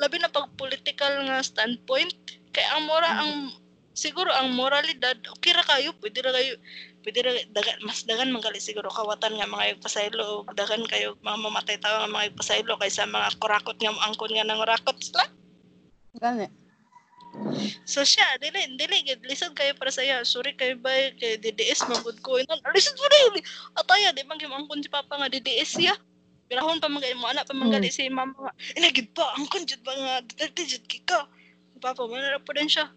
labi 0.00 0.16
na 0.16 0.32
pag 0.32 0.48
political 0.56 1.12
nga 1.28 1.44
standpoint. 1.44 2.16
Kaya 2.56 2.80
ang 2.80 2.88
mora 2.88 3.12
mm. 3.12 3.20
ang 3.20 3.32
siguro 3.96 4.28
ang 4.28 4.52
moralidad 4.52 5.16
okay 5.32 5.56
ra 5.56 5.64
kayo 5.64 5.96
pwede 6.04 6.20
ra 6.20 6.28
kayo 6.36 6.60
pwede 7.06 7.22
ra 7.22 7.32
dagan 7.54 7.78
mas 7.86 8.02
dagan 8.02 8.34
man 8.34 8.42
gali 8.42 8.58
siguro 8.58 8.90
kawatan 8.90 9.38
nga 9.38 9.46
mga 9.46 9.78
pasaylo 9.78 10.42
dagan 10.58 10.82
kayo 10.90 11.14
mga 11.22 11.38
mamatay 11.38 11.78
tao 11.78 12.02
nga 12.02 12.10
mga 12.10 12.34
pasaylo 12.34 12.74
kaysa 12.82 13.06
mga 13.06 13.38
kurakot 13.38 13.78
nga 13.78 13.94
angkon 14.10 14.34
nga 14.34 14.42
nang 14.42 14.66
rakot 14.66 14.98
sila 14.98 15.22
gani 16.18 16.50
So 17.84 18.00
siya, 18.00 18.24
dili, 18.40 18.64
dili, 18.80 19.04
lisod 19.28 19.52
kayo 19.52 19.76
para 19.76 19.92
sa 19.92 20.00
iya. 20.00 20.24
Sorry 20.24 20.56
kayo 20.56 20.80
ba, 20.80 20.88
kay 21.20 21.36
DDS, 21.36 21.84
magod 21.84 22.16
ko. 22.24 22.40
Inon, 22.40 22.56
lisod 22.72 22.96
mo 22.96 23.04
rin. 23.12 23.44
Ataya, 23.76 24.08
di 24.16 24.24
man 24.24 24.40
angkon 24.40 24.80
si 24.80 24.88
Papa 24.88 25.20
nga 25.20 25.28
DDS 25.28 25.76
siya. 25.76 25.92
Pirahon 26.48 26.80
pa 26.80 26.88
mga 26.88 27.12
mo 27.20 27.28
anak 27.28 27.44
pa 27.44 27.52
manggali 27.52 27.92
hmm. 27.92 27.98
si 28.00 28.08
mama. 28.08 28.48
Inagid 28.72 29.12
pa, 29.12 29.36
angkon 29.36 29.68
jud 29.68 29.84
ba 29.84 29.92
nga, 29.92 30.14
dati 30.24 30.64
jud 30.64 30.84
kika. 30.88 31.28
Papa, 31.84 32.08
manara 32.08 32.40
po 32.40 32.56
din 32.56 32.72
siya 32.72 32.88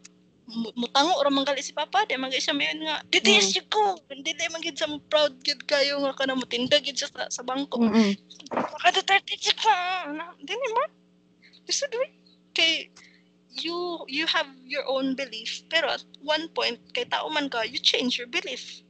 mutango 0.75 1.13
ora 1.21 1.29
manggali 1.29 1.61
si 1.61 1.73
papa 1.73 2.05
di 2.09 2.17
man 2.17 2.33
siya 2.33 2.57
mayon 2.57 2.81
nga 2.81 3.05
DDS 3.05 3.53
mm. 3.53 3.69
ko 3.69 3.97
hindi 4.09 4.33
di 4.33 4.49
man 4.49 4.61
sa 4.73 4.89
proud 5.09 5.37
gid 5.45 5.61
kayo 5.69 6.01
nga 6.01 6.13
kana 6.17 6.33
mo 6.33 6.45
gid 6.49 6.97
sa, 6.97 7.09
sa 7.29 7.41
bangko. 7.45 7.77
Mm 7.77 7.91
-hmm. 7.93 8.11
kada 8.81 9.01
30 9.05 9.53
ka 9.53 9.75
na 10.13 10.33
dili 10.41 10.67
man 10.73 10.89
gusto 11.69 11.85
do 11.93 12.01
kay 12.57 12.89
you 13.61 14.01
you 14.09 14.25
have 14.25 14.49
your 14.65 14.85
own 14.89 15.13
belief 15.13 15.61
pero 15.69 15.93
at 15.93 16.03
one 16.25 16.49
point 16.57 16.81
kay 16.97 17.05
tao 17.05 17.29
man 17.29 17.49
ka 17.49 17.61
you 17.61 17.77
change 17.77 18.17
your 18.17 18.29
belief. 18.29 18.81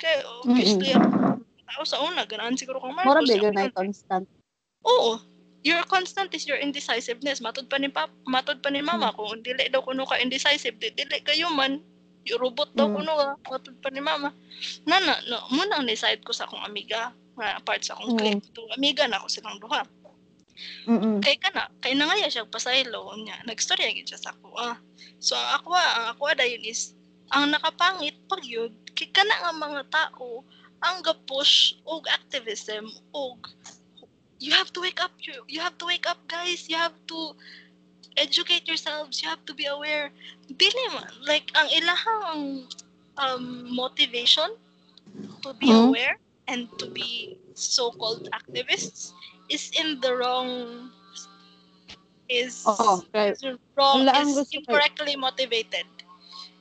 Kay 0.00 0.24
obviously 0.40 0.96
mm-hmm. 0.96 1.40
tao 1.68 1.84
sa 1.84 2.00
una 2.00 2.24
ganahan 2.24 2.56
siguro 2.56 2.80
kang 2.80 2.96
Marcos 2.96 3.08
Mora 3.12 3.22
bigger 3.24 3.52
na 3.52 3.68
constant. 3.72 4.24
Oo 4.88 5.31
your 5.62 5.82
constant 5.86 6.34
is 6.34 6.44
your 6.46 6.58
indecisiveness 6.58 7.38
matod 7.38 7.70
pa 7.70 7.78
ni 7.78 7.86
pap 7.90 8.10
matod 8.26 8.58
pa 8.62 8.70
ni 8.70 8.82
mama 8.82 9.10
mm-hmm. 9.10 9.18
kung 9.18 9.42
dili 9.46 9.64
daw 9.70 9.82
kuno 9.82 10.02
ka 10.06 10.18
indecisive 10.18 10.74
di, 10.78 10.90
dili 10.94 11.22
kayo 11.22 11.50
man 11.54 11.78
yung 12.26 12.38
robot 12.38 12.70
daw 12.74 12.90
mm. 12.90 12.94
kuno 12.98 13.12
ka 13.14 13.26
matod 13.50 13.74
pa 13.78 13.88
ni 13.90 14.02
mama 14.02 14.34
nana 14.86 15.18
no 15.30 15.38
muna 15.54 15.78
ang 15.78 15.86
decide 15.86 16.22
ko 16.26 16.34
sa 16.34 16.46
akong 16.46 16.62
amiga 16.66 17.14
nga 17.38 17.58
part 17.62 17.82
sa 17.82 17.94
akong 17.94 18.14
mm. 18.14 18.18
click 18.18 18.42
to 18.54 18.62
amiga 18.74 19.06
na 19.06 19.22
ako 19.22 19.26
silang 19.30 19.58
duha 19.62 19.86
Mm-mm. 20.84 21.24
Kay 21.24 21.40
kana, 21.40 21.72
kay 21.80 21.96
nangaya 21.96 22.28
siya 22.28 22.44
pasaylo 22.44 23.08
niya. 23.16 23.40
Nagstorya 23.48 23.88
gid 23.96 24.04
siya 24.04 24.20
sa 24.20 24.30
ako. 24.36 24.52
Ah. 24.60 24.76
So 25.16 25.32
ang 25.32 25.64
ako, 25.64 25.72
ang 25.74 26.06
ako 26.12 26.22
dayon 26.36 26.62
is 26.62 26.92
ang 27.32 27.56
nakapangit 27.56 28.20
pag 28.28 28.44
yun, 28.44 28.76
kay 28.92 29.08
kana 29.10 29.32
nga 29.32 29.52
mga 29.56 29.82
tao 29.88 30.44
ang 30.82 31.00
gapush 31.00 31.78
og 31.86 32.04
activism 32.10 32.90
og 33.16 33.38
you 34.42 34.50
have 34.50 34.72
to 34.74 34.80
wake 34.82 34.98
up 34.98 35.14
you, 35.22 35.38
you 35.46 35.60
have 35.62 35.76
to 35.78 35.86
wake 35.86 36.06
up 36.10 36.18
guys 36.26 36.66
you 36.68 36.76
have 36.76 36.94
to 37.06 37.32
educate 38.18 38.66
yourselves 38.66 39.22
you 39.22 39.28
have 39.28 39.42
to 39.46 39.54
be 39.54 39.66
aware 39.70 40.10
dili 40.58 40.86
man 40.92 41.14
like 41.22 41.48
ang 41.54 41.70
ilahang 41.70 42.66
um, 43.22 43.44
motivation 43.70 44.50
to 45.46 45.54
be 45.62 45.70
mm-hmm. 45.70 45.94
aware 45.94 46.18
and 46.50 46.66
to 46.76 46.90
be 46.90 47.38
so-called 47.54 48.28
activists 48.34 49.12
is 49.48 49.70
in 49.78 50.00
the 50.00 50.10
wrong 50.10 50.90
is 52.32 52.64
oh, 52.64 53.04
right. 53.12 53.36
is 53.36 53.44
wrong 53.76 54.08
is 54.08 54.48
incorrectly 54.52 55.16
motivated. 55.16 55.84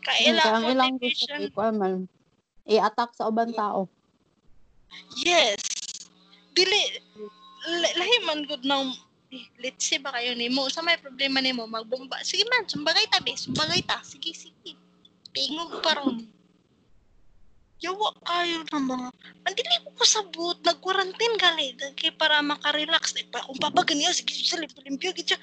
Kailang 0.03 0.67
mm, 0.67 0.75
motivation 0.75 1.47
gusto 1.47 1.71
man 1.71 1.93
i-attack 2.67 3.15
sa 3.15 3.32
ubang 3.32 3.55
tao. 3.55 3.88
Yes. 5.23 5.61
Dili 6.51 6.99
lahi 7.70 8.18
man 8.26 8.45
gud 8.49 8.66
nang 8.66 8.89
eh, 9.32 9.47
let's 9.64 9.88
say 9.88 9.95
ba 10.01 10.12
kayo 10.12 10.36
nimo 10.36 10.68
sa 10.68 10.84
may 10.84 10.99
problema 10.99 11.39
nimo 11.39 11.64
magbomba. 11.64 12.20
Sige 12.26 12.43
man 12.51 12.68
sumbagay 12.68 13.07
tabi 13.07 13.38
sumbagay 13.38 13.80
ta. 13.86 14.03
Sige 14.03 14.36
sige. 14.36 14.76
Tingog 15.32 15.80
paron 15.80 16.28
yawa 17.82 18.14
kayo 18.22 18.62
ng 18.62 18.86
mga 18.93 19.07
andili 19.49 19.76
ko 19.82 19.89
kasabot 19.97 20.57
nag-quarantine 20.62 21.36
gali. 21.39 21.74
Kay 21.97 22.14
para 22.14 22.43
maka-relax. 22.43 23.18
Eh, 23.18 23.26
pa 23.32 23.41
kung 23.47 23.57
papaganiya 23.57 24.14
sige 24.14 24.36
sa 24.45 24.59
limpyo 24.59 25.16
gid 25.16 25.34
siya 25.34 25.39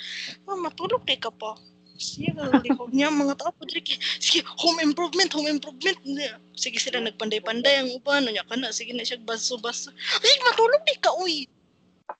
oh, 0.46 0.58
matulog 0.60 1.02
kay 1.08 1.18
ka 1.18 1.32
pa. 1.32 1.56
Sige 1.98 2.30
likod 2.62 2.94
niya 2.94 3.10
mga 3.10 3.42
tao 3.42 3.50
padre 3.56 3.82
sige 4.22 4.46
home 4.60 4.84
improvement 4.84 5.32
home 5.34 5.50
improvement. 5.50 5.98
Sige 6.54 6.78
sila 6.78 7.02
nagpanday-panday 7.02 7.82
ang 7.82 7.90
uban. 7.96 8.28
Nya 8.28 8.46
kana 8.46 8.70
sige 8.70 8.94
na 8.94 9.02
siya 9.02 9.18
baso-baso 9.24 9.90
sige 9.96 10.38
matulog 10.46 10.84
di 10.84 10.94
ka 11.00 11.10
uy 11.18 11.48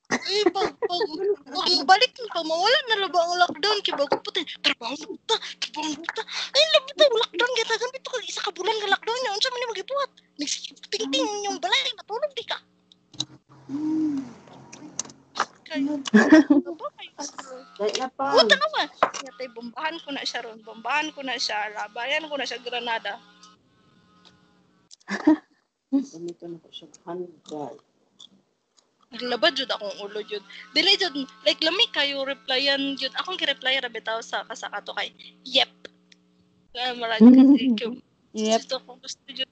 eh, 0.08 0.44
pag, 0.52 0.72
pag, 0.72 1.02
pag 1.48 1.68
mabalik 1.80 2.12
na 2.16 2.28
pa, 2.32 2.40
mawala 2.44 2.78
na 2.88 3.02
laba 3.04 3.20
ang 3.20 3.40
lockdown, 3.44 3.78
kaya 3.84 3.96
bago 3.96 4.16
po 4.20 4.28
tayo, 4.32 4.48
trabaho 4.64 4.94
na 4.96 5.06
buta, 5.08 5.36
trabaho 5.60 5.88
na 5.88 5.98
buta. 6.00 6.22
Ay, 6.52 6.64
labi 6.76 6.90
tayo, 6.96 7.12
lockdown, 7.12 7.52
kaya 7.56 7.66
tagan 7.68 7.90
bito 7.92 8.08
ka, 8.08 8.18
isa 8.24 8.40
ka 8.44 8.50
bulan 8.52 8.76
nga 8.76 8.92
lockdown 8.92 9.18
niya, 9.20 9.36
unsa 9.36 9.48
man 9.52 9.62
yung 9.64 9.72
magibuhat. 9.72 10.10
Nagsiting-ting 10.40 11.28
yung 11.48 11.58
balay, 11.60 11.92
matulog 11.96 12.32
di 12.36 12.44
ka. 12.44 12.58
Kayo, 15.68 15.92
pa. 18.16 18.24
Buta 18.32 18.56
naman. 18.56 18.86
Kaya 18.96 19.30
tayo, 19.36 19.50
bombahan 19.52 19.96
ko 20.00 20.08
na 20.12 20.24
siya 20.24 20.40
ron, 20.44 20.60
bombahan 20.64 21.08
ko 21.12 21.20
na 21.20 21.36
siya, 21.36 21.68
labayan 21.72 22.28
ko 22.28 22.34
na 22.36 22.48
siya, 22.48 22.60
Granada. 22.64 23.20
Ganito 25.88 26.44
na 26.48 26.56
ko 26.60 26.68
siya, 26.68 26.88
100 27.04 27.87
naglabad 29.08 29.56
jud 29.56 29.70
akong 29.72 29.96
ulo 30.04 30.20
jud 30.20 30.44
dili 30.76 30.92
jud 31.00 31.16
like 31.48 31.60
lami 31.64 31.86
kayo 31.96 32.28
replyan 32.28 32.96
jud 33.00 33.12
akong 33.16 33.40
gi-reply 33.40 33.80
ra 33.80 33.88
bitaw 33.88 34.20
sa 34.20 34.44
kasaka 34.44 34.84
to 34.84 34.92
kay 34.92 35.08
yep. 35.48 35.70
Kaya 36.76 36.92
marag 36.92 37.24
kasi 37.24 37.72
yep. 38.36 38.60
Gusto 38.60 38.76
ko 38.84 39.00
gusto 39.00 39.24
jud 39.32 39.50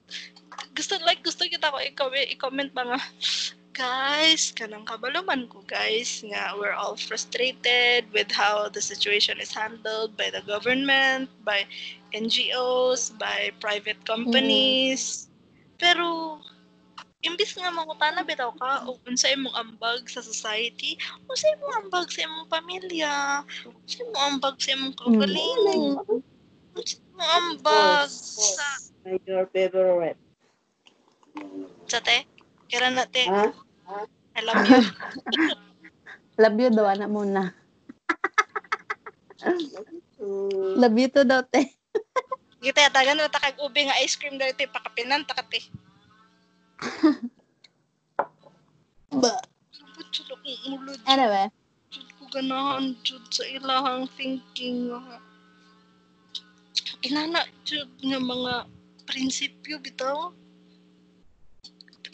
gusto 0.77 0.93
like 1.01 1.25
gusto 1.25 1.49
kita 1.49 1.73
ko 1.73 1.81
i-comment, 1.81 2.29
i-comment 2.29 2.71
mga 2.77 2.97
guys 3.73 4.53
kanang 4.53 4.85
kabaluman 4.85 5.45
ko 5.49 5.61
guys 5.65 6.21
nga 6.25 6.53
we're 6.57 6.73
all 6.73 6.97
frustrated 6.97 8.05
with 8.13 8.29
how 8.29 8.69
the 8.69 8.81
situation 8.81 9.37
is 9.37 9.53
handled 9.53 10.13
by 10.17 10.29
the 10.33 10.41
government 10.45 11.29
by 11.41 11.65
NGOs 12.13 13.13
by 13.17 13.53
private 13.61 14.01
companies. 14.05 15.25
Mm. 15.25 15.37
pero 15.77 16.05
imbis 17.25 17.57
nga 17.57 17.73
mangutana 17.73 18.21
bitaw 18.21 18.53
ka 18.53 18.85
o 18.85 19.01
unsa 19.09 19.33
imong 19.33 19.55
ambag 19.57 20.05
sa 20.05 20.21
society 20.21 20.97
unsa 21.25 21.49
imong 21.57 21.73
ambag 21.81 22.07
sa 22.13 22.21
imong 22.25 22.45
pamilya 22.49 23.41
unsa 23.65 24.05
imong 24.05 24.23
ambag 24.29 24.55
sa 24.61 24.69
imong 24.77 24.93
kaugalingon 24.93 25.97
unsa 26.77 26.95
imong 27.01 27.31
ambag 27.41 28.09
sa 28.13 28.67
your 29.25 29.47
favorite. 29.49 30.19
Sa 31.87 32.03
te? 32.03 32.27
Kira 32.67 32.91
na 32.91 33.07
te? 33.07 33.23
Huh? 33.23 33.49
I 34.35 34.41
love 34.43 34.61
you. 34.67 34.83
Love 36.43 36.59
you 36.59 36.69
daw 36.69 36.85
na. 36.93 37.09
Muna 37.09 37.55
love 40.77 40.97
you 40.97 41.09
to 41.09 41.21
daw 41.25 41.41
te. 41.45 41.77
Gita 42.61 42.89
tagan 42.89 43.17
na 43.17 43.29
takag 43.29 43.57
ube 43.61 43.77
nga 43.85 43.97
ice 44.01 44.17
cream 44.17 44.37
daw 44.37 44.49
te 44.53 44.65
pakapinan 44.65 45.25
takate 45.25 45.69
ba? 49.21 49.33
Anyway. 51.07 51.47
Ganahan 52.27 52.91
jud 53.07 53.23
sa 53.31 53.43
ilahang 53.47 54.05
thinking. 54.19 54.91
Inana 57.07 57.47
jud 57.63 57.87
nga 58.03 58.19
mga 58.19 58.53
prinsipyo 59.07 59.79
bitaw. 59.79 60.35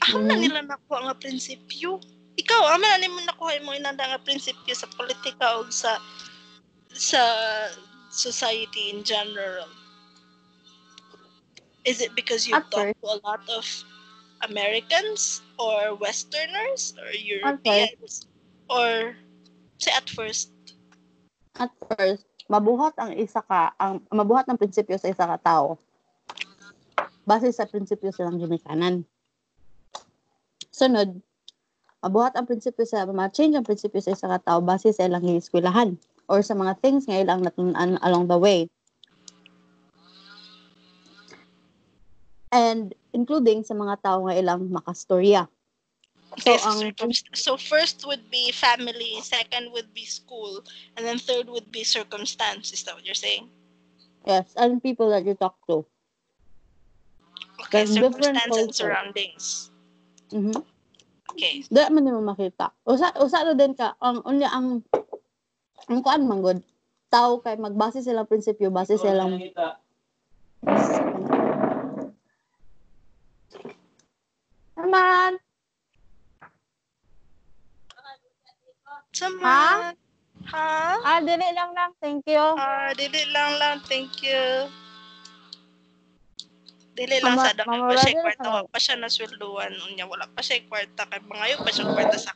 Ako 0.06 0.22
mm. 0.22 0.28
na 0.30 0.36
nila 0.38 0.62
nakuha 0.62 1.10
nga 1.10 1.16
prinsipyo. 1.18 1.98
Ikaw, 2.38 2.78
ama 2.78 2.86
na 2.94 3.02
nimo 3.02 3.22
nakuha 3.26 3.58
mo 3.66 3.74
inanda 3.74 4.06
nga 4.06 4.22
prinsipyo 4.22 4.74
sa 4.78 4.90
politika 4.94 5.58
o 5.58 5.66
sa 5.74 5.98
sa 6.94 7.22
society 8.14 8.94
in 8.94 9.02
general. 9.02 9.66
Is 11.84 12.00
it 12.00 12.14
because 12.16 12.48
you 12.48 12.56
talk 12.70 12.94
to 12.96 13.08
a 13.10 13.20
lot 13.26 13.44
of 13.50 13.66
Americans 14.48 15.42
or 15.56 15.96
Westerners 15.96 16.94
or 17.00 17.10
Europeans 17.16 18.28
okay. 18.28 18.72
or 18.72 19.16
say 19.80 19.94
at 19.96 20.08
first? 20.10 20.52
At 21.60 21.72
first, 21.86 22.26
mabuhat 22.50 22.98
ang 22.98 23.14
isa 23.16 23.40
ka, 23.46 23.72
ang 23.78 24.04
mabuhat 24.12 24.50
ng 24.50 24.60
prinsipyo 24.60 24.98
sa 25.00 25.12
isa 25.12 25.26
ka 25.28 25.38
tao. 25.40 25.80
Base 27.24 27.52
sa 27.56 27.70
prinsipyo 27.70 28.12
silang 28.12 28.42
ginikanan. 28.42 29.08
Sunod, 30.74 31.22
mabuhat 32.04 32.36
ang 32.36 32.50
prinsipyo 32.50 32.84
sa, 32.84 33.08
ma-change 33.08 33.56
ang 33.56 33.64
prinsipyo 33.64 34.02
sa 34.04 34.12
isa 34.12 34.28
ka 34.28 34.40
tao 34.44 34.60
base 34.60 34.92
sa 34.92 35.08
ilang 35.08 35.24
eskwelahan 35.30 35.96
or 36.28 36.44
sa 36.44 36.58
mga 36.58 36.76
things 36.84 37.08
nga 37.08 37.22
ilang 37.22 37.46
natunan 37.46 37.96
along 38.02 38.28
the 38.28 38.40
way. 38.40 38.68
And 42.54 42.94
including 43.14 43.62
sa 43.62 43.78
mga 43.78 44.02
tao 44.02 44.26
nga 44.26 44.36
ilang 44.36 44.68
makastorya. 44.74 45.48
So, 46.42 46.58
okay, 46.58 46.90
ang, 46.98 47.14
so 47.38 47.62
first 47.62 48.02
would 48.10 48.26
be 48.34 48.50
family, 48.50 49.22
second 49.22 49.70
would 49.70 49.94
be 49.94 50.02
school, 50.02 50.66
and 50.98 51.06
then 51.06 51.22
third 51.22 51.46
would 51.46 51.70
be 51.70 51.86
circumstance. 51.86 52.74
Is 52.74 52.82
that 52.90 52.98
what 52.98 53.06
you're 53.06 53.14
saying? 53.14 53.54
Yes, 54.26 54.50
and 54.58 54.82
people 54.82 55.14
that 55.14 55.30
you 55.30 55.38
talk 55.38 55.62
to. 55.70 55.86
Okay, 57.62 57.86
There's 57.86 57.94
different 57.94 58.34
circumstance 58.34 58.58
and 58.58 58.70
surroundings. 58.74 59.46
Mhm. 60.34 60.58
Okay. 61.34 61.66
Di 61.70 61.82
man 61.94 62.10
mo 62.10 62.22
makita. 62.26 62.74
Usa 62.86 63.14
usa 63.22 63.46
na 63.46 63.54
din 63.54 63.78
ka 63.78 63.94
ang 64.02 64.26
unya 64.26 64.50
ang 64.50 64.82
ang 65.86 66.02
kuan 66.02 66.26
man 66.26 66.42
gud. 66.42 66.60
Tao 67.14 67.38
kay 67.46 67.62
magbase 67.62 68.02
silang 68.02 68.26
prinsipyo, 68.26 68.74
base 68.74 68.98
silang 68.98 69.38
Naman. 74.94 75.32
Sama. 79.10 79.90
Ha? 80.54 80.70
Ah, 81.02 81.20
dili 81.22 81.50
lang 81.54 81.74
lang. 81.74 81.98
Thank 81.98 82.30
you. 82.30 82.46
Ah, 82.54 82.94
dili 82.94 83.26
lang 83.34 83.58
lang. 83.58 83.82
Thank 83.86 84.22
you. 84.22 84.70
Dili 86.94 87.18
lang 87.26 87.34
Mama- 87.34 87.46
sa 87.50 87.58
dami 87.58 87.74
Mama 87.74 87.90
pa 87.90 87.96
siya 87.98 88.22
kwarta. 88.22 88.44
sa- 88.44 88.54
Wa 88.54 88.62
pa 88.70 88.78
siya 88.78 88.96
nasweldoan. 89.02 89.74
Unya, 89.90 90.06
wala 90.06 90.30
pa 90.30 90.46
siya 90.46 90.62
kwarta. 90.70 91.10
Kay 91.10 91.22
mangayo 91.26 91.58
pa 91.58 91.74
siya 91.74 91.90
kwarta 91.90 92.18
sa 92.22 92.34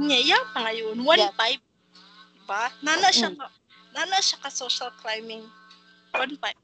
Nya, 0.00 0.16
ya 0.16 0.40
pa 0.56 0.64
ngayon. 0.64 0.96
1.5. 1.04 1.60
Diba? 2.32 2.64
Nana 2.80 3.12
siya 3.12 3.28
Mm. 3.28 3.36
ka, 3.36 3.46
nana 3.92 4.18
siya 4.18 4.40
ka 4.40 4.48
social 4.48 4.88
climbing. 5.04 5.44
1.5. 6.16 6.56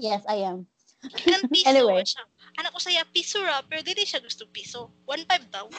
Yes, 0.00 0.24
I 0.24 0.48
am. 0.48 0.64
Anyway. 1.68 2.08
siya. 2.08 2.24
Anak 2.58 2.74
ko 2.74 2.80
saya 2.82 3.06
piso 3.06 3.38
ra, 3.38 3.62
pero 3.62 3.86
dili 3.86 4.02
siya 4.02 4.18
gusto 4.18 4.44
piso. 4.50 4.90
1.5 5.06 5.54
daw. 5.54 5.66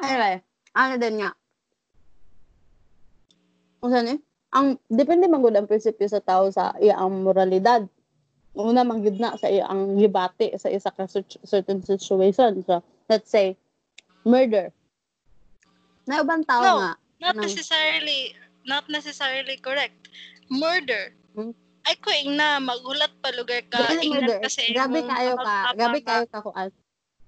Anyway, 0.00 0.40
ano 0.72 0.94
din 0.96 1.20
nga. 1.20 1.36
Kung 3.80 3.92
saan 3.92 4.08
eh? 4.16 4.18
Ang, 4.52 4.80
depende 4.88 5.28
man 5.28 5.44
gud 5.44 5.52
ang 5.52 5.68
prinsipyo 5.68 6.08
sa 6.08 6.24
tao 6.24 6.48
sa 6.48 6.72
iya 6.80 6.96
ang 6.96 7.20
moralidad. 7.20 7.84
Una 8.56 8.80
man 8.80 9.04
gud 9.04 9.20
na 9.20 9.36
sa 9.36 9.52
iya 9.52 9.68
ang 9.68 10.00
gibati 10.00 10.56
sa 10.56 10.72
isa 10.72 10.88
ka 10.88 11.04
certain 11.44 11.84
situation. 11.84 12.64
So, 12.64 12.80
let's 13.12 13.28
say, 13.28 13.60
murder. 14.24 14.72
Na 16.08 16.24
ubang 16.24 16.48
tao 16.48 16.64
No. 16.64 16.76
nga. 16.80 16.92
Not 17.20 17.36
Anong- 17.36 17.44
necessarily, 17.52 18.32
not 18.64 18.88
necessarily 18.88 19.60
correct. 19.60 20.08
Murder. 20.48 21.12
Hmm? 21.36 21.52
Ay 21.90 21.98
ko 21.98 22.10
na 22.38 22.62
magulat 22.62 23.10
pa 23.18 23.34
lugar 23.34 23.66
ka. 23.66 23.82
Dili 23.82 24.14
ingnan 24.14 24.30
murder. 24.30 24.38
ka 24.46 24.48
sa 24.48 24.62
Gabi 24.62 25.02
imong 25.02 25.10
kayo 25.10 25.34
ka. 25.34 25.54
nga, 25.74 25.88
kayo 26.06 26.24
ka 26.30 26.38
kuan. 26.38 26.70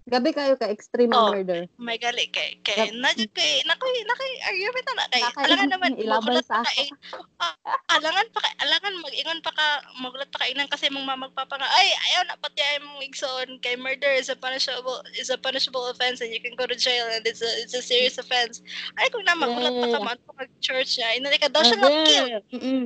Gabi 0.03 0.35
kayo 0.35 0.59
ka 0.59 0.67
extreme 0.67 1.15
Oh. 1.15 1.31
murder. 1.31 1.71
May 1.79 1.95
gali 1.95 2.27
kay 2.27 2.59
kay 2.67 2.91
nadyo 2.91 3.31
kay 3.31 3.63
nakoy 3.63 3.95
nakoy 4.03 4.33
argument 4.51 4.87
na 4.99 5.07
kay 5.07 5.23
alangan 5.47 5.71
naman 5.71 5.93
ilaban 5.95 6.43
sa 6.43 6.59
pa 6.59 6.67
ka 6.67 6.73
eh. 6.83 6.91
Ah, 7.39 7.55
alangan 7.95 8.27
pa 8.35 8.43
ka 8.43 8.51
alangan 8.67 8.99
mag-ingon 8.99 9.39
pa 9.47 9.55
ka 9.55 9.67
magulat 10.03 10.27
pa 10.35 10.43
ka 10.43 10.51
inan 10.51 10.67
kasi 10.67 10.91
mong 10.91 11.07
mamagpapa 11.07 11.55
nga 11.55 11.71
ay 11.79 11.87
ayaw 12.11 12.23
na 12.27 12.35
pati 12.35 12.59
ay 12.59 12.83
mong 12.83 12.99
igsoon 13.07 13.63
kay 13.63 13.79
murder 13.79 14.11
is 14.11 14.27
a 14.27 14.35
punishable 14.35 14.99
is 15.15 15.31
a 15.31 15.39
punishable 15.39 15.87
offense 15.87 16.19
and 16.19 16.35
you 16.35 16.43
can 16.43 16.59
go 16.59 16.67
to 16.67 16.75
jail 16.75 17.07
and 17.15 17.23
it's 17.23 17.39
a 17.41 17.51
it's 17.63 17.79
a 17.79 17.83
serious 17.83 18.19
offense 18.19 18.59
ay 18.99 19.07
kung 19.15 19.23
na 19.23 19.39
magulat 19.39 19.71
pa 19.71 19.87
ka 19.87 19.99
man 20.03 20.19
mag 20.35 20.51
church 20.59 20.99
niya 20.99 21.15
inali 21.15 21.39
ka 21.39 21.47
daw 21.47 21.63
siya 21.63 21.79
nga 21.79 21.91
kill 22.03 22.27
Mm-mm. 22.59 22.85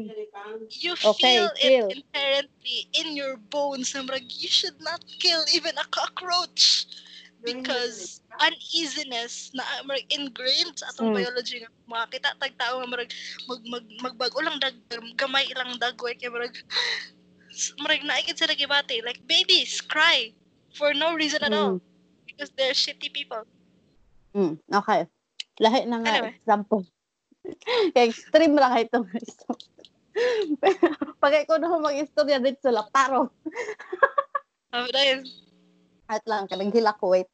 you 0.68 0.92
Okay, 1.00 1.40
feel 1.40 1.48
kill. 1.56 1.88
it 1.88 1.96
inherently 1.96 2.78
in 2.92 3.16
your 3.16 3.40
bones 3.48 3.96
na 3.96 4.04
you 4.20 4.52
should 4.52 4.76
not 4.84 5.00
kill 5.16 5.40
even 5.48 5.72
a 5.80 5.86
cockroach 5.88 6.84
because 7.46 8.20
uneasiness 8.42 9.54
na 9.54 9.62
murag 9.86 10.02
ingrained 10.10 10.74
sa 10.74 10.90
atong 10.90 11.14
Mm. 11.14 11.22
biology 11.22 11.56
nga 11.62 11.70
makita 11.86 12.34
tag 12.42 12.58
tao 12.58 12.82
nga 12.82 12.90
murag 12.90 13.10
mag, 13.46 13.62
mag 13.70 13.84
magbago 14.02 14.42
lang 14.42 14.58
dag 14.58 14.74
gamay 15.14 15.46
ilang 15.54 15.78
dagway 15.78 16.18
kay 16.18 16.26
murag 16.28 16.52
murag 17.80 18.02
naigid 18.02 18.34
sila 18.34 18.52
gibati 18.52 18.98
like 19.06 19.22
babies 19.30 19.78
cry 19.78 20.34
for 20.74 20.90
no 20.92 21.14
reason 21.14 21.40
at 21.46 21.54
all 21.54 21.78
Mm. 21.78 21.80
because 22.26 22.50
they're 22.58 22.74
shitty 22.76 23.08
people 23.14 23.46
Mm, 24.36 24.60
okay. 24.68 25.08
Lahi 25.64 25.88
na 25.88 25.96
nga 26.04 26.12
Anyway. 26.20 26.36
example. 26.36 26.84
Kaya 27.96 28.12
extreme 28.12 28.52
lang 28.52 28.84
itong 28.84 29.08
gusto. 29.08 29.56
Pag 31.24 31.48
ikaw 31.48 31.56
na 31.56 31.72
mag-istorya 31.80 32.36
dito 32.36 32.60
sa 32.68 32.84
paro. 32.92 33.32
oh, 34.76 34.88
dahil 34.92 35.24
At 36.04 36.20
lang, 36.28 36.44
kanang 36.52 36.68
hila 36.68 36.92
ko, 37.00 37.16
wait. 37.16 37.32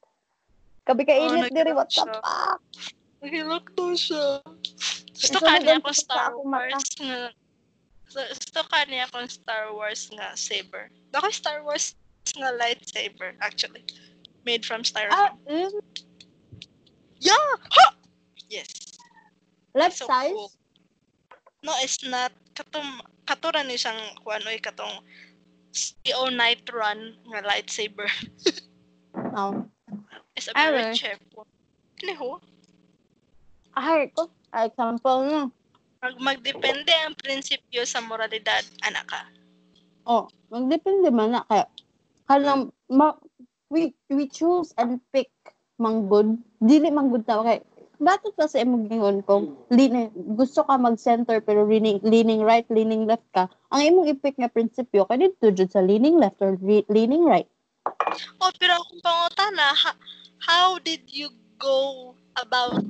Kabi 0.83 1.03
ka 1.07 1.15
Oh, 1.15 1.31
init 1.31 1.55
diri, 1.55 1.73
what 1.73 1.89
the 1.95 2.03
fuck? 2.19 2.59
nahilak 3.23 3.71
daw 3.79 3.95
siya 3.95 4.43
gusto 5.15 5.39
ka 5.39 5.55
niya 5.63 5.79
akong 5.79 5.95
Star. 5.95 6.35
Wars 6.35 6.91
nga 6.99 7.31
gusto 8.11 8.61
ka 8.67 8.79
niya 8.91 9.07
akong 9.07 9.31
Star 9.31 9.65
Wars 9.71 10.11
nga 10.11 10.35
saber. 10.35 10.91
Ako 11.15 11.31
Star 11.31 11.63
Wars 11.63 11.95
nga 12.35 12.51
lightsaber, 12.59 13.39
actually. 13.39 13.87
Made 14.43 14.67
from 14.67 14.83
Ah, 14.83 14.91
styrofoam. 14.91 15.39
mm, 15.47 15.71
Yeah! 17.23 17.51
Ha! 17.63 17.87
Yes. 18.51 18.99
left 19.79 20.03
So 20.03 20.11
size? 20.11 20.35
cool. 20.35 20.51
No, 21.63 21.71
it's 21.79 22.03
not. 22.03 22.35
Katum, 22.59 22.99
katuran 23.23 23.71
ni 23.71 23.79
siyang 23.79 24.19
kung 24.27 24.35
ano 24.35 24.51
eh, 24.51 24.59
katong 24.59 24.99
CO 25.71 26.27
Night 26.35 26.67
Run 26.75 27.15
nga 27.31 27.41
lightsaber. 27.47 28.11
Oh. 29.33 29.65
It's 30.43 30.51
a 30.51 30.59
very 30.59 30.83
well. 30.83 30.91
cheap 30.91 31.23
one. 31.39 31.47
Anyhow, 32.03 32.43
Ay, 33.79 34.11
ko. 34.11 34.27
Ah, 34.51 34.67
Example 34.67 35.23
no. 35.31 35.41
mag 36.03 36.19
magdepende 36.19 36.91
ang 36.91 37.15
prinsipyo 37.15 37.87
sa 37.87 38.03
moralidad, 38.03 38.67
anak 38.83 39.07
ka. 39.07 39.23
Oh, 40.03 40.27
magdepende 40.51 41.15
man 41.15 41.39
na. 41.39 41.47
Kaya, 41.47 41.71
kanang, 42.27 42.75
ma, 42.91 43.15
we, 43.71 43.95
we 44.11 44.27
choose 44.27 44.75
and 44.83 44.99
pick 45.15 45.31
manggod. 45.79 46.43
Dili 46.59 46.91
manggod 46.91 47.23
na. 47.31 47.39
Okay. 47.39 47.63
Bakit 48.03 48.35
kasi 48.35 48.67
imong 48.67 48.91
gingon 48.91 49.23
ko, 49.23 49.47
leaning, 49.71 50.11
gusto 50.35 50.67
ka 50.67 50.75
mag-center 50.75 51.39
pero 51.39 51.63
leaning, 51.71 52.03
leaning 52.03 52.43
right, 52.43 52.67
leaning 52.67 53.07
left 53.07 53.23
ka. 53.31 53.47
Ang 53.71 53.95
imong 53.95 54.11
i-pick 54.11 54.35
nga 54.43 54.51
prinsipyo, 54.51 55.07
ka 55.07 55.15
dito 55.15 55.55
jud 55.55 55.71
sa 55.71 55.79
leaning 55.79 56.19
left 56.19 56.43
or 56.43 56.59
re- 56.59 56.83
leaning 56.91 57.23
right. 57.23 57.47
Oh, 58.43 58.51
pero 58.59 58.75
kung 58.91 58.99
pangutana, 58.99 59.71
ha- 59.71 59.99
how 60.47 60.79
did 60.83 61.07
you 61.07 61.31
go 61.59 62.15
about 62.37 62.83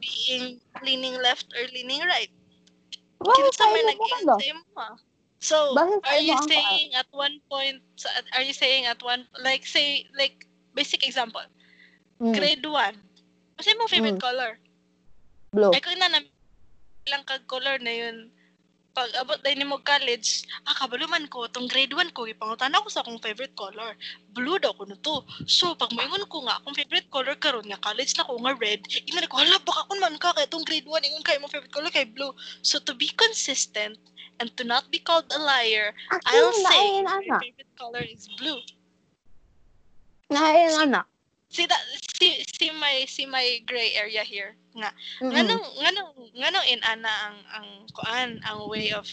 being 0.00 0.60
leaning 0.84 1.16
left 1.22 1.48
or 1.56 1.64
leaning 1.72 2.00
right? 2.04 2.30
Well, 3.20 3.32
Kinsa 3.32 3.64
may 3.72 3.82
kaya 3.96 4.52
mo 4.52 4.64
ah. 4.76 4.96
So, 5.40 5.76
Bakit 5.76 6.00
are 6.08 6.20
you 6.20 6.36
saying 6.48 6.92
at 6.96 7.08
one 7.12 7.40
point, 7.52 7.80
are 8.32 8.44
you 8.44 8.52
saying 8.56 8.84
at 8.88 9.00
one, 9.04 9.28
like 9.40 9.64
say, 9.64 10.04
like, 10.16 10.48
basic 10.72 11.04
example, 11.04 11.44
Mm, 12.20 12.32
grade 12.32 12.64
1, 12.64 12.96
kasi 13.60 13.76
mo 13.76 13.84
favorite 13.88 14.16
Mm. 14.16 14.24
color? 14.24 14.52
blue. 15.52 15.72
Ay, 15.72 15.80
kung 15.84 16.00
na 16.00 16.08
lang 17.08 17.24
kag 17.28 17.44
color 17.44 17.76
na 17.80 17.92
yun, 17.92 18.32
pag 18.94 19.10
abot 19.18 19.42
na 19.42 19.66
mo 19.66 19.82
college, 19.82 20.46
ah, 20.70 20.74
kabaluman 20.78 21.26
ko, 21.26 21.50
tong 21.50 21.66
grade 21.66 21.90
1 21.90 22.14
ko, 22.14 22.30
ipangutan 22.30 22.70
ako 22.78 22.86
sa 22.86 23.02
akong 23.02 23.18
favorite 23.18 23.52
color. 23.58 23.98
Blue 24.30 24.62
daw 24.62 24.70
ko 24.70 24.86
na 24.86 24.94
to. 25.02 25.26
So, 25.50 25.74
pag 25.74 25.90
maingon 25.98 26.22
ko 26.30 26.46
nga, 26.46 26.62
akong 26.62 26.78
favorite 26.78 27.10
color 27.10 27.34
karon 27.34 27.66
nga 27.66 27.82
college 27.82 28.14
na 28.14 28.22
ko 28.22 28.38
nga 28.38 28.54
red, 28.54 28.86
ingon 29.10 29.26
ko, 29.26 29.42
hala, 29.42 29.58
baka 29.66 29.82
kun 29.90 29.98
man 29.98 30.14
ka, 30.22 30.30
kaya 30.30 30.46
tong 30.46 30.62
grade 30.62 30.86
1, 30.86 31.10
ingon 31.10 31.26
kayo 31.26 31.42
mo 31.42 31.50
favorite 31.50 31.74
color 31.74 31.90
kay 31.90 32.06
blue. 32.06 32.30
So, 32.62 32.78
to 32.86 32.94
be 32.94 33.10
consistent, 33.18 33.98
and 34.40 34.50
to 34.56 34.64
not 34.64 34.90
be 34.90 34.98
called 34.98 35.26
a 35.30 35.38
liar, 35.38 35.94
I'll 36.26 36.50
Actually, 36.50 36.62
say 36.62 36.86
naayon, 37.02 37.26
my 37.28 37.38
favorite 37.42 37.74
color 37.78 38.02
is 38.06 38.26
blue. 38.38 38.58
Naayon, 40.30 40.74
anak. 40.90 41.06
See 41.54 41.70
that 41.70 41.82
see 42.18 42.42
see 42.50 42.74
my 42.74 43.06
see 43.06 43.30
my 43.30 43.62
gray 43.62 43.94
area 43.94 44.26
here. 44.26 44.58
Nga 44.74 44.90
Mm-mm. 45.22 45.30
nganong 45.30 45.64
nganong 45.78 46.10
nganong 46.34 46.66
in 46.66 46.82
ana 46.82 47.12
ang 47.30 47.38
ang 47.54 47.68
kuan 47.94 48.42
ang 48.42 48.66
way 48.66 48.90
of 48.90 49.06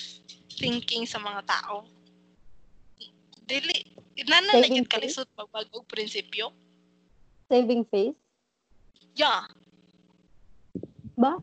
thinking 0.57 1.05
sa 1.05 1.21
mga 1.21 1.45
tao. 1.45 1.85
Dili 3.45 3.85
nana 4.25 4.57
na 4.57 4.65
gyud 4.65 4.89
kalisod 4.89 5.29
pagbag-og 5.37 5.85
prinsipyo. 5.85 6.49
Saving 7.45 7.85
face? 7.85 8.17
Yeah, 9.13 9.45
Ba? 11.19 11.37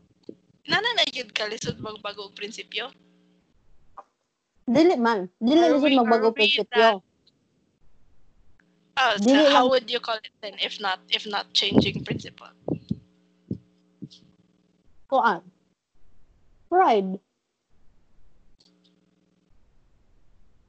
nana 0.67 0.89
na 0.99 1.07
gyud 1.07 1.31
kalisod 1.31 1.79
pagbag-og 1.79 2.35
prinsipyo. 2.35 2.91
Dili 4.69 4.99
man. 4.99 5.31
Dili 5.41 5.63
na 5.63 5.79
siya 5.79 5.97
magbago 5.97 6.29
prinsipyo. 6.35 7.01
Oh, 8.99 9.15
so 9.15 9.23
Dili 9.23 9.47
how 9.47 9.63
lang- 9.63 9.69
would 9.71 9.87
you 9.91 9.99
call 9.99 10.19
it 10.19 10.33
then 10.41 10.55
if 10.59 10.79
not 10.79 10.99
if 11.09 11.23
not 11.25 11.53
changing 11.53 12.03
principle? 12.03 12.51
Kuan. 15.07 15.41
Pride. 16.69 17.19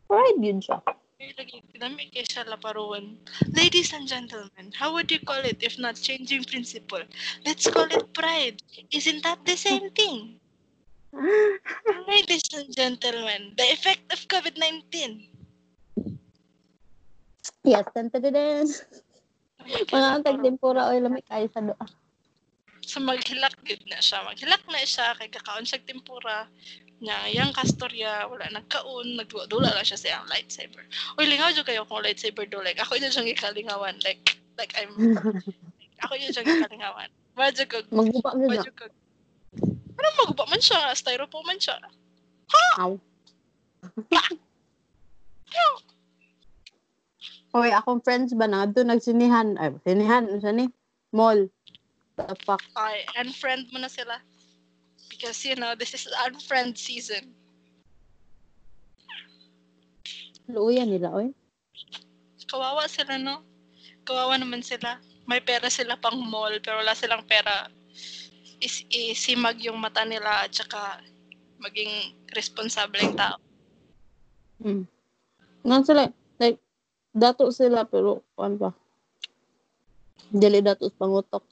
Pride 0.09 0.41
yun 0.41 0.59
siya. 0.63 0.81
Ay, 1.21 1.37
lagi 1.37 1.61
dami 1.77 2.09
kay 2.09 2.25
siya 2.25 2.49
laparuan. 2.49 3.21
Ladies 3.53 3.93
and 3.93 4.09
gentlemen, 4.09 4.73
how 4.73 4.91
would 4.97 5.11
you 5.13 5.21
call 5.21 5.43
it 5.45 5.61
if 5.61 5.77
not 5.77 6.01
changing 6.01 6.45
principle? 6.49 7.03
Let's 7.45 7.69
call 7.69 7.87
it 7.93 8.09
pride. 8.17 8.63
Isn't 8.91 9.23
that 9.23 9.45
the 9.45 9.57
same 9.59 9.91
thing? 9.99 10.41
Ladies 12.09 12.47
and 12.57 12.71
gentlemen, 12.73 13.53
the 13.59 13.67
effect 13.71 14.07
of 14.15 14.23
COVID-19. 14.31 15.30
Yes, 17.71 17.87
tantadadin. 17.95 18.67
Mga 19.95 20.27
tagtempura 20.27 20.91
o 20.91 20.99
lamig 20.99 21.23
kayo 21.31 21.47
sa 21.55 21.63
doa. 21.63 21.87
So 22.83 22.99
maghilak 22.99 23.55
gid 23.63 23.87
na 23.87 24.03
siya. 24.03 24.27
Maghilak 24.27 24.67
na 24.67 24.83
siya 24.83 25.15
kay 25.15 25.31
kakaon 25.31 25.63
siya 25.63 25.79
tempura 25.87 26.51
nya 27.01 27.17
yang 27.33 27.55
kastorya 27.55 28.29
wala 28.29 28.45
nagkaon 28.51 29.17
nagdula 29.17 29.73
lang 29.73 29.87
siya 29.87 30.01
sa 30.01 30.09
iyang 30.11 30.27
lightsaber. 30.27 30.83
Uy 31.17 31.31
lingaw 31.31 31.55
jud 31.55 31.65
kayo 31.65 31.87
kung 31.87 32.03
lightsaber 32.03 32.45
do 32.51 32.59
like 32.61 32.83
ako 32.83 32.99
yun 32.99 33.15
siyang 33.15 33.31
ikalingawan 33.31 33.97
like 34.03 34.37
like 34.59 34.75
I'm 34.75 34.91
like, 34.99 35.25
ako 36.05 36.13
yun 36.19 36.35
siyang 36.35 36.51
ikalingawan. 36.51 37.09
Madyo 37.39 37.65
kag 37.71 37.87
na. 37.89 38.67
kag 38.75 38.93
Ano 40.01 40.09
maguba 40.19 40.45
man 40.51 40.61
siya? 40.61 40.91
Styrofoam 40.97 41.47
man 41.47 41.63
siya. 41.63 41.79
Ha? 42.51 42.65
Aw. 42.85 42.93
Oy, 47.51 47.75
akong 47.75 47.99
friends 48.07 48.31
ba 48.39 48.47
na 48.47 48.63
doon 48.63 48.95
nagsinihan, 48.95 49.59
ay 49.59 49.75
sinihan, 49.83 50.23
ano 50.31 50.39
siya 50.39 50.55
ni? 50.55 50.71
Mall. 51.11 51.51
The 52.15 52.39
fuck. 52.47 52.63
Ay, 52.79 53.03
unfriend 53.19 53.75
mo 53.75 53.83
na 53.83 53.91
sila. 53.91 54.23
Because, 55.11 55.43
you 55.43 55.59
know, 55.59 55.75
this 55.75 55.91
is 55.91 56.07
unfriend 56.31 56.79
season. 56.79 57.35
Luuyan 60.47 60.95
nila, 60.95 61.11
oy. 61.11 61.35
Kawawa 62.47 62.87
sila, 62.87 63.19
no? 63.19 63.43
Kawawa 64.07 64.39
naman 64.39 64.63
sila. 64.63 65.03
May 65.27 65.43
pera 65.43 65.67
sila 65.67 65.99
pang 65.99 66.23
mall, 66.23 66.55
pero 66.63 66.79
wala 66.79 66.95
silang 66.95 67.27
pera. 67.27 67.67
Is, 68.63 68.87
isimag 68.95 69.59
yung 69.67 69.83
mata 69.83 70.07
nila 70.07 70.47
at 70.47 70.55
saka 70.55 71.03
maging 71.59 72.15
responsableng 72.31 73.19
tao. 73.19 73.43
Hmm. 74.63 74.87
Nga 75.67 75.79
sila, 75.83 76.03
like, 76.39 76.63
dato 77.11 77.51
sila, 77.51 77.87
pero, 77.87 78.23
ano 78.39 78.57
ba? 78.57 78.71
Dili 80.31 80.63
dato 80.63 80.87
pangutok. 80.95 81.43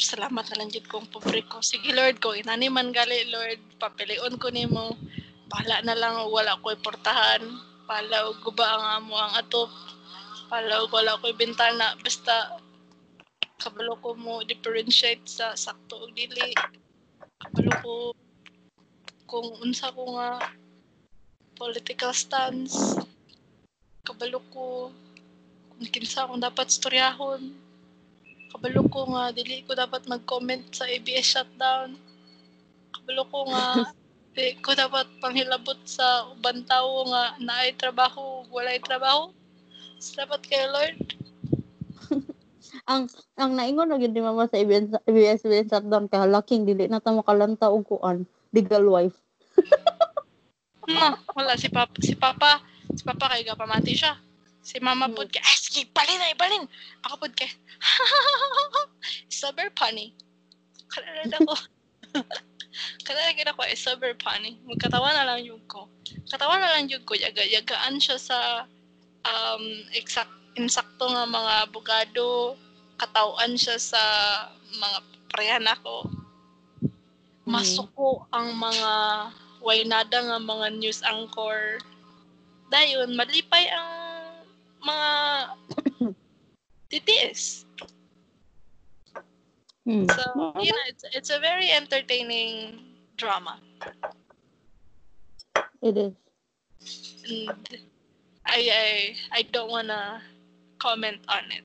Salamat 0.00 0.48
na 0.48 0.64
lang 0.64 0.72
jud 0.72 0.88
kong 0.88 1.12
pobre 1.12 1.44
ko. 1.44 1.60
Sige 1.60 1.92
Lord 1.92 2.24
ko, 2.24 2.32
inani 2.32 2.72
man 2.72 2.88
gali 2.88 3.28
Lord, 3.28 3.60
papilion 3.76 4.40
ko 4.40 4.48
nimo. 4.48 4.96
Bahala 5.52 5.84
na 5.84 5.92
lang 5.92 6.14
wala 6.30 6.56
ko 6.64 6.72
portahan. 6.80 7.42
Palaw 7.84 8.32
guba 8.40 8.64
ang 8.64 9.04
amo 9.04 9.18
ang 9.18 9.34
atop. 9.36 9.68
Palaw 10.48 10.88
wala 10.88 11.20
ko 11.20 11.34
bintana 11.36 11.98
basta 12.00 12.56
kabalo 13.60 13.92
ko 14.00 14.16
mo 14.16 14.40
differentiate 14.46 15.26
sa 15.28 15.52
sakto 15.52 16.08
ug 16.08 16.16
dili. 16.16 16.56
Kabalo 17.42 17.72
ko 17.84 17.94
kung 19.28 19.52
unsa 19.60 19.92
ko 19.92 20.16
nga 20.16 20.40
political 21.60 22.16
stance. 22.16 22.96
Kabalo 24.04 24.40
ko. 24.52 24.90
Kung 25.70 25.88
kinsa 25.88 26.24
akong 26.24 26.42
dapat 26.42 26.68
storyahon. 26.72 27.52
Kabalo 28.50 28.82
ko 28.90 29.00
nga 29.14 29.30
dili 29.30 29.62
ko 29.62 29.76
dapat 29.78 30.08
mag-comment 30.10 30.64
sa 30.74 30.88
ABS 30.88 31.26
shutdown. 31.38 31.94
Kabalo 32.92 33.22
ko 33.30 33.38
nga 33.48 33.64
di 34.36 34.54
ko 34.62 34.72
dapat 34.78 35.10
panghilabot 35.18 35.78
sa 35.84 36.30
ubang 36.30 36.62
tao 36.64 37.02
nga 37.10 37.34
naay 37.42 37.74
trabaho 37.74 38.46
walay 38.48 38.78
trabaho. 38.78 39.34
Salamat 40.00 40.40
kay 40.46 40.64
Lord. 40.70 40.98
Ang 42.90 43.10
ang 43.34 43.58
naingon 43.58 43.90
na 43.90 43.98
gyud 43.98 44.14
ni 44.14 44.22
mama 44.22 44.46
sa 44.46 44.58
ABS 44.58 44.94
ABS 45.06 45.42
shutdown 45.66 46.06
kay 46.06 46.22
halaking 46.22 46.62
dili 46.66 46.86
na 46.86 47.02
ta 47.02 47.10
makalanta 47.10 47.66
og 47.66 47.86
kuan 47.86 48.26
legal 48.54 48.86
wife. 48.86 49.18
ma 50.90 51.14
wala 51.34 51.54
si 51.54 51.70
papa 51.70 51.94
si 52.02 52.14
papa 52.18 52.62
si 52.94 53.02
papa 53.06 53.30
kay 53.30 53.46
gapamati 53.46 53.94
siya. 53.94 54.18
Si 54.60 54.76
mama 54.82 55.08
Hmm. 55.08 55.16
pod 55.16 55.28
kay 55.32 55.40
ay 55.40 55.56
sige 55.56 55.82
balin 55.90 56.20
ay 56.20 56.34
balin. 56.36 56.64
Ako 57.08 57.26
pod 57.26 57.32
kay 57.32 57.48
super 59.40 59.72
funny 59.78 60.12
kanala 60.90 61.22
ako. 61.38 61.54
Kanala 63.06 63.34
gid 63.34 63.50
ako 63.50 63.60
ay 63.66 63.74
super 63.78 64.12
funny 64.18 64.58
magkatawa 64.66 65.14
na 65.14 65.26
lang 65.26 65.42
yung 65.46 65.62
ko. 65.70 65.86
Katawa 66.30 66.58
na 66.58 66.70
lang 66.76 66.90
yung 66.90 67.02
ko. 67.06 67.14
Yaga 67.14 67.42
yagaan 67.46 67.98
siya 68.02 68.18
sa 68.18 68.38
um 69.26 69.64
exact 69.94 70.30
insakto 70.58 71.06
nga 71.10 71.26
mga 71.26 71.70
abogado. 71.70 72.58
Katawan 73.00 73.56
siya 73.56 73.80
sa 73.80 74.02
mga 74.76 74.98
prehan 75.32 75.66
ako. 75.66 76.10
Masuko 77.48 78.28
ang 78.30 78.54
mga 78.54 78.92
waynada 79.64 80.18
nga 80.20 80.38
mga 80.38 80.66
news 80.78 81.00
anchor 81.04 81.80
dayon 82.70 83.12
malipay 83.18 83.66
ang 83.68 83.90
mga 84.80 85.10
TTS 86.90 87.68
Hmm. 89.90 90.06
So, 90.06 90.54
you 90.60 90.70
know, 90.70 90.86
it's, 90.86 91.04
it's 91.12 91.30
a 91.30 91.40
very 91.40 91.70
entertaining 91.70 92.78
drama. 93.16 93.58
It 95.82 95.96
is. 95.96 96.12
And 97.26 97.66
I, 98.46 98.60
I, 98.70 99.16
I 99.32 99.42
don't 99.50 99.70
wanna 99.70 100.22
comment 100.78 101.18
on 101.28 101.44
it. 101.50 101.64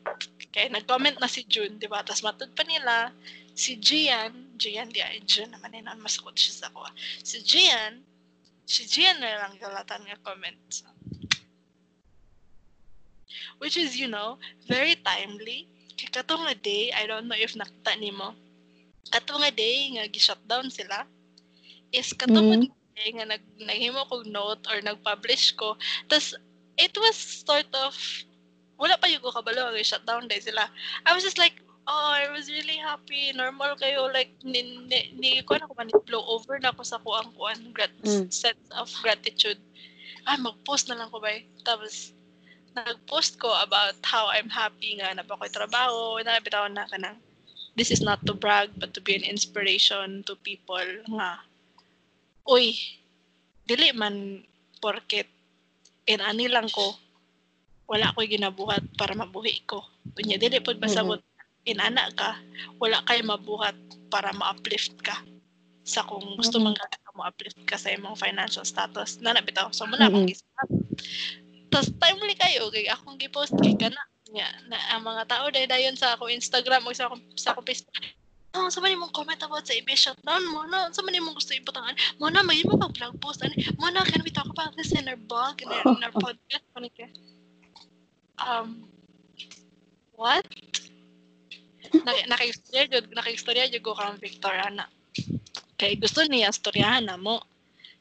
Kaya 0.55 0.71
nag-comment 0.71 1.19
na 1.19 1.27
si 1.27 1.43
June, 1.45 1.77
di 1.77 1.85
ba? 1.85 2.01
Tapos 2.01 2.23
matod 2.23 2.49
pa 2.55 2.63
nila, 2.63 3.11
si 3.53 3.75
Gian, 3.75 4.55
Gian, 4.55 4.87
di 4.89 5.03
ay, 5.03 5.19
June 5.27 5.51
naman 5.51 5.75
yun, 5.75 5.87
masakot 5.99 6.33
siya 6.33 6.65
sa. 6.65 6.67
Si 7.21 7.43
Gian, 7.43 7.99
si 8.63 8.87
Gian 8.87 9.19
na 9.19 9.43
lang 9.43 9.59
galatan 9.59 10.01
nga 10.07 10.17
comment. 10.23 10.59
Which 13.59 13.77
is, 13.77 13.97
you 13.99 14.07
know, 14.07 14.37
very 14.67 14.95
timely. 14.99 15.67
Kaya 15.95 16.21
kato 16.21 16.35
nga 16.43 16.55
day, 16.55 16.91
I 16.91 17.07
don't 17.07 17.27
know 17.31 17.39
if 17.39 17.55
nakita 17.55 17.95
ni 17.99 18.11
mo, 18.11 18.35
kato 19.11 19.39
nga 19.39 19.51
day 19.51 19.95
nga 19.95 20.07
gi-shutdown 20.11 20.67
sila, 20.67 21.07
is 21.95 22.11
kato 22.11 22.35
nga 22.35 22.57
Mm. 22.59 22.67
day 22.95 23.09
nga 23.15 23.25
nag, 23.27 23.43
naghimo 23.59 24.07
kong 24.07 24.27
note 24.31 24.63
or 24.71 24.79
nag-publish 24.83 25.55
ko. 25.55 25.75
Tapos, 26.07 26.35
it 26.75 26.91
was 26.95 27.15
sort 27.43 27.67
of, 27.75 27.95
wala 28.75 28.95
pa 28.99 29.07
yung 29.07 29.23
ko 29.23 29.31
kabalo, 29.31 29.71
nga 29.71 29.83
shutdown 29.83 30.27
day 30.27 30.39
sila. 30.39 30.67
I 31.07 31.15
was 31.15 31.23
just 31.23 31.39
like, 31.39 31.59
oh, 31.87 32.11
I 32.11 32.27
was 32.33 32.49
really 32.49 32.79
happy, 32.81 33.31
normal 33.35 33.75
kayo, 33.77 34.09
like, 34.11 34.33
ni, 34.43 34.63
ni, 34.89 35.11
ni 35.15 35.29
ko 35.45 35.55
na 35.55 35.67
ko 35.67 35.75
man, 35.77 35.91
blow 36.07 36.23
over 36.27 36.57
na 36.59 36.73
ako 36.73 36.81
sa 36.83 36.99
kuang 37.03 37.31
kuan, 37.35 37.59
grat, 37.71 37.93
Mm. 38.03 38.31
sense 38.31 38.67
of 38.75 38.89
gratitude. 39.03 39.59
Ay, 40.25 40.41
mag-post 40.41 40.89
na 40.89 40.97
lang 40.97 41.11
ko 41.13 41.21
ba 41.21 41.35
Tapos, 41.61 42.14
nag-post 42.75 43.39
ko 43.39 43.55
about 43.63 43.95
how 44.03 44.27
I'm 44.27 44.51
happy 44.51 44.99
nga 44.99 45.15
na 45.15 45.23
ba 45.23 45.39
ko'y 45.39 45.49
trabaho, 45.49 46.19
na 46.19 46.43
bitaw 46.43 46.67
na 46.67 46.83
ka 46.85 46.99
ng, 46.99 47.15
this 47.79 47.89
is 47.89 48.03
not 48.03 48.19
to 48.27 48.35
brag, 48.35 48.75
but 48.75 48.91
to 48.93 48.99
be 48.99 49.15
an 49.15 49.23
inspiration 49.23 50.21
to 50.27 50.35
people 50.43 50.83
nga, 51.07 51.39
uy, 52.43 52.75
dili 53.63 53.95
man 53.95 54.43
porket 54.83 55.31
inani 56.05 56.51
lang 56.51 56.67
ko, 56.69 56.99
wala 57.87 58.11
ko'y 58.13 58.27
ginabuhat 58.27 58.83
para 58.99 59.15
mabuhi 59.15 59.63
ko. 59.65 59.81
Kunya, 60.13 60.35
dili 60.35 60.59
pod 60.59 60.77
pasabot, 60.77 61.23
inana 61.65 62.11
ka, 62.13 62.37
wala 62.77 63.01
kay 63.07 63.23
mabuhat 63.23 63.73
para 64.11 64.35
ma-uplift 64.35 64.99
ka 65.01 65.17
sa 65.85 66.01
kung 66.05 66.37
gusto 66.37 66.57
Mhm. 66.59 66.65
man 66.65 66.75
ka 66.77 66.85
ma-uplift 67.15 67.57
ka 67.63 67.79
sa 67.79 67.95
imong 67.95 68.19
financial 68.19 68.67
status. 68.67 69.23
Nana 69.23 69.39
bitaw, 69.39 69.71
so 69.71 69.87
muna 69.87 70.11
akong 70.11 70.27
Mhm. 70.27 70.35
Tapos 71.73 71.89
timely 71.97 72.35
kayo, 72.37 72.69
kay 72.69 72.89
akong 72.89 73.17
gipost 73.17 73.53
kay 73.59 73.75
kana 73.75 73.99
nga 74.35 74.49
na 74.67 74.77
ang 74.91 75.05
mga 75.05 75.23
tao 75.29 75.45
dahil 75.47 75.69
dayon 75.69 75.95
sa 75.95 76.17
ako 76.17 76.27
Instagram 76.27 76.83
o 76.83 76.91
sa 76.91 77.07
ako 77.07 77.15
sa 77.37 77.53
ako 77.53 77.61
Facebook. 77.63 77.93
Oh, 78.55 78.71
sa 78.71 78.79
man 78.79 78.95
mong 78.95 79.11
comment 79.11 79.39
about 79.43 79.67
sa 79.67 79.75
EBS 79.75 80.07
shutdown 80.07 80.39
mo 80.47 80.63
na, 80.71 80.87
sa 80.95 81.03
man 81.03 81.11
mong 81.19 81.35
gusto 81.35 81.51
ibutangan, 81.51 81.91
mo 82.23 82.31
na 82.31 82.39
may 82.39 82.63
mo 82.63 82.79
pag 82.79 82.95
blog 82.95 83.19
post 83.19 83.43
ani, 83.43 83.59
mo 83.75 83.91
na 83.91 83.99
can 84.07 84.23
we 84.23 84.31
talk 84.31 84.47
about 84.47 84.71
this 84.79 84.95
in 84.95 85.11
our 85.11 85.19
blog 85.19 85.59
and 85.59 85.75
in 85.75 86.07
our 86.07 86.15
podcast 86.15 86.63
ano? 86.79 86.87
Um, 88.39 88.87
what? 90.15 90.47
Nak 91.91 92.31
nakaistorya 92.31 92.87
jud 92.87 93.05
nakaistorya 93.11 93.71
jud 93.71 93.83
ko 93.83 93.91
kang 93.95 94.19
Victoriana. 94.23 94.87
Kay 95.75 95.99
gusto 95.99 96.23
niya 96.23 96.55
storyahan 96.55 97.11
na 97.11 97.19
mo 97.19 97.43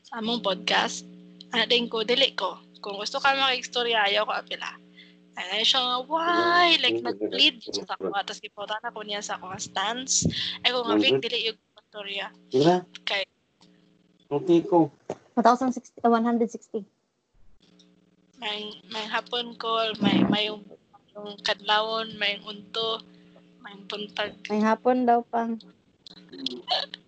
sa 0.07 0.23
among 0.23 0.43
podcast. 0.43 1.03
Ana 1.51 1.67
din 1.67 1.91
ko 1.91 2.07
dili 2.07 2.35
ko. 2.35 2.59
Kung 2.85 3.01
gusto 3.01 3.17
ka 3.17 3.33
makaistorya 3.33 4.05
ayaw 4.13 4.29
ko 4.29 4.37
apila. 4.37 4.69
Ay 5.41 5.65
siya 5.65 5.81
nga, 5.81 5.97
why? 6.05 6.77
Like, 6.79 7.01
nag-lead 7.01 7.65
siya 7.65 7.89
sa 7.89 7.97
ako. 7.97 8.13
Tapos 8.13 8.45
ipotan 8.45 8.85
ako 8.85 8.99
niya 9.03 9.25
sa 9.25 9.41
akong 9.41 9.57
stance. 9.57 10.29
Ay 10.61 10.77
ko 10.77 10.85
nga, 10.85 11.01
Vic, 11.01 11.17
dili 11.25 11.49
yung 11.49 11.59
istorya. 11.81 12.29
Sila? 12.53 12.85
Kay, 13.09 13.25
Okay 14.29 14.61
ko. 14.67 14.91
1,060, 15.39 16.05
160. 16.05 16.83
may, 18.43 18.77
may 18.93 19.07
hapon 19.09 19.57
call, 19.57 19.97
may, 20.05 20.21
may 20.29 20.53
yung, 20.53 20.63
yung 21.17 21.39
kadlawon, 21.41 22.13
may 22.21 22.37
yung 22.37 22.59
unto, 22.59 23.01
may 23.65 23.73
yung 23.73 23.87
buntag. 23.89 24.37
May 24.53 24.61
hapon 24.61 25.09
daw 25.09 25.25
pang. 25.25 25.57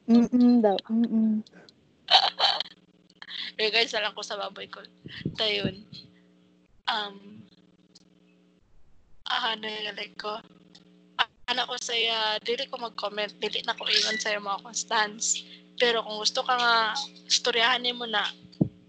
Mm 0.08 0.64
daw. 0.64 0.78
Mm 0.88 1.44
Regards 3.56 3.92
na 3.96 4.08
lang 4.08 4.14
ko 4.16 4.20
sa 4.20 4.36
baboy 4.36 4.68
ko. 4.68 4.84
Tayon. 5.40 5.80
Um, 6.86 7.40
ah, 9.26 9.56
ano 9.56 9.64
yung 9.64 9.96
like 9.96 10.16
ko? 10.20 10.38
Ano 11.46 11.62
ko 11.64 11.78
saya, 11.78 12.36
dili 12.42 12.66
ko 12.66 12.76
mag-comment, 12.76 13.32
dili 13.38 13.62
na 13.64 13.78
ko 13.78 13.86
ingon 13.86 14.18
sa'yo 14.18 14.42
mga 14.42 14.66
constants. 14.66 15.40
Pero 15.80 16.02
kung 16.02 16.20
gusto 16.20 16.42
ka 16.42 16.58
nga, 16.58 16.74
istoryahan 17.28 17.86
mo 17.94 18.04
na, 18.04 18.26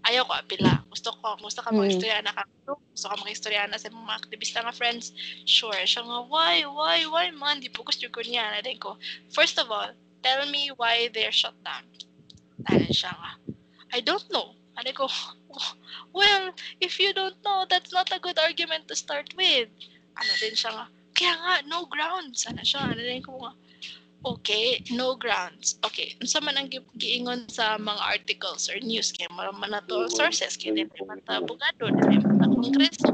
ayaw 0.08 0.24
ko 0.24 0.34
apila. 0.36 0.82
Gusto 0.88 1.12
ko, 1.20 1.36
gusto 1.38 1.60
ka 1.60 1.70
mga 1.70 1.88
istorya 1.94 2.18
na 2.24 2.32
ka, 2.32 2.42
gusto 2.66 3.06
ka 3.08 3.20
mga 3.20 3.34
istorya 3.34 3.62
na 3.68 3.78
sa 3.78 3.92
mga 3.92 4.18
aktivista 4.18 4.58
nga 4.64 4.74
friends, 4.74 5.12
sure. 5.44 5.76
Siya 5.84 6.02
nga, 6.02 6.18
why, 6.26 6.64
why, 6.64 7.04
why 7.06 7.28
man, 7.30 7.60
di 7.60 7.68
po 7.68 7.84
gusto 7.84 8.08
ko 8.08 8.20
niya. 8.24 8.58
Na 8.58 8.64
ko, 8.80 8.96
first 9.30 9.60
of 9.60 9.68
all, 9.70 9.92
tell 10.24 10.42
me 10.50 10.72
why 10.74 11.12
they're 11.12 11.34
shut 11.34 11.54
down. 11.62 11.86
Ano 12.66 12.88
siya 12.90 13.14
nga, 13.14 13.30
I 13.92 14.00
don't 14.00 14.24
know. 14.32 14.54
Ano 14.78 14.90
ko, 14.94 15.06
well, 16.14 16.54
if 16.80 17.00
you 17.00 17.10
don't 17.12 17.36
know, 17.42 17.66
that's 17.66 17.92
not 17.92 18.12
a 18.14 18.22
good 18.22 18.38
argument 18.38 18.86
to 18.88 18.94
start 18.94 19.34
with. 19.34 19.68
Ano 20.14 20.32
din 20.38 20.54
siya 20.54 20.70
nga, 20.70 20.86
kaya 21.18 21.34
nga, 21.34 21.54
no 21.66 21.86
grounds. 21.90 22.46
Ano 22.46 22.62
siya, 22.62 22.94
ano 22.94 23.02
din 23.02 23.22
ko 23.22 23.42
nga, 23.42 23.52
okay, 24.24 24.82
no 24.94 25.18
grounds. 25.18 25.78
Okay, 25.82 26.14
unsa 26.22 26.38
man 26.42 26.58
ang 26.58 26.70
giingon 26.98 27.46
sa 27.50 27.78
mga 27.78 28.02
articles 28.02 28.70
or 28.70 28.78
news 28.82 29.10
kay 29.10 29.26
mo 29.30 29.46
man 29.54 29.74
na 29.74 29.82
to 29.86 30.06
sources 30.10 30.58
kay 30.58 30.74
dili 30.74 30.90
man 31.06 31.22
ta 31.26 31.42
abogado, 31.42 31.90
dili 31.90 32.18
man 32.22 32.38
ta 32.38 32.46
kongreso. 32.46 33.10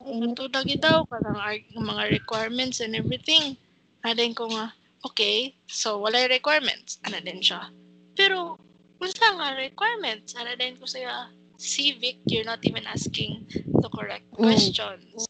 Ito 0.00 0.48
lagi 0.52 0.76
daw 0.80 1.04
kanang 1.08 1.40
mga 1.76 2.02
requirements 2.12 2.80
and 2.80 2.96
everything. 2.96 3.56
Ano 4.04 4.24
ko 4.32 4.48
nga, 4.52 4.72
okay, 5.04 5.52
so 5.68 6.00
wala 6.00 6.28
requirements. 6.28 6.96
Ano 7.04 7.20
din 7.20 7.44
siya. 7.44 7.68
Pero 8.16 8.56
unsa 9.00 9.26
nga 9.34 9.56
requirements? 9.56 10.36
Ano 10.36 10.52
din 10.54 10.76
ko 10.76 10.84
saya, 10.84 11.32
civic, 11.56 12.20
you're 12.28 12.46
not 12.46 12.60
even 12.62 12.84
asking 12.86 13.48
the 13.80 13.90
correct 13.92 14.28
mm. 14.36 14.44
questions. 14.44 15.26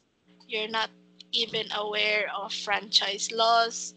You're 0.51 0.71
not 0.71 0.91
even 1.31 1.71
aware 1.79 2.27
of 2.35 2.51
franchise 2.51 3.31
laws, 3.31 3.95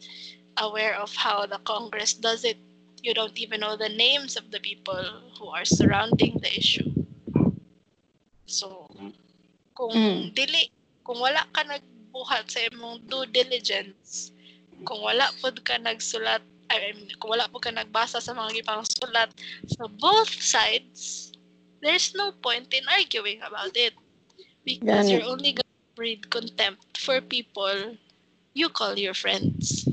aware 0.62 0.94
of 0.96 1.14
how 1.18 1.46
the 1.50 1.58
Congress 1.66 2.14
does 2.14 2.46
it. 2.46 2.58
You 3.02 3.14
don't 3.14 3.36
even 3.36 3.66
know 3.66 3.76
the 3.76 3.90
names 3.90 4.38
of 4.38 4.50
the 4.54 4.62
people 4.62 5.02
who 5.38 5.50
are 5.50 5.66
surrounding 5.66 6.40
the 6.40 6.54
issue. 6.54 6.88
So, 8.46 8.88
kung 9.74 9.92
mm. 9.92 10.22
dili, 10.38 10.70
kung 11.02 11.20
wala 11.20 11.44
ka 11.52 11.66
nagbuhat 11.66 12.48
sa 12.48 12.62
imong 12.70 13.10
due 13.10 13.26
diligence, 13.34 14.32
kung 14.86 15.02
wala 15.02 15.34
pod 15.42 15.60
ka 15.66 15.82
nagsulat 15.82 16.46
I 16.72 16.94
mean, 16.94 17.10
kung 17.20 17.36
wala 17.36 17.50
po 17.50 17.60
ka 17.60 17.72
nagbasa 17.72 18.24
sa 18.24 18.32
mga 18.32 18.64
ibang 18.64 18.84
sulat 18.86 19.30
sa 19.68 19.86
both 20.00 20.32
sides, 20.40 21.32
there's 21.84 22.16
no 22.16 22.32
point 22.40 22.72
in 22.72 22.84
arguing 22.88 23.44
about 23.44 23.76
it. 23.76 23.94
Because 24.64 25.12
you're 25.12 25.28
only 25.28 25.60
gonna 25.60 25.96
breed 25.96 26.32
contempt 26.32 26.96
for 26.96 27.20
people 27.20 28.00
you 28.56 28.70
call 28.70 28.96
your 28.96 29.14
friends. 29.14 29.86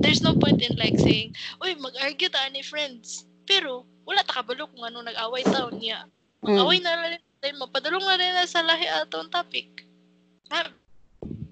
There's 0.00 0.20
no 0.20 0.34
point 0.34 0.62
in 0.62 0.76
like 0.76 0.98
saying, 0.98 1.34
Uy, 1.62 1.78
mag-argue 1.78 2.28
ta 2.28 2.48
ni 2.50 2.62
friends. 2.62 3.24
Pero, 3.46 3.86
wala 4.04 4.26
ta 4.26 4.42
kabalo 4.42 4.66
kung 4.70 4.84
ano 4.84 5.02
nag-away 5.04 5.46
taon 5.46 5.78
niya. 5.78 6.04
Mag-away 6.42 6.82
mm. 6.82 6.84
na 6.84 6.92
rin, 7.16 7.56
mapadulong 7.56 8.04
na 8.04 8.18
rin 8.18 8.32
na 8.34 8.44
sa 8.48 8.64
lahi 8.64 8.86
atong 8.88 9.30
topic. 9.30 9.86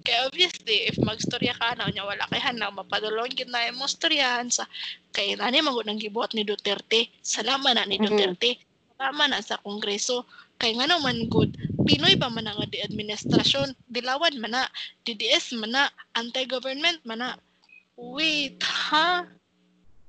Kaya 0.09 0.24
obviously, 0.24 0.88
if 0.88 0.96
magstorya 1.04 1.52
ka 1.61 1.76
na, 1.76 1.92
nya 1.92 2.00
wala 2.00 2.24
kay 2.32 2.40
hanaw, 2.40 2.72
mapadulong 2.72 3.28
gid 3.28 3.52
na 3.52 3.68
mo 3.76 3.84
storyahan 3.84 4.48
sa 4.48 4.64
kay 5.12 5.36
nani 5.36 5.61
magud 5.61 5.84
nang 5.84 6.00
gibuhat 6.00 6.32
ni 6.32 6.48
Duterte. 6.48 7.12
Salamat 7.20 7.76
na 7.76 7.84
ni 7.84 8.00
Duterte. 8.00 8.56
Mm-hmm. 8.56 8.96
Salamat 8.96 9.26
na 9.28 9.44
sa 9.44 9.61
Kongreso. 9.61 10.24
Kay 10.56 10.80
nga 10.80 10.88
naman 10.88 11.28
good, 11.28 11.52
Pinoy 11.84 12.16
ba 12.16 12.32
man 12.32 12.48
nga 12.48 12.64
di 12.72 12.80
administrasyon, 12.80 13.76
dilawan 13.92 14.40
man 14.40 14.56
na, 14.56 14.64
DDS 15.04 15.52
man 15.61 15.76
na, 15.76 15.92
anti-government 16.16 17.04
man 17.04 17.20
na. 17.20 17.30
Wait, 18.00 18.56
ha? 18.64 18.88
Huh? 18.88 19.18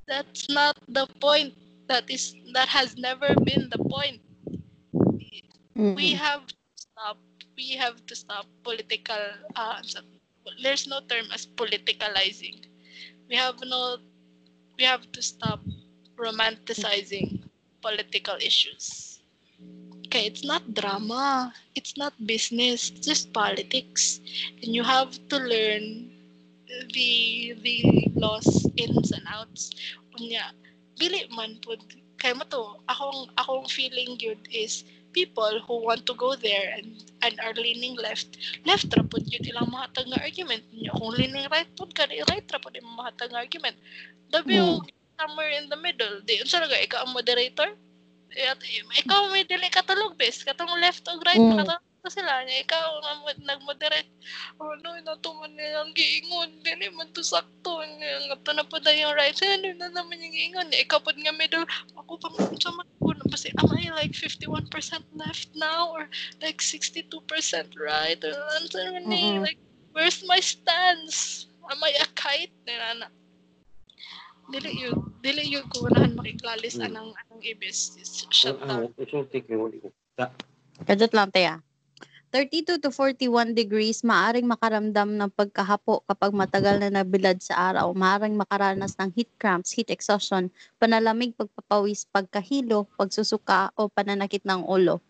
That's 0.08 0.48
not 0.48 0.80
the 0.88 1.12
point. 1.20 1.60
That 1.92 2.08
is 2.08 2.40
that 2.56 2.72
has 2.72 2.96
never 2.96 3.36
been 3.44 3.68
the 3.68 3.84
point. 3.84 4.24
Mm-hmm. 5.76 6.00
We 6.00 6.16
have 6.16 6.48
to 6.48 6.56
stop 6.80 7.20
we 7.60 7.76
have 7.76 8.00
to 8.08 8.16
stop 8.16 8.48
political 8.64 9.20
uh, 9.60 9.84
there's 10.64 10.88
no 10.88 11.04
term 11.12 11.28
as 11.36 11.46
politicalizing. 11.46 12.64
We 13.30 13.36
have 13.36 13.60
no 13.68 13.98
we 14.80 14.88
have 14.88 15.12
to 15.12 15.22
stop 15.22 15.60
romanticizing 16.16 17.44
political 17.84 18.40
issues. 18.40 19.20
Okay 20.08 20.26
it's 20.32 20.48
not 20.48 20.64
drama 20.74 21.52
it's 21.76 22.00
not 22.00 22.16
business 22.26 22.90
it's 22.96 23.04
just 23.06 23.34
politics. 23.36 24.24
And 24.64 24.72
you 24.72 24.84
have 24.84 25.12
to 25.28 25.38
learn 25.38 26.16
the 26.96 27.60
the 27.60 28.08
laws 28.16 28.48
ins 28.80 29.12
and 29.12 29.28
outs. 29.28 29.76
Unya 30.16 30.56
dili 30.96 31.28
man 31.36 31.60
pud 31.60 31.84
kay 32.16 32.32
mo 32.32 32.48
to 32.48 32.80
akong 32.88 33.28
akong 33.36 33.68
feeling 33.68 34.16
yun 34.16 34.40
is 34.48 34.88
people 35.20 35.56
who 35.68 35.76
want 35.84 36.08
to 36.08 36.16
go 36.16 36.32
there 36.40 36.80
and 36.80 36.88
and 37.26 37.36
are 37.44 37.56
leaning 37.60 37.96
left, 38.00 38.40
left 38.64 38.88
ra 38.96 39.04
pud 39.04 39.28
yun 39.28 39.44
ilang 39.52 39.68
mahatag 39.76 40.08
nga 40.08 40.24
argument 40.24 40.64
niyo. 40.72 40.96
Kung 40.96 41.12
leaning 41.20 41.48
right 41.52 41.68
pud 41.76 41.92
ka, 41.92 42.08
right 42.08 42.48
ra 42.48 42.60
pud 42.64 42.80
yung 42.80 42.88
mahatag 42.96 43.30
nga 43.36 43.44
argument. 43.44 43.76
Dabi 44.32 44.56
mm. 44.56 44.80
somewhere 45.20 45.52
in 45.60 45.68
the 45.68 45.80
middle. 45.84 46.24
Di 46.24 46.40
unsa 46.40 46.64
nga 46.64 46.80
ikaw 46.80 47.04
ang 47.04 47.12
moderator? 47.12 47.76
At, 48.40 48.62
ikaw 49.04 49.28
may 49.34 49.44
dili 49.44 49.68
katulog 49.68 50.16
bes, 50.16 50.48
katong 50.48 50.80
left 50.80 51.04
o 51.12 51.20
right 51.28 51.44
mm. 51.44 51.60
katulog 51.60 51.84
na 52.00 52.08
sila 52.08 52.34
niya. 52.48 52.64
Ikaw 52.64 52.88
ang 53.12 53.22
nag-moderate. 53.44 54.08
Oh, 54.56 54.72
no, 54.80 54.96
natuman 55.04 55.52
nilang 55.52 55.92
giingon. 55.92 56.64
Dili 56.64 56.88
man 56.96 57.12
to 57.12 57.20
sakto. 57.20 57.84
Nga 57.84 58.40
to 58.48 58.52
na 58.56 58.64
po 58.64 58.80
na 58.80 58.96
yung 58.96 59.12
right. 59.20 59.36
Ano 59.44 59.68
na 59.76 59.92
naman 59.92 60.24
yung 60.24 60.32
giingon. 60.32 60.72
Ikaw 60.72 61.04
po 61.04 61.12
nga 61.12 61.36
middle. 61.36 61.68
Ako 62.00 62.16
pa 62.16 62.32
mo 62.32 62.40
sa 62.56 62.72
man. 62.72 62.88
Kasi 63.30 63.54
am 63.58 63.70
I 63.72 63.90
like 63.94 64.12
51% 64.12 64.70
left 65.16 65.50
now? 65.56 65.94
Or 65.94 66.10
like 66.42 66.60
62% 66.60 67.06
right? 67.78 68.20
Or 68.26 68.34
naman 68.74 69.06
mm-hmm. 69.08 69.46
Like, 69.46 69.62
where's 69.94 70.26
my 70.26 70.42
stance? 70.42 71.48
Am 71.70 71.80
I 71.84 71.94
a 72.02 72.08
kite? 72.18 72.54
Nana. 72.66 73.08
Dili 74.50 74.82
yun. 74.82 74.98
Dili 75.22 75.46
yun 75.46 75.66
ko 75.70 75.86
walahan 75.86 76.18
makiklalis 76.18 76.82
mm. 76.82 76.90
anang 76.90 77.14
anang 77.14 77.42
ibis. 77.46 77.94
Shut 78.34 78.58
down. 78.66 78.90
Kadot 80.90 81.14
lang 81.14 81.30
tayo. 81.30 81.62
32 82.30 82.78
to 82.78 82.94
41 82.94 83.58
degrees, 83.58 84.06
maaring 84.06 84.46
makaramdam 84.46 85.18
ng 85.18 85.34
pagkahapo 85.34 86.06
kapag 86.06 86.30
matagal 86.30 86.78
na 86.78 87.02
nabilad 87.02 87.42
sa 87.42 87.74
araw. 87.74 87.90
Maaring 87.98 88.38
makaranas 88.38 88.94
ng 89.02 89.10
heat 89.18 89.30
cramps, 89.42 89.74
heat 89.74 89.90
exhaustion, 89.90 90.54
panalamig, 90.78 91.34
pagpapawis, 91.34 92.06
pagkahilo, 92.14 92.86
pagsusuka 93.02 93.74
o 93.74 93.90
pananakit 93.90 94.46
ng 94.46 94.62
ulo. 94.62 95.02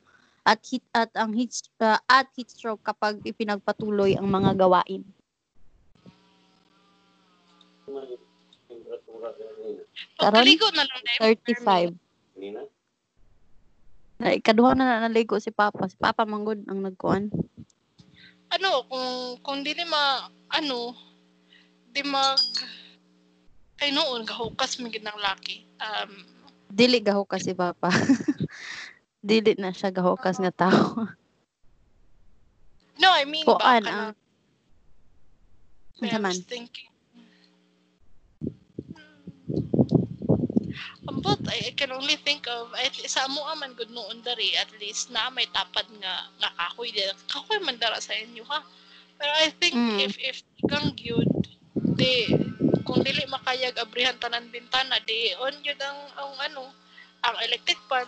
At 0.47 0.63
heat 0.63 0.79
at 0.95 1.11
ang 1.19 1.35
heat 1.35 1.51
uh, 1.83 1.99
at 2.07 2.31
heat 2.39 2.47
stroke 2.55 2.79
kapag 2.87 3.19
ipinagpatuloy 3.27 4.15
ang 4.15 4.31
mga 4.31 4.55
gawain. 4.55 5.03
Karon 10.15 10.47
35. 11.19 12.78
Na 14.19 14.35
ikaduha 14.35 14.75
na 14.75 15.07
naligo 15.07 15.39
si 15.39 15.47
Papa. 15.47 15.87
Si 15.87 15.95
Papa 15.95 16.27
manggod 16.27 16.59
ang 16.67 16.83
nagkuan. 16.83 17.31
Ano, 18.51 18.83
kung 18.91 19.39
kung 19.39 19.59
dili 19.63 19.87
ma 19.87 20.27
ano, 20.51 20.91
di 21.87 22.03
mag 22.03 22.35
ay 23.79 23.95
noon 23.95 24.27
gahukas 24.27 24.75
man 24.83 24.91
gid 24.91 25.07
ng 25.07 25.19
laki. 25.23 25.63
Um 25.79 26.27
dili 26.67 26.99
gahukas 26.99 27.47
si 27.47 27.55
Papa. 27.55 27.87
dili 29.23 29.55
na 29.55 29.71
siya 29.71 29.95
gahukas 29.95 30.43
nga 30.43 30.51
tao. 30.51 31.07
no, 32.99 33.07
I 33.15 33.23
mean 33.23 33.47
Kuan 33.47 33.87
ang 33.87 34.11
I 36.03 36.19
was 36.19 36.43
thinking 36.43 36.88
But 41.03 41.41
I, 41.47 41.71
I 41.71 41.73
can 41.75 41.91
only 41.91 42.15
think 42.19 42.45
of 42.47 42.71
at 42.75 42.93
sa 43.07 43.27
mo 43.31 43.47
man 43.55 43.73
good 43.73 43.91
noon 43.91 44.21
dari 44.21 44.53
at 44.59 44.69
least 44.77 45.09
na 45.09 45.31
may 45.31 45.47
tapad 45.49 45.87
nga 45.99 46.29
nga 46.39 46.49
kahoy 46.55 46.91
di 46.91 47.03
kahoy 47.31 47.59
man 47.63 47.79
dara 47.79 47.97
sa 48.03 48.13
inyo 48.13 48.43
ha. 48.47 48.63
Pero 49.19 49.31
I 49.35 49.49
think 49.57 49.75
mm. 49.75 49.99
if 49.99 50.13
if 50.19 50.37
kang 50.67 50.95
gyud 50.95 51.27
di 51.95 52.31
kung 52.83 53.03
dili 53.03 53.23
makayag 53.27 53.77
abrihan 53.79 54.17
tanan 54.17 54.49
bintana 54.49 54.97
di 55.03 55.35
on 55.39 55.55
yun 55.61 55.79
ang, 55.79 55.99
ang 56.17 56.33
ano 56.51 56.63
ang 57.23 57.35
electric 57.43 57.77
pan 57.91 58.07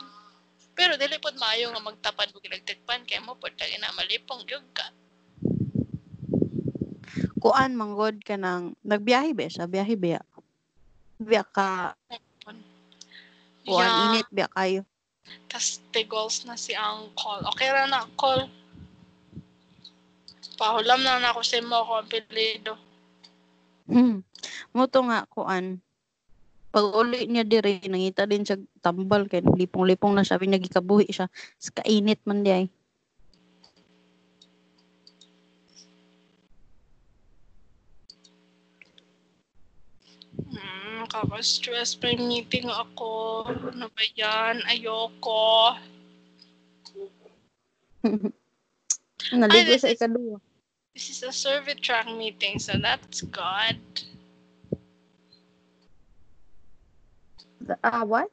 pero 0.72 0.96
dili 0.96 1.20
pod 1.20 1.36
maayo 1.38 1.70
nga 1.70 1.84
magtapad 1.84 2.32
og 2.32 2.48
electric 2.48 2.82
pan 2.88 3.04
kay 3.04 3.20
mo 3.20 3.36
pod 3.36 3.54
kay 3.60 3.76
na 3.78 3.92
malipong 3.94 4.42
gyud 4.48 4.66
ka 4.74 4.88
kuan 7.42 7.76
manggod 7.76 8.24
ka 8.24 8.40
nang 8.40 8.74
nagbiyahe 8.82 9.36
ba 9.36 9.50
siya 9.50 9.68
biyahe 9.68 9.98
ba 10.00 10.22
biya 11.22 11.46
ka. 11.46 11.94
Kuan 13.66 13.88
Yeah. 13.88 14.06
init 14.10 14.28
biya 14.34 14.48
kayo. 14.54 14.82
Tas 15.48 15.80
tigols 15.94 16.44
na 16.50 16.58
si 16.58 16.74
Uncle. 16.74 17.46
Okay 17.54 17.70
ra 17.70 17.86
na, 17.86 18.04
Uncle. 18.10 18.50
Pahulam 20.58 21.02
na 21.02 21.22
na 21.22 21.34
ako 21.34 21.42
sa 21.42 21.62
mo 21.62 21.82
ako 21.82 21.92
apelido. 22.06 22.74
Hmm. 23.90 24.22
Mo 24.74 24.86
to 24.90 25.02
nga 25.06 25.26
kuan. 25.30 25.82
Pag 26.72 26.86
uli 26.96 27.28
niya 27.28 27.44
dire 27.44 27.84
nangita 27.84 28.24
din 28.24 28.48
siya 28.48 28.56
tambal 28.80 29.28
kay 29.28 29.44
lipong-lipong 29.44 30.16
na 30.16 30.24
siya 30.24 30.40
binagikabuhi 30.40 31.12
siya. 31.12 31.28
Sa 31.60 31.70
kainit 31.76 32.24
man 32.24 32.46
di 32.46 32.52
ay. 32.54 32.66
Kaka-stress 41.12 42.00
pa 42.00 42.16
meeting 42.16 42.72
ako. 42.72 43.44
Ano 43.52 43.92
ba 43.92 44.04
yan? 44.16 44.64
Ayoko. 44.64 45.76
Naligo 49.36 49.76
this 49.76 49.84
sa 49.84 49.92
is- 49.92 50.00
This 50.92 51.08
is 51.12 51.24
a 51.24 51.32
survey 51.32 51.76
track 51.76 52.08
meeting, 52.08 52.60
so 52.60 52.76
that's 52.76 53.24
good. 53.28 53.80
Ah, 57.84 58.04
what? 58.04 58.28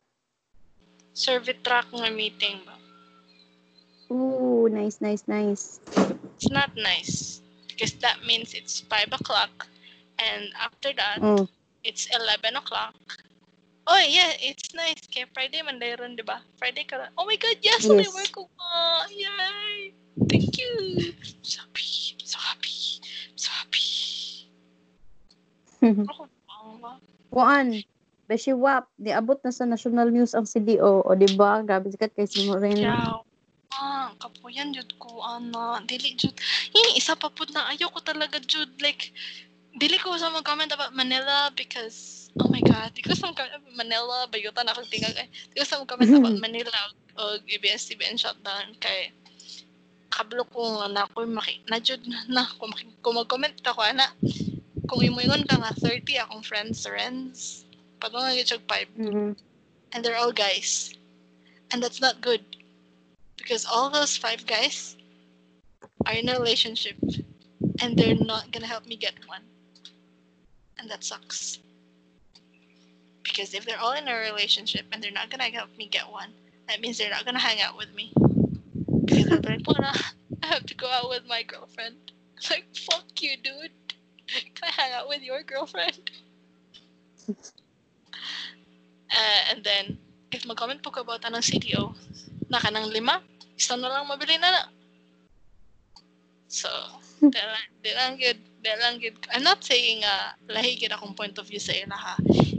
Survey 1.15 1.55
track 1.63 1.87
nga 1.95 2.11
meeting 2.11 2.63
ba? 2.67 2.75
Ooh, 4.11 4.67
nice, 4.73 4.99
nice, 4.99 5.23
nice. 5.29 5.79
It's 6.35 6.51
not 6.51 6.73
nice. 6.75 7.43
Because 7.69 7.95
that 8.03 8.25
means 8.27 8.55
it's 8.55 8.81
5 8.87 9.13
o'clock. 9.13 9.69
And 10.19 10.51
after 10.59 10.91
that, 10.99 11.23
Oh. 11.23 11.47
It's 11.85 12.09
11 12.15 12.57
o'clock. 12.57 12.95
Oh, 13.89 13.97
yeah, 13.97 14.37
it's 14.45 14.75
nice. 14.77 15.01
Kaya 15.09 15.25
Friday, 15.33 15.65
Monday 15.65 15.97
ron, 15.97 16.13
di 16.13 16.21
ba? 16.21 16.45
Friday 16.61 16.85
ka 16.85 17.01
ron. 17.01 17.09
Oh 17.17 17.25
my 17.25 17.41
God, 17.41 17.57
yes, 17.65 17.89
yes. 17.89 18.05
Yes. 18.05 18.13
work 18.13 18.33
ko 18.37 18.45
pa. 18.53 19.09
Yay! 19.09 19.97
Thank 20.29 20.61
you. 20.61 20.73
I'm 21.17 21.41
so 21.41 21.65
happy. 21.65 21.89
I'm 22.13 22.27
so 22.29 22.39
happy. 22.39 22.79
I'm 23.01 23.39
so 23.41 23.51
happy. 23.55 23.89
Ako 26.13 26.29
ba? 26.85 26.93
Kuan. 27.33 27.81
Beshi 28.29 28.53
Wap, 28.53 28.93
niabot 29.01 29.41
na 29.41 29.49
sa 29.49 29.65
national 29.65 30.13
news 30.13 30.37
ang 30.37 30.45
CDO. 30.45 31.01
O, 31.01 31.17
di 31.17 31.33
ba? 31.33 31.65
Grabe 31.65 31.89
sikat 31.89 32.13
kay 32.13 32.29
si 32.29 32.45
Moreno. 32.45 32.85
Yaw. 32.85 33.17
Ah, 33.79 34.13
kapuyan 34.21 34.77
jud 34.77 34.91
ko 35.01 35.25
ana. 35.25 35.81
Dili 35.89 36.13
jud. 36.13 36.37
Hini 36.77 37.01
isa 37.01 37.17
pa 37.17 37.33
pud 37.33 37.57
na 37.57 37.73
ayaw 37.73 37.89
ko 37.89 38.05
talaga 38.05 38.37
jud 38.43 38.69
like 38.85 39.17
dili 39.77 40.01
ko 40.01 40.17
sa 40.17 40.33
mga 40.33 40.47
comment 40.47 40.73
about 40.73 40.97
Manila 40.97 41.53
because 41.53 42.31
oh 42.41 42.49
my 42.49 42.63
god, 42.65 42.95
di 42.97 43.03
ko 43.05 43.13
sa 43.13 43.29
mga 43.29 43.37
comment 43.37 43.55
about 43.61 43.77
Manila 43.77 44.17
bayutan 44.33 44.67
ako 44.71 44.87
tingag. 44.89 45.15
Di 45.53 45.57
ko 45.61 45.65
sa 45.67 45.79
mga 45.83 45.89
comment 45.93 46.13
about 46.17 46.39
Manila 46.41 46.79
o 47.19 47.37
ABS-CBN 47.45 48.17
shutdown 48.17 48.73
kay 48.79 49.11
kablo 50.09 50.47
ko 50.49 50.81
nga 50.81 50.89
na 50.89 51.03
ako 51.05 51.29
maki 51.29 51.61
na 51.69 51.77
jud 51.83 52.01
na 52.33 52.49
kung, 52.57 52.73
kung 53.05 53.19
mag-comment 53.21 53.55
ako 53.61 53.85
ana 53.85 54.09
kung 54.89 55.05
imuingon 55.05 55.45
ka 55.45 55.61
nga 55.61 55.75
30 55.85 56.25
akong 56.25 56.41
friends 56.41 56.81
friends 56.89 57.69
padung 58.01 58.25
nga 58.25 58.33
gyud 58.33 58.65
5 58.65 58.89
Mhm. 58.97 59.37
and 59.93 60.01
they're 60.01 60.17
all 60.17 60.33
guys. 60.33 60.95
And 61.69 61.85
that's 61.85 62.01
not 62.01 62.25
good. 62.25 62.41
Because 63.37 63.69
all 63.69 63.93
those 63.93 64.17
five 64.17 64.49
guys 64.49 64.97
are 66.09 66.17
in 66.17 66.29
a 66.33 66.37
relationship 66.41 66.97
and 67.85 67.93
they're 67.97 68.17
not 68.17 68.49
gonna 68.53 68.69
help 68.69 68.89
me 68.89 68.97
get 68.97 69.17
one. 69.29 69.45
And 70.79 70.91
that 70.91 71.05
sucks. 71.05 71.59
Because 73.23 73.55
if 73.55 73.65
they're 73.65 73.79
all 73.79 73.93
in 73.93 74.09
a 74.09 74.15
relationship 74.15 74.87
and 74.93 75.03
they're 75.03 75.11
not 75.11 75.31
gonna 75.31 75.45
help 75.45 75.77
me 75.77 75.89
get 75.89 76.09
one, 76.11 76.31
that 76.69 76.81
means 76.81 76.99
they're 76.99 77.11
not 77.11 77.25
gonna 77.25 77.39
hang 77.39 77.61
out 77.61 77.77
with 77.77 77.93
me. 77.95 78.13
Because 79.05 79.25
be 79.41 79.49
like, 79.49 79.67
"Mona, 79.67 79.93
I 80.43 80.47
have 80.47 80.67
to 80.67 80.75
go 80.75 80.89
out 80.89 81.09
with 81.09 81.27
my 81.27 81.43
girlfriend. 81.43 81.97
Like, 82.51 82.71
fuck 82.87 83.21
you, 83.21 83.37
dude. 83.43 83.75
Can 84.29 84.63
I 84.63 84.71
hang 84.71 84.93
out 84.93 85.09
with 85.09 85.23
your 85.23 85.43
girlfriend? 85.43 86.11
Uh, 89.09 89.41
and 89.51 89.65
then, 89.65 89.97
if 90.33 90.45
mag-comment 90.45 90.85
po 90.85 90.93
ka 90.93 91.01
about 91.01 91.25
anong 91.25 91.41
CDO, 91.41 91.97
na 92.53 92.61
ka 92.61 92.69
ng 92.69 92.93
lima, 92.93 93.25
isa 93.57 93.77
na 93.77 93.89
lang 93.89 94.05
mabili 94.05 94.37
na 94.37 94.53
na. 94.53 94.63
So, 96.49 96.69
lang, 97.25 97.69
di 97.81 97.91
lang 97.97 98.21
good, 98.21 98.41
lang 98.65 98.99
good. 98.99 99.17
I'm 99.33 99.43
not 99.43 99.63
saying 99.65 100.03
uh, 100.05 100.35
lahi 100.51 100.79
gid 100.79 100.93
akong 100.93 101.15
point 101.15 101.39
of 101.39 101.47
view 101.47 101.63
sa 101.63 101.73
ila 101.73 101.97
ha. 101.97 102.17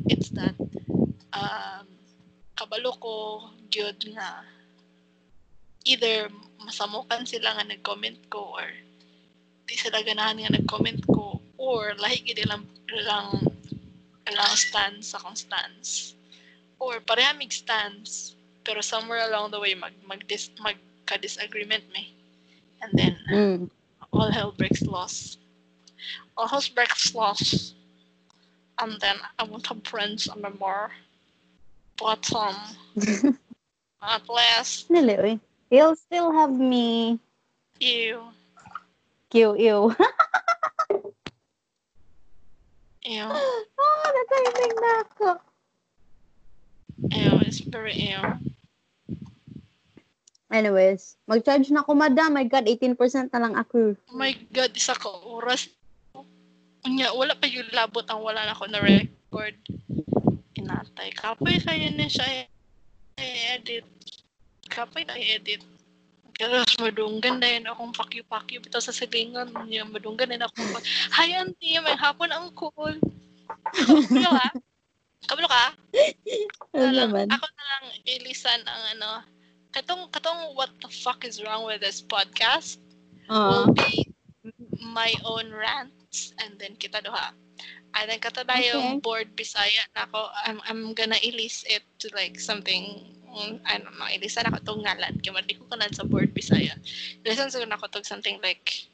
It's 0.10 0.30
that, 0.34 0.56
um, 1.36 1.86
kabalo 2.56 2.96
ko, 3.00 3.16
good 3.70 4.00
nga, 4.16 4.44
either 5.86 6.30
masamukan 6.60 7.24
sila 7.24 7.56
nga 7.56 7.66
nag-comment 7.68 8.20
ko 8.30 8.60
or 8.60 8.68
di 9.70 9.76
sila 9.78 10.02
ganahan 10.04 10.42
nga 10.42 10.56
nag-comment 10.56 11.00
ko 11.08 11.40
or 11.58 11.94
lahi 12.02 12.20
gid 12.26 12.42
ilang 12.42 12.66
ilang 12.90 13.38
ilang 14.28 14.54
stance 14.58 15.14
akong 15.16 15.38
stance 15.38 16.14
or 16.82 17.00
pareha 17.06 17.32
mig 17.38 17.54
stance 17.54 18.36
pero 18.66 18.84
somewhere 18.84 19.24
along 19.30 19.50
the 19.50 19.60
way 19.60 19.74
mag 19.74 19.94
mag 20.06 20.22
dis, 20.28 20.52
magka 20.60 21.16
disagreement 21.22 21.86
me 21.96 22.14
and 22.84 22.92
then 22.98 23.16
Mm. 23.30 23.70
all 24.12 24.30
hell 24.30 24.52
breaks 24.52 24.84
loose 24.84 25.38
breaks 26.76 27.16
loose 27.16 27.74
and 28.80 29.00
then 29.02 29.18
I 29.38 29.44
won't 29.44 29.68
have 29.68 29.84
friends 29.84 30.30
anymore 30.30 30.92
but 31.98 32.24
um 32.34 32.56
at 34.02 34.24
last 34.30 34.88
Dili, 34.90 35.20
oy. 35.20 35.40
He'll 35.70 35.96
still 35.96 36.32
have 36.32 36.52
me. 36.52 37.20
you 37.80 38.24
Ew, 39.34 39.56
ew. 39.56 39.96
you 43.04 43.28
oh, 43.80 44.06
natahimik 44.16 44.74
na 44.80 44.92
ako. 45.04 45.30
ew 47.12 47.34
it's 47.46 47.60
very 47.60 47.94
ew 47.94 48.24
Anyways, 50.50 51.14
mag-charge 51.30 51.70
na 51.70 51.86
ako, 51.86 51.94
madam. 51.94 52.34
My 52.34 52.42
God, 52.42 52.66
18% 52.66 53.30
na 53.30 53.38
lang 53.38 53.54
ako. 53.54 53.94
Oh 53.94 54.18
my 54.18 54.34
God, 54.50 54.74
isa 54.74 54.98
ka 54.98 55.06
oras. 55.22 55.70
Unya, 56.88 57.12
wala 57.12 57.36
pa 57.36 57.48
yung 57.50 57.68
labot 57.76 58.06
ang 58.08 58.24
wala 58.24 58.48
na 58.48 58.56
ako 58.56 58.72
na 58.72 58.80
record. 58.80 59.56
Inatay. 60.56 61.12
Kapay 61.12 61.60
kayo 61.60 61.88
na 61.92 62.08
siya 62.08 62.48
i-edit. 63.20 63.84
Kapay 64.72 65.04
na 65.04 65.20
i-edit. 65.20 65.60
Kaya 66.40 66.64
madunggan 66.80 67.44
na 67.44 67.52
yun 67.52 67.68
akong 67.68 67.92
pakyu-pakyu 67.92 68.64
bitaw 68.64 68.80
sa 68.80 68.96
silingan. 68.96 69.52
Yung 69.68 69.92
madunggan 69.92 70.32
na 70.32 70.40
yun 70.40 70.48
akong. 70.48 70.72
Hi, 71.20 71.36
auntie. 71.36 71.84
May 71.84 72.00
hapon 72.00 72.32
ang 72.32 72.56
cool. 72.56 72.96
Kabalo 73.76 74.32
ka? 74.32 74.48
Kabalo 75.28 75.48
ka? 75.52 75.66
Ano 76.80 76.90
naman? 76.96 77.28
ako 77.28 77.44
na 77.44 77.64
lang 77.68 77.86
ilisan 78.08 78.62
ang 78.64 78.84
ano. 78.96 79.12
Katong, 79.76 80.08
katong 80.16 80.56
what 80.56 80.72
the 80.80 80.88
fuck 80.88 81.28
is 81.28 81.44
wrong 81.44 81.68
with 81.68 81.84
this 81.84 82.00
podcast? 82.00 82.80
Ah. 83.28 83.68
will 83.68 83.76
be 83.76 84.08
my 84.80 85.14
own 85.28 85.52
rants 86.10 86.34
and 86.40 86.60
then 86.60 86.76
kita 86.76 87.02
duha. 87.04 87.32
And 87.96 88.10
then 88.10 88.20
kata 88.20 88.46
na 88.46 88.58
yung 88.62 88.98
Okay. 88.98 89.00
board 89.02 89.28
Bisaya 89.36 89.82
na 89.96 90.06
ako, 90.06 90.30
I'm, 90.46 90.62
I'm 90.68 90.94
gonna 90.94 91.16
ilis 91.16 91.66
it 91.66 91.84
to 92.00 92.10
like 92.14 92.40
something 92.40 93.18
mm, 93.30 93.60
I 93.66 93.78
don't 93.78 93.98
know, 93.98 94.06
ilisan 94.06 94.46
ako 94.46 94.62
itong 94.62 94.82
ngalan. 94.86 95.22
Kaya 95.22 95.34
mali 95.34 95.54
ko 95.58 95.66
kanan 95.70 95.94
sa 95.94 96.06
board 96.06 96.34
Bisaya. 96.34 96.78
Ilisan 97.26 97.50
sa 97.50 97.62
ako 97.62 97.88
to 97.94 98.04
something 98.06 98.40
like 98.44 98.86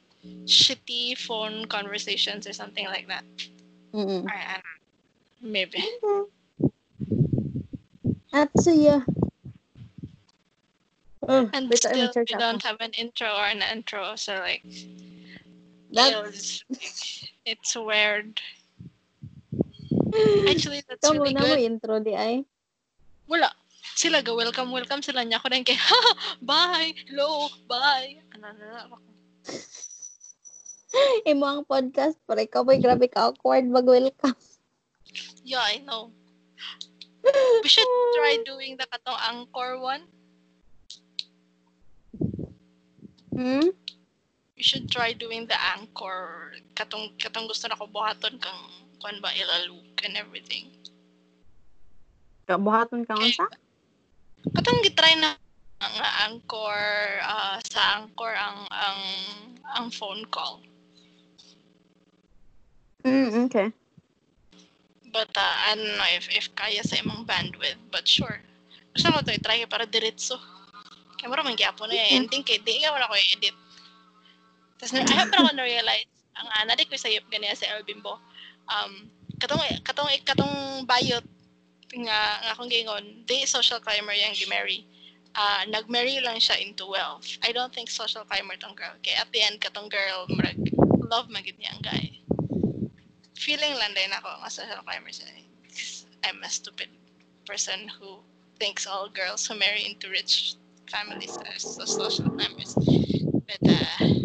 shitty 0.47 1.18
phone 1.20 1.66
conversations 1.68 2.47
or 2.47 2.53
something 2.53 2.88
like 2.88 3.07
that. 3.07 3.26
Mm-mm. 3.93 4.26
Or, 4.26 4.34
I 4.34 4.59
don't 4.59 4.63
know. 4.63 4.80
Maybe. 5.45 5.84
At 8.34 8.49
siya. 8.57 9.05
Oh, 11.26 11.49
And 11.53 11.74
still, 11.74 12.13
we 12.16 12.38
don't 12.38 12.61
have 12.61 12.78
an 12.80 12.93
intro 12.97 13.30
or 13.30 13.45
an 13.49 13.61
intro. 13.61 14.16
So 14.16 14.38
like, 14.41 14.61
That- 15.95 16.11
it 16.11 16.19
was, 16.21 16.63
it's 17.47 17.71
weird. 17.73 18.37
Actually, 20.51 20.83
that's 20.87 21.01
Ikaw 21.01 21.11
really 21.15 21.31
muna 21.31 21.39
mo 21.39 21.47
good. 21.55 21.59
intro 21.63 21.95
di 21.99 22.13
ay. 22.13 22.43
Wala. 23.27 23.49
Sila 23.95 24.19
ga 24.19 24.35
welcome 24.35 24.75
welcome 24.75 24.99
sila 24.99 25.23
niya 25.23 25.39
ako 25.39 25.47
din 25.49 25.63
kay 25.63 25.79
bye 26.43 26.91
hello 27.07 27.47
bye 27.63 28.19
ano 28.35 28.51
na 28.51 28.59
na 28.59 28.79
ako 28.91 28.95
Imo 31.31 31.47
ang 31.47 31.63
podcast 31.63 32.19
para 32.27 32.43
ikaw 32.43 32.67
may 32.67 32.75
grabe 32.83 33.07
ka 33.07 33.31
awkward 33.31 33.63
mag 33.71 33.87
welcome. 33.87 34.35
yeah 35.47 35.63
I 35.63 35.79
know 35.79 36.11
we 37.63 37.69
should 37.71 37.87
try 38.19 38.35
doing 38.43 38.75
the 38.75 38.83
katong 38.83 39.15
anchor 39.31 39.79
one 39.79 40.03
Hmm? 43.31 43.71
We 44.56 44.64
should 44.64 44.88
try 44.88 45.12
doing 45.12 45.45
the 45.47 45.60
anchor 45.76 46.51
katong 46.76 47.12
katong 47.20 47.47
gusto 47.47 47.68
na 47.68 47.76
ko 47.76 47.88
buhaton 47.88 48.39
kang 48.39 48.62
kuan 49.03 49.20
ba 49.20 49.30
ilalug 49.36 49.84
and 50.08 50.16
everything 50.16 50.72
ka 52.45 53.18
unsa? 53.18 53.49
Katong 54.53 54.86
gitry 54.86 55.18
na 55.18 55.34
nga 55.82 56.10
Anchor 56.30 56.78
uh, 57.26 57.58
sa 57.66 57.97
Anchor 57.97 58.34
ang 58.38 58.70
ang 58.70 59.01
ang 59.74 59.88
phone 59.89 60.22
call. 60.30 60.62
Mm, 63.06 63.49
okay. 63.49 63.74
But 65.10 65.34
uh, 65.34 65.53
I 65.70 65.74
don't 65.74 65.97
know 65.97 66.12
if 66.14 66.30
if 66.30 66.53
kaya 66.53 66.86
sa 66.86 67.01
imong 67.01 67.26
bandwidth, 67.26 67.82
but 67.89 68.06
sure. 68.06 68.41
Gusto 68.93 69.10
ko 69.10 69.26
to 69.26 69.34
i-try 69.34 69.66
para 69.66 69.89
diretso. 69.89 70.38
Kaya 71.18 71.34
mo 71.34 71.41
man 71.41 71.58
gyapon 71.58 71.89
na 71.89 71.97
Mm. 71.97 72.30
ending 72.30 72.45
kay 72.45 72.62
di 72.62 72.86
nga 72.86 72.93
wala 72.93 73.10
ko 73.10 73.18
i-edit. 73.18 73.58
Tapos 74.86 75.01
I 75.01 75.17
ako 75.33 75.49
na-realize, 75.57 76.05
ang 76.38 76.49
ana 76.61 76.77
di 76.77 76.86
ko 76.86 76.93
sayop 76.93 77.25
ganiya 77.33 77.57
sa 77.57 77.73
El 77.73 77.81
Bimbo. 77.81 78.21
Um, 78.69 79.09
katong 79.41 79.65
katong 79.81 80.13
katong 80.21 80.86
bayot 80.86 81.25
nga 81.95 82.19
nga 82.45 82.51
akong 82.53 82.69
gingon, 82.69 83.25
di 83.25 83.49
social 83.49 83.81
climber 83.81 84.13
yang 84.13 84.38
gi-marry. 84.38 84.86
Uh, 85.33 85.65
nag-marry 85.67 86.21
lang 86.21 86.38
siya 86.38 86.61
into 86.61 86.86
wealth. 86.86 87.25
I 87.41 87.49
don't 87.49 87.73
think 87.73 87.89
social 87.89 88.23
climber 88.29 88.55
tong 88.61 88.77
girl. 88.77 88.93
Kaya 89.01 89.25
at 89.25 89.29
the 89.33 89.41
end, 89.41 89.57
katong 89.57 89.89
girl, 89.89 90.29
murag, 90.29 90.61
love 91.09 91.33
magid 91.33 91.57
niya 91.57 91.73
ang 91.75 91.83
guy. 91.83 92.05
Feeling 93.36 93.73
lang 93.75 93.97
din 93.97 94.13
ako 94.13 94.29
nga 94.45 94.53
social 94.53 94.86
climber 94.86 95.11
siya. 95.11 95.27
I'm 96.23 96.45
a 96.45 96.51
stupid 96.51 96.93
person 97.49 97.89
who 97.89 98.21
thinks 98.61 98.86
all 98.86 99.09
girls 99.09 99.49
who 99.49 99.57
marry 99.57 99.83
into 99.83 100.13
rich 100.13 100.55
families 100.88 101.36
are 101.41 101.57
so 101.57 101.83
social 101.89 102.29
climbers. 102.29 102.77
But, 103.45 103.61
uh, 103.65 104.24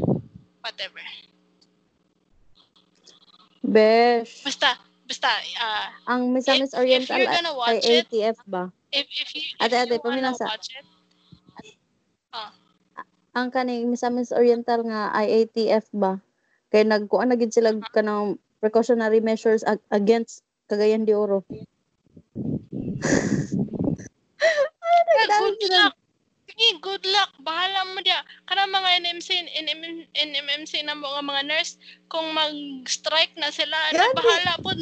whatever. 0.81 1.05
Besh. 3.61 4.41
Basta, 4.41 4.81
basta, 5.05 5.29
uh, 5.61 5.87
Ang 6.09 6.33
Misamis 6.33 6.73
If- 6.73 6.81
if 6.81 6.81
Oriental 6.81 7.21
you're 7.21 7.29
gonna 7.29 7.53
ay 7.53 7.77
watch 7.77 7.85
ATF 7.85 8.39
ba? 8.49 8.73
if, 8.91 9.05
if 9.13 9.29
you, 9.37 9.43
if 9.45 9.61
Ate, 9.61 9.77
ate, 9.77 9.93
you 9.93 10.01
wanna 10.01 10.33
paminasa. 10.33 10.47
watch 10.49 10.73
it, 10.73 10.87
Ang 13.31 13.55
kaning 13.55 13.87
Misamis 13.87 14.35
Oriental 14.35 14.83
nga 14.89 15.15
IATF 15.15 15.87
ba? 15.95 16.19
Kay 16.73 16.83
nagkuan 16.83 17.31
na 17.31 17.39
gid 17.39 17.55
sila 17.55 17.71
kanang 17.95 18.41
precautionary 18.59 19.23
measures 19.23 19.63
ag- 19.63 19.85
against 19.95 20.43
Cagayan 20.67 21.07
de 21.07 21.15
Oro. 21.15 21.47
Dami 25.31 25.39
good 25.39 25.57
sila. 25.63 25.95
Sige, 26.61 26.77
good 26.85 27.05
luck. 27.09 27.33
Bahala 27.41 27.89
mo 27.89 28.05
dia. 28.05 28.21
Kana 28.45 28.69
mga 28.69 29.01
NMC, 29.01 29.29
NM, 29.65 29.81
NMMC 30.13 30.85
na 30.85 30.93
mga 30.93 31.25
mga 31.25 31.43
nurse, 31.49 31.81
kung 32.13 32.37
mag-strike 32.37 33.33
na 33.41 33.49
sila, 33.49 33.73
na 33.97 34.13
Grabe. 34.13 34.21
bahala 34.21 34.53
po. 34.61 34.77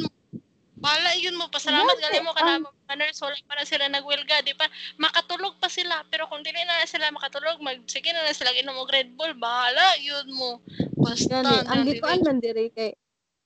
Bahala 0.75 1.15
yun 1.15 1.39
mo. 1.39 1.47
Pasalamat 1.47 1.95
Grabe, 1.95 2.03
gali 2.03 2.19
mo 2.19 2.35
kana 2.35 2.59
ang- 2.59 2.67
mga 2.67 2.95
nurse. 2.99 3.23
Wala 3.23 3.39
pa 3.47 3.55
na 3.55 3.63
sila 3.63 3.87
nagwilga. 3.87 4.43
Di 4.43 4.59
pa? 4.59 4.67
Makatulog 4.99 5.55
pa 5.63 5.71
sila. 5.71 6.03
Pero 6.11 6.27
kung 6.27 6.43
dili 6.43 6.59
na, 6.67 6.83
sila 6.83 7.15
makatulog, 7.15 7.63
mag, 7.63 7.79
sige 7.87 8.11
na 8.11 8.27
na 8.27 8.35
sila 8.35 8.51
inom 8.51 8.75
og 8.75 8.91
Red 8.91 9.15
Bull. 9.15 9.31
Bahala 9.39 9.95
yun 10.03 10.27
mo. 10.35 10.59
Basta. 10.99 11.39
Gani, 11.39 11.63
ang 11.63 11.87
gituan 11.87 12.19
man 12.27 12.43
diri 12.43 12.75
kay 12.75 12.91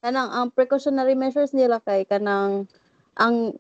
kanang 0.02 0.34
ang 0.34 0.50
precautionary 0.50 1.14
measures 1.14 1.54
nila 1.54 1.78
kay 1.80 2.04
kanang 2.04 2.66
ang 3.14 3.56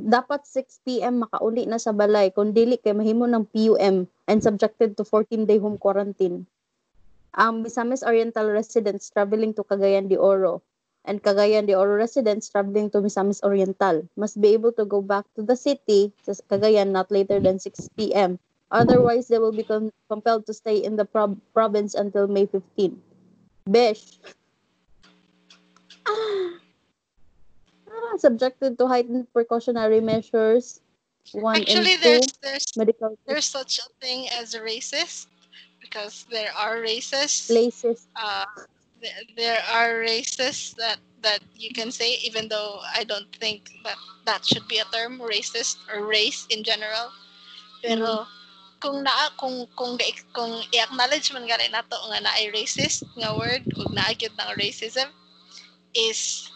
dapat 0.00 0.42
6 0.42 0.82
PM 0.82 1.22
makauli 1.22 1.70
na 1.70 1.78
sa 1.78 1.94
balay 1.94 2.34
kung 2.34 2.50
dili 2.50 2.78
kay 2.78 2.94
mahimo 2.94 3.30
ng 3.30 3.46
PUM 3.46 4.10
and 4.26 4.38
subjected 4.42 4.98
to 4.98 5.06
14 5.06 5.46
day 5.46 5.62
home 5.62 5.78
quarantine. 5.78 6.46
Ang 7.34 7.66
Misamis 7.66 8.06
Oriental 8.06 8.50
residents 8.50 9.10
traveling 9.10 9.54
to 9.54 9.66
Cagayan 9.66 10.06
de 10.06 10.18
Oro 10.18 10.62
and 11.06 11.22
Cagayan 11.22 11.66
de 11.66 11.74
Oro 11.74 11.94
residents 11.94 12.50
traveling 12.50 12.90
to 12.90 13.02
Misamis 13.02 13.42
Oriental 13.42 14.06
must 14.18 14.38
be 14.38 14.54
able 14.54 14.70
to 14.74 14.86
go 14.86 15.02
back 15.02 15.26
to 15.34 15.42
the 15.42 15.58
city 15.58 16.10
sa 16.22 16.34
Cagayan 16.50 16.90
not 16.90 17.10
later 17.10 17.38
than 17.38 17.58
6 17.58 17.90
PM. 17.98 18.38
Otherwise, 18.74 19.28
they 19.30 19.38
will 19.38 19.54
be 19.54 19.62
com- 19.62 19.94
compelled 20.10 20.46
to 20.46 20.54
stay 20.54 20.82
in 20.82 20.96
the 20.96 21.04
prob- 21.06 21.38
province 21.54 21.94
until 21.94 22.26
May 22.26 22.46
15. 22.46 22.98
Besh. 23.70 24.18
Subjected 28.18 28.78
to 28.78 28.86
heightened 28.86 29.26
precautionary 29.32 30.00
measures. 30.00 30.80
One 31.32 31.56
Actually, 31.62 31.94
and 31.94 32.02
two, 32.02 32.08
there's, 32.08 32.32
there's, 32.42 32.66
medical 32.76 33.18
there's 33.26 33.46
such 33.46 33.80
a 33.80 33.88
thing 34.00 34.28
as 34.28 34.54
a 34.54 34.60
racist 34.60 35.26
because 35.80 36.26
there 36.30 36.52
are 36.52 36.76
racists. 36.78 37.48
places. 37.48 38.06
uh, 38.14 38.44
th- 39.04 39.36
there 39.36 39.60
are 39.72 40.00
races 40.00 40.74
that 40.78 40.98
that 41.20 41.40
you 41.56 41.72
can 41.72 41.92
say 41.92 42.16
even 42.24 42.48
though 42.48 42.80
I 42.96 43.04
don't 43.04 43.28
think 43.36 43.68
that 43.84 43.96
that 44.24 44.44
should 44.44 44.68
be 44.68 44.78
a 44.78 44.88
term 44.92 45.20
racist 45.20 45.76
or 45.92 46.06
race 46.08 46.46
in 46.48 46.64
general 46.64 47.12
pero 47.84 48.24
kung 48.80 49.04
naa 49.04 49.32
kung 49.40 49.68
kung 49.76 49.96
kung 50.32 50.52
i-acknowledge 50.72 51.32
man 51.32 51.48
gali 51.48 51.68
nato 51.68 51.96
nga 52.12 52.20
na 52.20 52.32
ay 52.36 52.52
racist 52.52 53.04
nga 53.16 53.32
word 53.36 53.64
ug 53.76 53.92
naa 53.92 54.12
gyud 54.16 54.32
ng 54.36 54.52
racism 54.56 55.08
is 55.92 56.48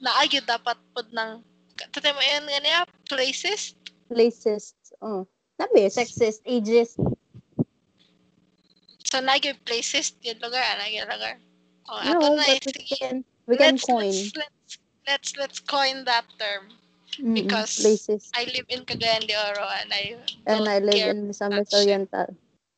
naa 0.00 0.24
gyud 0.28 0.46
dapat 0.46 0.76
pod 0.92 1.08
ng 1.12 1.40
tatay 1.92 2.12
mo 2.12 2.22
yan 2.22 2.44
nga 2.48 2.60
niya 2.60 2.80
places 3.08 3.74
Places. 4.06 4.70
Oh. 5.02 5.26
Nabi, 5.58 5.90
sexist, 5.90 6.38
ageist. 6.46 6.94
so 9.06 9.18
naa 9.22 9.38
gyud 9.38 9.58
places 9.66 10.14
gyud 10.22 10.38
lugar 10.42 10.62
ana 10.62 10.86
gyud 10.90 11.08
lugar 11.10 11.34
oh 11.90 11.98
No, 12.02 12.18
ato 12.18 12.26
na 12.34 12.44
we 12.46 12.58
can, 12.98 13.16
we 13.46 13.54
can 13.56 13.74
let's, 13.78 13.84
coin. 13.86 14.10
Let's, 14.10 14.34
let's, 14.36 14.72
let's, 15.06 15.30
let's 15.38 15.58
coin 15.62 16.04
that 16.04 16.26
term. 16.38 16.74
Mm-mm, 17.16 17.34
because 17.34 17.80
places. 17.80 18.28
I 18.36 18.44
live 18.52 18.66
in 18.68 18.84
Cagayan 18.84 19.24
de 19.24 19.32
Oro 19.32 19.64
and 19.64 19.88
I 19.88 20.18
And 20.44 20.68
I 20.68 20.78
live 20.84 20.92
care. 20.92 21.10
in 21.16 21.30
Misamis. 21.30 21.72
Oriental. 21.72 22.28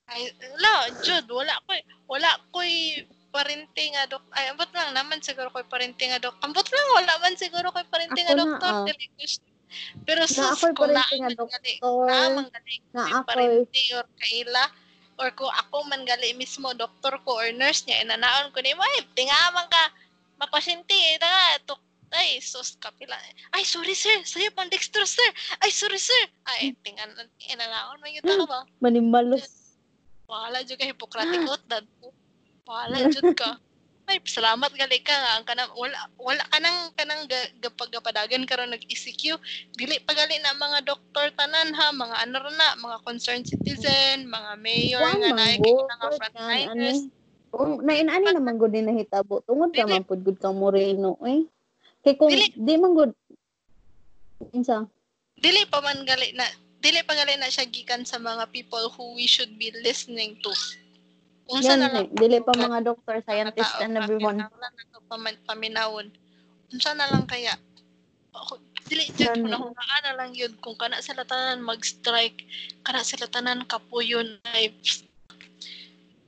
I, 0.06 0.30
wala, 0.54 0.72
Jude, 1.02 1.26
wala 1.26 1.58
ko, 1.66 1.74
wala 2.06 2.30
ko'y 2.54 3.02
parente 3.30 3.82
nga 3.92 4.04
dok. 4.08 4.24
Ay, 4.32 4.48
ambot 4.50 4.70
lang 4.72 4.90
naman 4.96 5.20
siguro 5.20 5.52
ko'y 5.52 5.66
parente 5.68 6.02
nga 6.04 6.20
dok. 6.20 6.36
Ambot 6.40 6.64
lang, 6.64 6.86
wala 6.96 7.12
man 7.20 7.34
siguro 7.36 7.68
ko'y 7.70 7.86
parente 7.88 8.20
nga 8.20 8.34
na, 8.34 8.40
doktor. 8.44 8.72
ah. 8.72 8.84
dili 8.88 9.06
gusto. 9.16 9.46
Pero 10.08 10.24
Na 10.24 10.32
sus, 10.32 10.48
ako'y 10.56 10.72
kung 10.72 10.92
nga 10.96 11.04
naaman 12.08 12.46
gali, 12.48 12.74
Na 12.96 13.02
ako'y 13.20 13.28
parente 13.28 13.82
or 13.94 14.06
kaila, 14.16 14.64
or 15.20 15.28
kung 15.36 15.52
ako 15.52 15.76
man 15.86 16.02
gali 16.08 16.32
mismo, 16.32 16.72
doktor 16.72 17.20
ko 17.26 17.36
or 17.36 17.50
nurse 17.52 17.84
niya, 17.84 18.06
inanaon 18.06 18.48
ko 18.54 18.58
ni 18.64 18.72
mo, 18.72 18.82
ay, 18.82 19.04
tingaman 19.12 19.66
ka, 19.68 19.82
mapasyente, 20.40 20.94
eh, 20.94 21.20
nga, 21.20 21.60
tuk, 21.68 21.80
ay, 22.08 22.40
sus, 22.40 22.80
kapila. 22.80 23.12
Ay, 23.52 23.68
sorry 23.68 23.92
sir, 23.92 24.16
sa'yo 24.24 24.48
pang 24.56 24.72
sir. 24.72 25.30
Ay, 25.60 25.68
sorry 25.68 26.00
sir. 26.00 26.24
Ay, 26.48 26.72
tingan, 26.80 27.12
inanaon, 27.52 28.00
may 28.00 28.16
yuta 28.16 28.32
ka 28.32 28.46
ba? 28.48 28.60
manimalos. 28.80 29.76
Wala 30.28 30.60
jud 30.60 30.76
ka 30.76 30.84
Hippocratic 30.84 31.40
dad. 31.72 31.84
Wala 32.68 33.08
jud 33.08 33.32
ka. 33.32 33.56
Ay, 34.08 34.24
salamat 34.24 34.72
gali 34.72 35.04
ka 35.04 35.12
nga 35.12 35.30
ang 35.36 35.44
kanang 35.44 35.68
wala 35.76 35.96
wala 36.16 36.40
kanang 36.48 36.88
kanang 36.96 37.28
ga- 37.28 37.52
gapagapadagan 37.60 38.48
karon 38.48 38.72
nag 38.72 38.80
ECQ. 38.88 39.36
Dili 39.76 40.00
pa 40.00 40.16
gali 40.16 40.40
na 40.40 40.56
mga 40.56 40.84
doktor 40.84 41.28
tanan 41.36 41.76
ha, 41.76 41.92
mga 41.92 42.16
ano 42.24 42.40
na, 42.56 42.76
mga 42.80 43.04
concerned 43.04 43.44
citizen, 43.44 44.24
mga 44.24 44.52
mayor 44.64 45.04
Kuan 45.04 45.20
nga 45.20 45.48
go, 45.60 45.84
mga 45.84 46.08
frontliners. 46.16 47.00
ani. 47.04 47.12
Kung 47.48 47.84
nainani 47.84 48.32
naman 48.32 48.56
gud 48.56 48.72
din 48.72 48.88
nahitabo. 48.88 49.44
Tungod 49.44 49.76
ka 49.76 49.84
man 49.84 50.04
pud 50.04 50.24
gud 50.24 50.40
kang 50.40 50.56
Moreno, 50.56 51.20
eh. 51.24 51.44
Kay 52.04 52.16
kung 52.16 52.32
Dili. 52.32 52.48
di 52.52 52.74
man 52.80 52.92
gud 52.96 53.12
Insa? 54.56 54.88
Dili 55.36 55.68
pa 55.68 55.84
man 55.84 56.08
gali 56.08 56.32
na 56.32 56.48
dili 56.80 57.04
pa 57.04 57.12
gali 57.12 57.36
na 57.36 57.50
siya 57.52 57.68
gikan 57.68 58.08
sa 58.08 58.16
mga 58.16 58.48
people 58.54 58.88
who 58.94 59.18
we 59.18 59.28
should 59.28 59.52
be 59.60 59.68
listening 59.84 60.38
to. 60.40 60.52
Unsa 61.48 61.74
Yan, 61.74 61.80
na 61.80 62.04
eh. 62.04 62.08
dili 62.12 62.44
pa 62.44 62.52
mga 62.52 62.84
doctor, 62.84 63.24
scientist 63.24 63.72
and 63.80 63.96
everyone. 63.96 64.44
Paminawon. 65.48 66.12
Unsa 66.68 66.92
na 66.92 67.08
lang 67.08 67.24
kaya? 67.24 67.56
Ako, 68.36 68.60
dili 68.84 69.08
jud 69.16 69.32
Yan, 69.32 69.40
eh. 69.40 69.42
hunahunaan 69.48 70.02
na 70.04 70.12
lang 70.12 70.30
yun 70.36 70.52
kung 70.60 70.76
kana 70.76 71.00
sila 71.00 71.24
tanan 71.24 71.64
mag-strike, 71.64 72.44
kana 72.84 73.00
sila 73.00 73.24
tanan 73.32 73.64
kapuyon 73.64 74.36
ay 74.52 74.68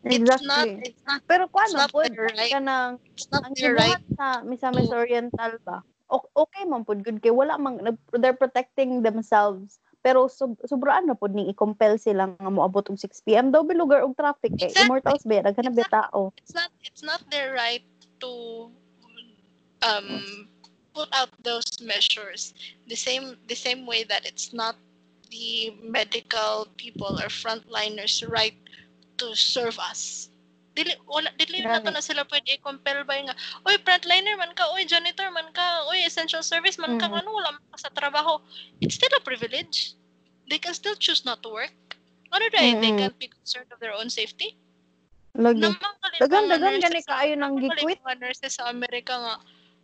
it's 0.00 0.40
not 0.40 0.64
Exactly. 0.64 0.80
it's 0.88 1.04
not 1.04 1.20
Pero 1.28 1.44
it's 1.44 1.76
not 1.76 1.92
pud 1.92 2.08
their 2.16 2.32
right. 2.32 2.48
ka 2.48 2.60
nang 2.60 2.96
it's 3.12 3.28
not 3.28 3.44
ang 3.44 3.52
right. 3.76 4.00
sa 4.16 4.40
Misamis 4.40 4.88
Oriental 4.88 5.60
ba? 5.60 5.84
O- 6.08 6.32
okay 6.32 6.64
man 6.64 6.88
pud 6.88 7.04
good 7.04 7.20
kay 7.20 7.28
wala 7.28 7.60
man 7.60 7.76
nag- 7.84 8.08
they're 8.16 8.32
protecting 8.36 9.04
themselves. 9.04 9.76
Pero 10.00 10.32
sub, 10.32 10.56
sobraan 10.64 11.04
na 11.04 11.12
pud 11.12 11.36
ning 11.36 11.52
i-compel 11.52 12.00
sila 12.00 12.32
nga 12.32 12.50
moabot 12.50 12.88
og 12.88 12.96
6 12.96 13.20
PM 13.28 13.52
daw 13.52 13.60
bilugar 13.60 14.00
og 14.00 14.16
traffic 14.16 14.56
kay 14.56 14.72
Exactly. 14.72 14.88
immortals 14.88 15.22
ba 15.28 15.44
daghan 15.44 15.76
na 15.76 15.84
tao. 15.84 16.32
It's 16.40 16.56
not 16.56 16.72
it's 16.80 17.04
not 17.04 17.20
their 17.28 17.52
right 17.52 17.84
to 18.24 18.32
um 19.84 20.48
put 20.96 21.12
out 21.12 21.30
those 21.44 21.68
measures 21.84 22.52
the 22.88 22.96
same 22.96 23.36
the 23.46 23.56
same 23.56 23.84
way 23.84 24.02
that 24.08 24.24
it's 24.24 24.56
not 24.56 24.76
the 25.30 25.70
medical 25.84 26.66
people 26.80 27.20
or 27.20 27.28
frontliners 27.28 28.24
right 28.24 28.56
to 29.20 29.36
serve 29.36 29.78
us. 29.78 30.29
Dili 30.80 30.92
wala 31.04 31.28
dili 31.36 31.60
na 31.60 31.76
to 31.78 31.92
na 31.92 32.00
sila 32.00 32.24
pwede 32.24 32.56
i-compel 32.56 33.04
by 33.04 33.20
nga 33.28 33.36
oy 33.68 33.76
frontliner 33.78 34.32
man 34.34 34.56
ka 34.56 34.64
oy 34.72 34.82
janitor 34.82 35.28
man 35.28 35.52
ka 35.52 35.60
oy 35.86 36.00
essential 36.02 36.40
service 36.42 36.80
man 36.80 36.96
ka 36.96 37.04
Mhm. 37.06 37.20
ano 37.20 37.28
wala 37.36 37.52
man 37.52 37.64
ka 37.68 37.84
sa 37.84 37.90
trabaho 37.92 38.40
it's 38.80 38.96
still 38.96 39.12
a 39.12 39.20
privilege 39.20 39.92
they 40.48 40.56
can 40.56 40.72
still 40.72 40.96
choose 40.96 41.22
not 41.22 41.44
to 41.44 41.52
work 41.52 41.76
ano 42.32 42.48
dahil 42.48 42.80
they 42.80 42.90
Mhm. 42.90 42.98
can't 42.98 43.18
be 43.18 43.28
concerned 43.28 43.68
of 43.68 43.76
their 43.78 43.92
own 43.92 44.08
safety 44.08 44.56
Lagi. 45.30 45.62
Dagan, 46.18 46.50
dagan, 46.50 46.82
gani 46.82 47.00
sa- 47.06 47.14
kaayo 47.14 47.38
nang 47.38 47.54
gi-quit. 47.54 48.02
mga 48.02 48.18
nurses 48.18 48.58
sa 48.58 48.66
Amerika 48.66 49.14
nga 49.14 49.34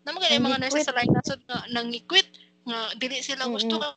namang 0.03 0.27
gali 0.27 0.43
mga 0.43 0.59
nurses 0.59 0.83
sa 0.83 0.95
lain 0.95 1.07
nasod 1.13 1.39
nga 1.47 1.63
nang 1.71 1.87
quit 2.11 2.27
nga 2.67 2.91
dili 2.99 3.23
sila 3.23 3.47
gusto 3.47 3.79
Mm-mm. 3.79 3.95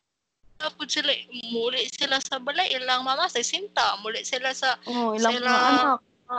kapag 0.62 0.90
sila 0.90 1.10
muli 1.50 1.90
sila 1.90 2.22
sa 2.22 2.38
balay 2.38 2.70
ilang 2.70 3.02
mama 3.02 3.26
sa 3.26 3.42
sinta 3.42 3.98
muli 4.02 4.22
sila 4.22 4.54
sa 4.54 4.78
Oh, 4.86 5.18
ilang 5.18 5.42
Sila- 5.42 5.50
mga 5.50 6.38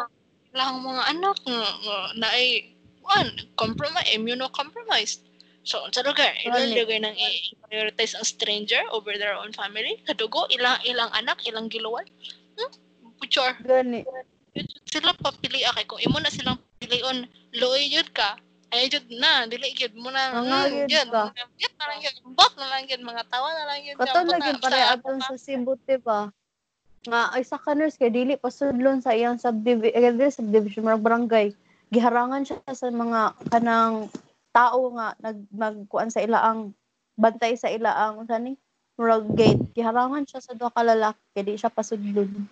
anak. 0.51 0.59
ilang 0.59 0.76
mga 0.82 1.03
anak 1.14 1.36
nga, 1.46 1.66
nga 1.86 1.98
na 2.18 2.28
ay 2.34 2.74
one 3.01 3.30
compromise 3.57 4.09
immunocompromised 4.12 5.20
so 5.62 5.80
sa 5.92 6.01
lugar 6.03 6.32
ilang 6.44 6.72
lugar 6.72 6.98
nang 7.01 7.16
i-prioritize 7.16 8.16
ang 8.16 8.24
stranger 8.24 8.80
over 8.90 9.14
their 9.20 9.36
own 9.36 9.53
family 9.53 10.01
kadugo 10.09 10.48
ilang 10.51 10.80
ilang 10.88 11.11
anak 11.12 11.36
ilang 11.46 11.68
giluwan 11.68 12.05
hmm? 12.57 12.70
Puchar. 13.20 13.53
Gani. 13.61 14.01
sila 14.88 15.12
papili 15.20 15.62
akay 15.62 15.84
kung 15.84 16.01
imo 16.01 16.18
na 16.18 16.32
silang 16.32 16.59
pilion 16.80 17.28
loy 17.55 17.86
jud 17.92 18.09
ka 18.16 18.40
ay 18.72 18.88
jud 18.88 19.07
na 19.12 19.46
dili 19.46 19.70
jud 19.76 19.92
mo 19.94 20.09
na 20.11 20.40
Mga 20.40 20.57
mm, 20.57 20.72
yun 20.72 20.88
jud 20.88 21.09
ka. 21.11 21.24
Yun 21.36 21.74
na 21.76 21.84
lang 21.90 21.98
jud 22.01 22.16
bot 22.34 22.53
na 22.57 22.66
lang 22.70 22.82
jud 22.88 23.03
mga 23.03 23.22
tawa 23.28 23.48
na 23.53 23.64
lang 23.68 23.78
Bot 23.94 24.09
lagi 24.09 24.51
na- 24.57 24.62
pare 24.62 24.80
sa- 24.80 24.90
aton 24.96 25.18
sa 25.20 25.36
Cebu 25.36 25.74
ba? 26.01 26.32
Nga 27.09 27.32
ay 27.32 27.42
sa 27.48 27.57
kaners 27.57 27.96
kay 27.96 28.12
dili 28.12 28.36
pasudlon 28.36 29.01
sa 29.01 29.16
iyang 29.16 29.40
subdivision, 29.40 30.20
eh, 30.20 30.28
subdivision 30.28 30.84
mga 30.84 31.01
barangay. 31.01 31.46
Giharangan 31.88 32.44
siya 32.44 32.61
sa 32.76 32.92
mga 32.92 33.40
kanang 33.48 34.12
tao 34.53 34.92
nga 34.98 35.16
nag 35.24 35.48
magkuan 35.48 36.12
sa 36.12 36.20
ilaang 36.20 36.76
bantay 37.16 37.57
sa 37.57 37.72
ilaang 37.72 38.20
unsa 38.20 38.36
ni 38.36 38.61
murag 39.01 39.32
gate. 39.32 39.64
Giharangan 39.72 40.28
siya 40.28 40.44
sa 40.44 40.53
duha 40.53 40.68
ka 40.68 40.84
lalaki 40.84 41.24
kay 41.32 41.42
di 41.48 41.57
siya 41.57 41.72
pasudlon. 41.72 42.44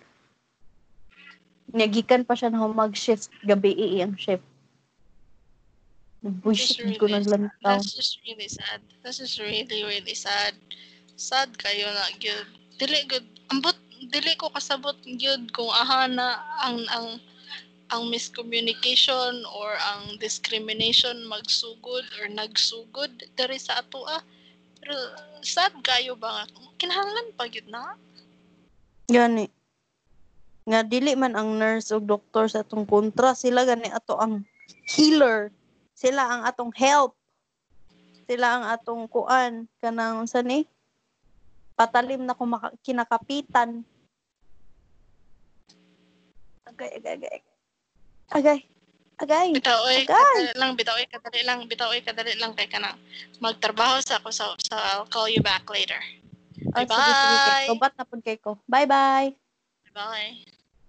Nagikan 1.69 2.25
pa 2.25 2.33
siya 2.33 2.49
na 2.49 2.65
mag-shift 2.65 3.29
gabi 3.45 3.77
iyang 3.77 4.17
shift. 4.17 4.41
Bullshit 6.25 6.83
really 6.83 6.97
ko 6.97 7.05
naglantaw. 7.05 7.79
That's 7.79 7.95
just 7.95 8.19
really 8.25 8.49
sad. 8.49 8.81
That's 9.05 9.21
just 9.21 9.37
really, 9.39 9.85
really 9.85 10.17
sad. 10.17 10.57
Sad 11.15 11.53
kayo 11.55 11.85
na 11.93 12.11
gyud. 12.17 12.49
Dili 12.75 13.07
gud 13.07 13.23
ambot 13.53 13.77
dili 14.07 14.33
ko 14.39 14.47
kasabot 14.55 14.95
gyud 15.03 15.51
kung 15.51 15.67
aha 15.69 16.07
na 16.07 16.39
ang 16.63 16.79
ang 16.87 17.07
ang 17.89 18.03
miscommunication 18.07 19.43
or 19.49 19.73
ang 19.81 20.15
discrimination 20.21 21.25
magsugod 21.25 22.05
or 22.21 22.25
nagsugod 22.31 23.11
diri 23.35 23.57
sa 23.59 23.81
ato 23.83 24.05
ah. 24.07 24.23
Pero 24.79 24.95
sad 25.43 25.75
kayo 25.83 26.15
ba 26.15 26.47
kinahanglan 26.79 27.35
pa 27.35 27.51
gyud 27.51 27.67
na? 27.67 27.99
Gani. 29.09 29.49
Nga 30.69 30.85
dili 30.85 31.17
man 31.17 31.33
ang 31.33 31.57
nurse 31.57 31.89
o 31.91 31.97
doktor 31.97 32.45
sa 32.45 32.61
atong 32.61 32.85
kontra, 32.85 33.33
sila 33.33 33.65
gani 33.65 33.89
ato 33.89 34.15
ang 34.21 34.45
healer. 34.85 35.49
Sila 35.97 36.23
ang 36.23 36.41
atong 36.45 36.71
help. 36.77 37.17
Sila 38.29 38.47
ang 38.55 38.65
atong 38.69 39.09
kuan 39.09 39.65
kanang 39.81 40.23
unsa 40.23 40.45
ni? 40.45 40.63
Patalim 41.79 42.27
na 42.27 42.35
kung 42.35 42.51
maka- 42.51 42.75
kinakapitan. 42.83 43.87
Agay, 46.67 46.99
agay, 46.99 47.13
agay. 47.15 47.39
Agay. 48.35 48.59
Agay. 49.19 49.47
Bitaw 49.55 49.79
oy 49.87 50.03
kadali 50.03 50.51
lang 50.59 50.71
bitaw 50.75 50.95
oy 50.95 51.07
kadali 51.07 51.41
lang 51.43 51.59
bitaw 51.67 51.91
oy 51.91 52.03
kadali 52.03 52.35
lang 52.35 52.51
kay 52.55 52.67
kana 52.67 52.95
magtrabaho 53.39 53.99
sa 54.03 54.19
ako 54.19 54.31
sa, 54.31 54.51
sa 54.59 54.75
I'll 54.95 55.07
call 55.07 55.31
you 55.31 55.39
back 55.39 55.67
later. 55.71 55.99
Ah, 56.75 56.83
sige, 56.83 56.91
sige, 56.91 57.15
sige. 57.15 57.51
Bye-bye. 57.55 57.67
Tubat 57.71 57.93
na 57.95 58.03
pud 58.03 58.21
kay 58.23 58.37
ko. 58.39 58.59
Bye-bye. 58.67 59.31
Bye. 59.95 60.58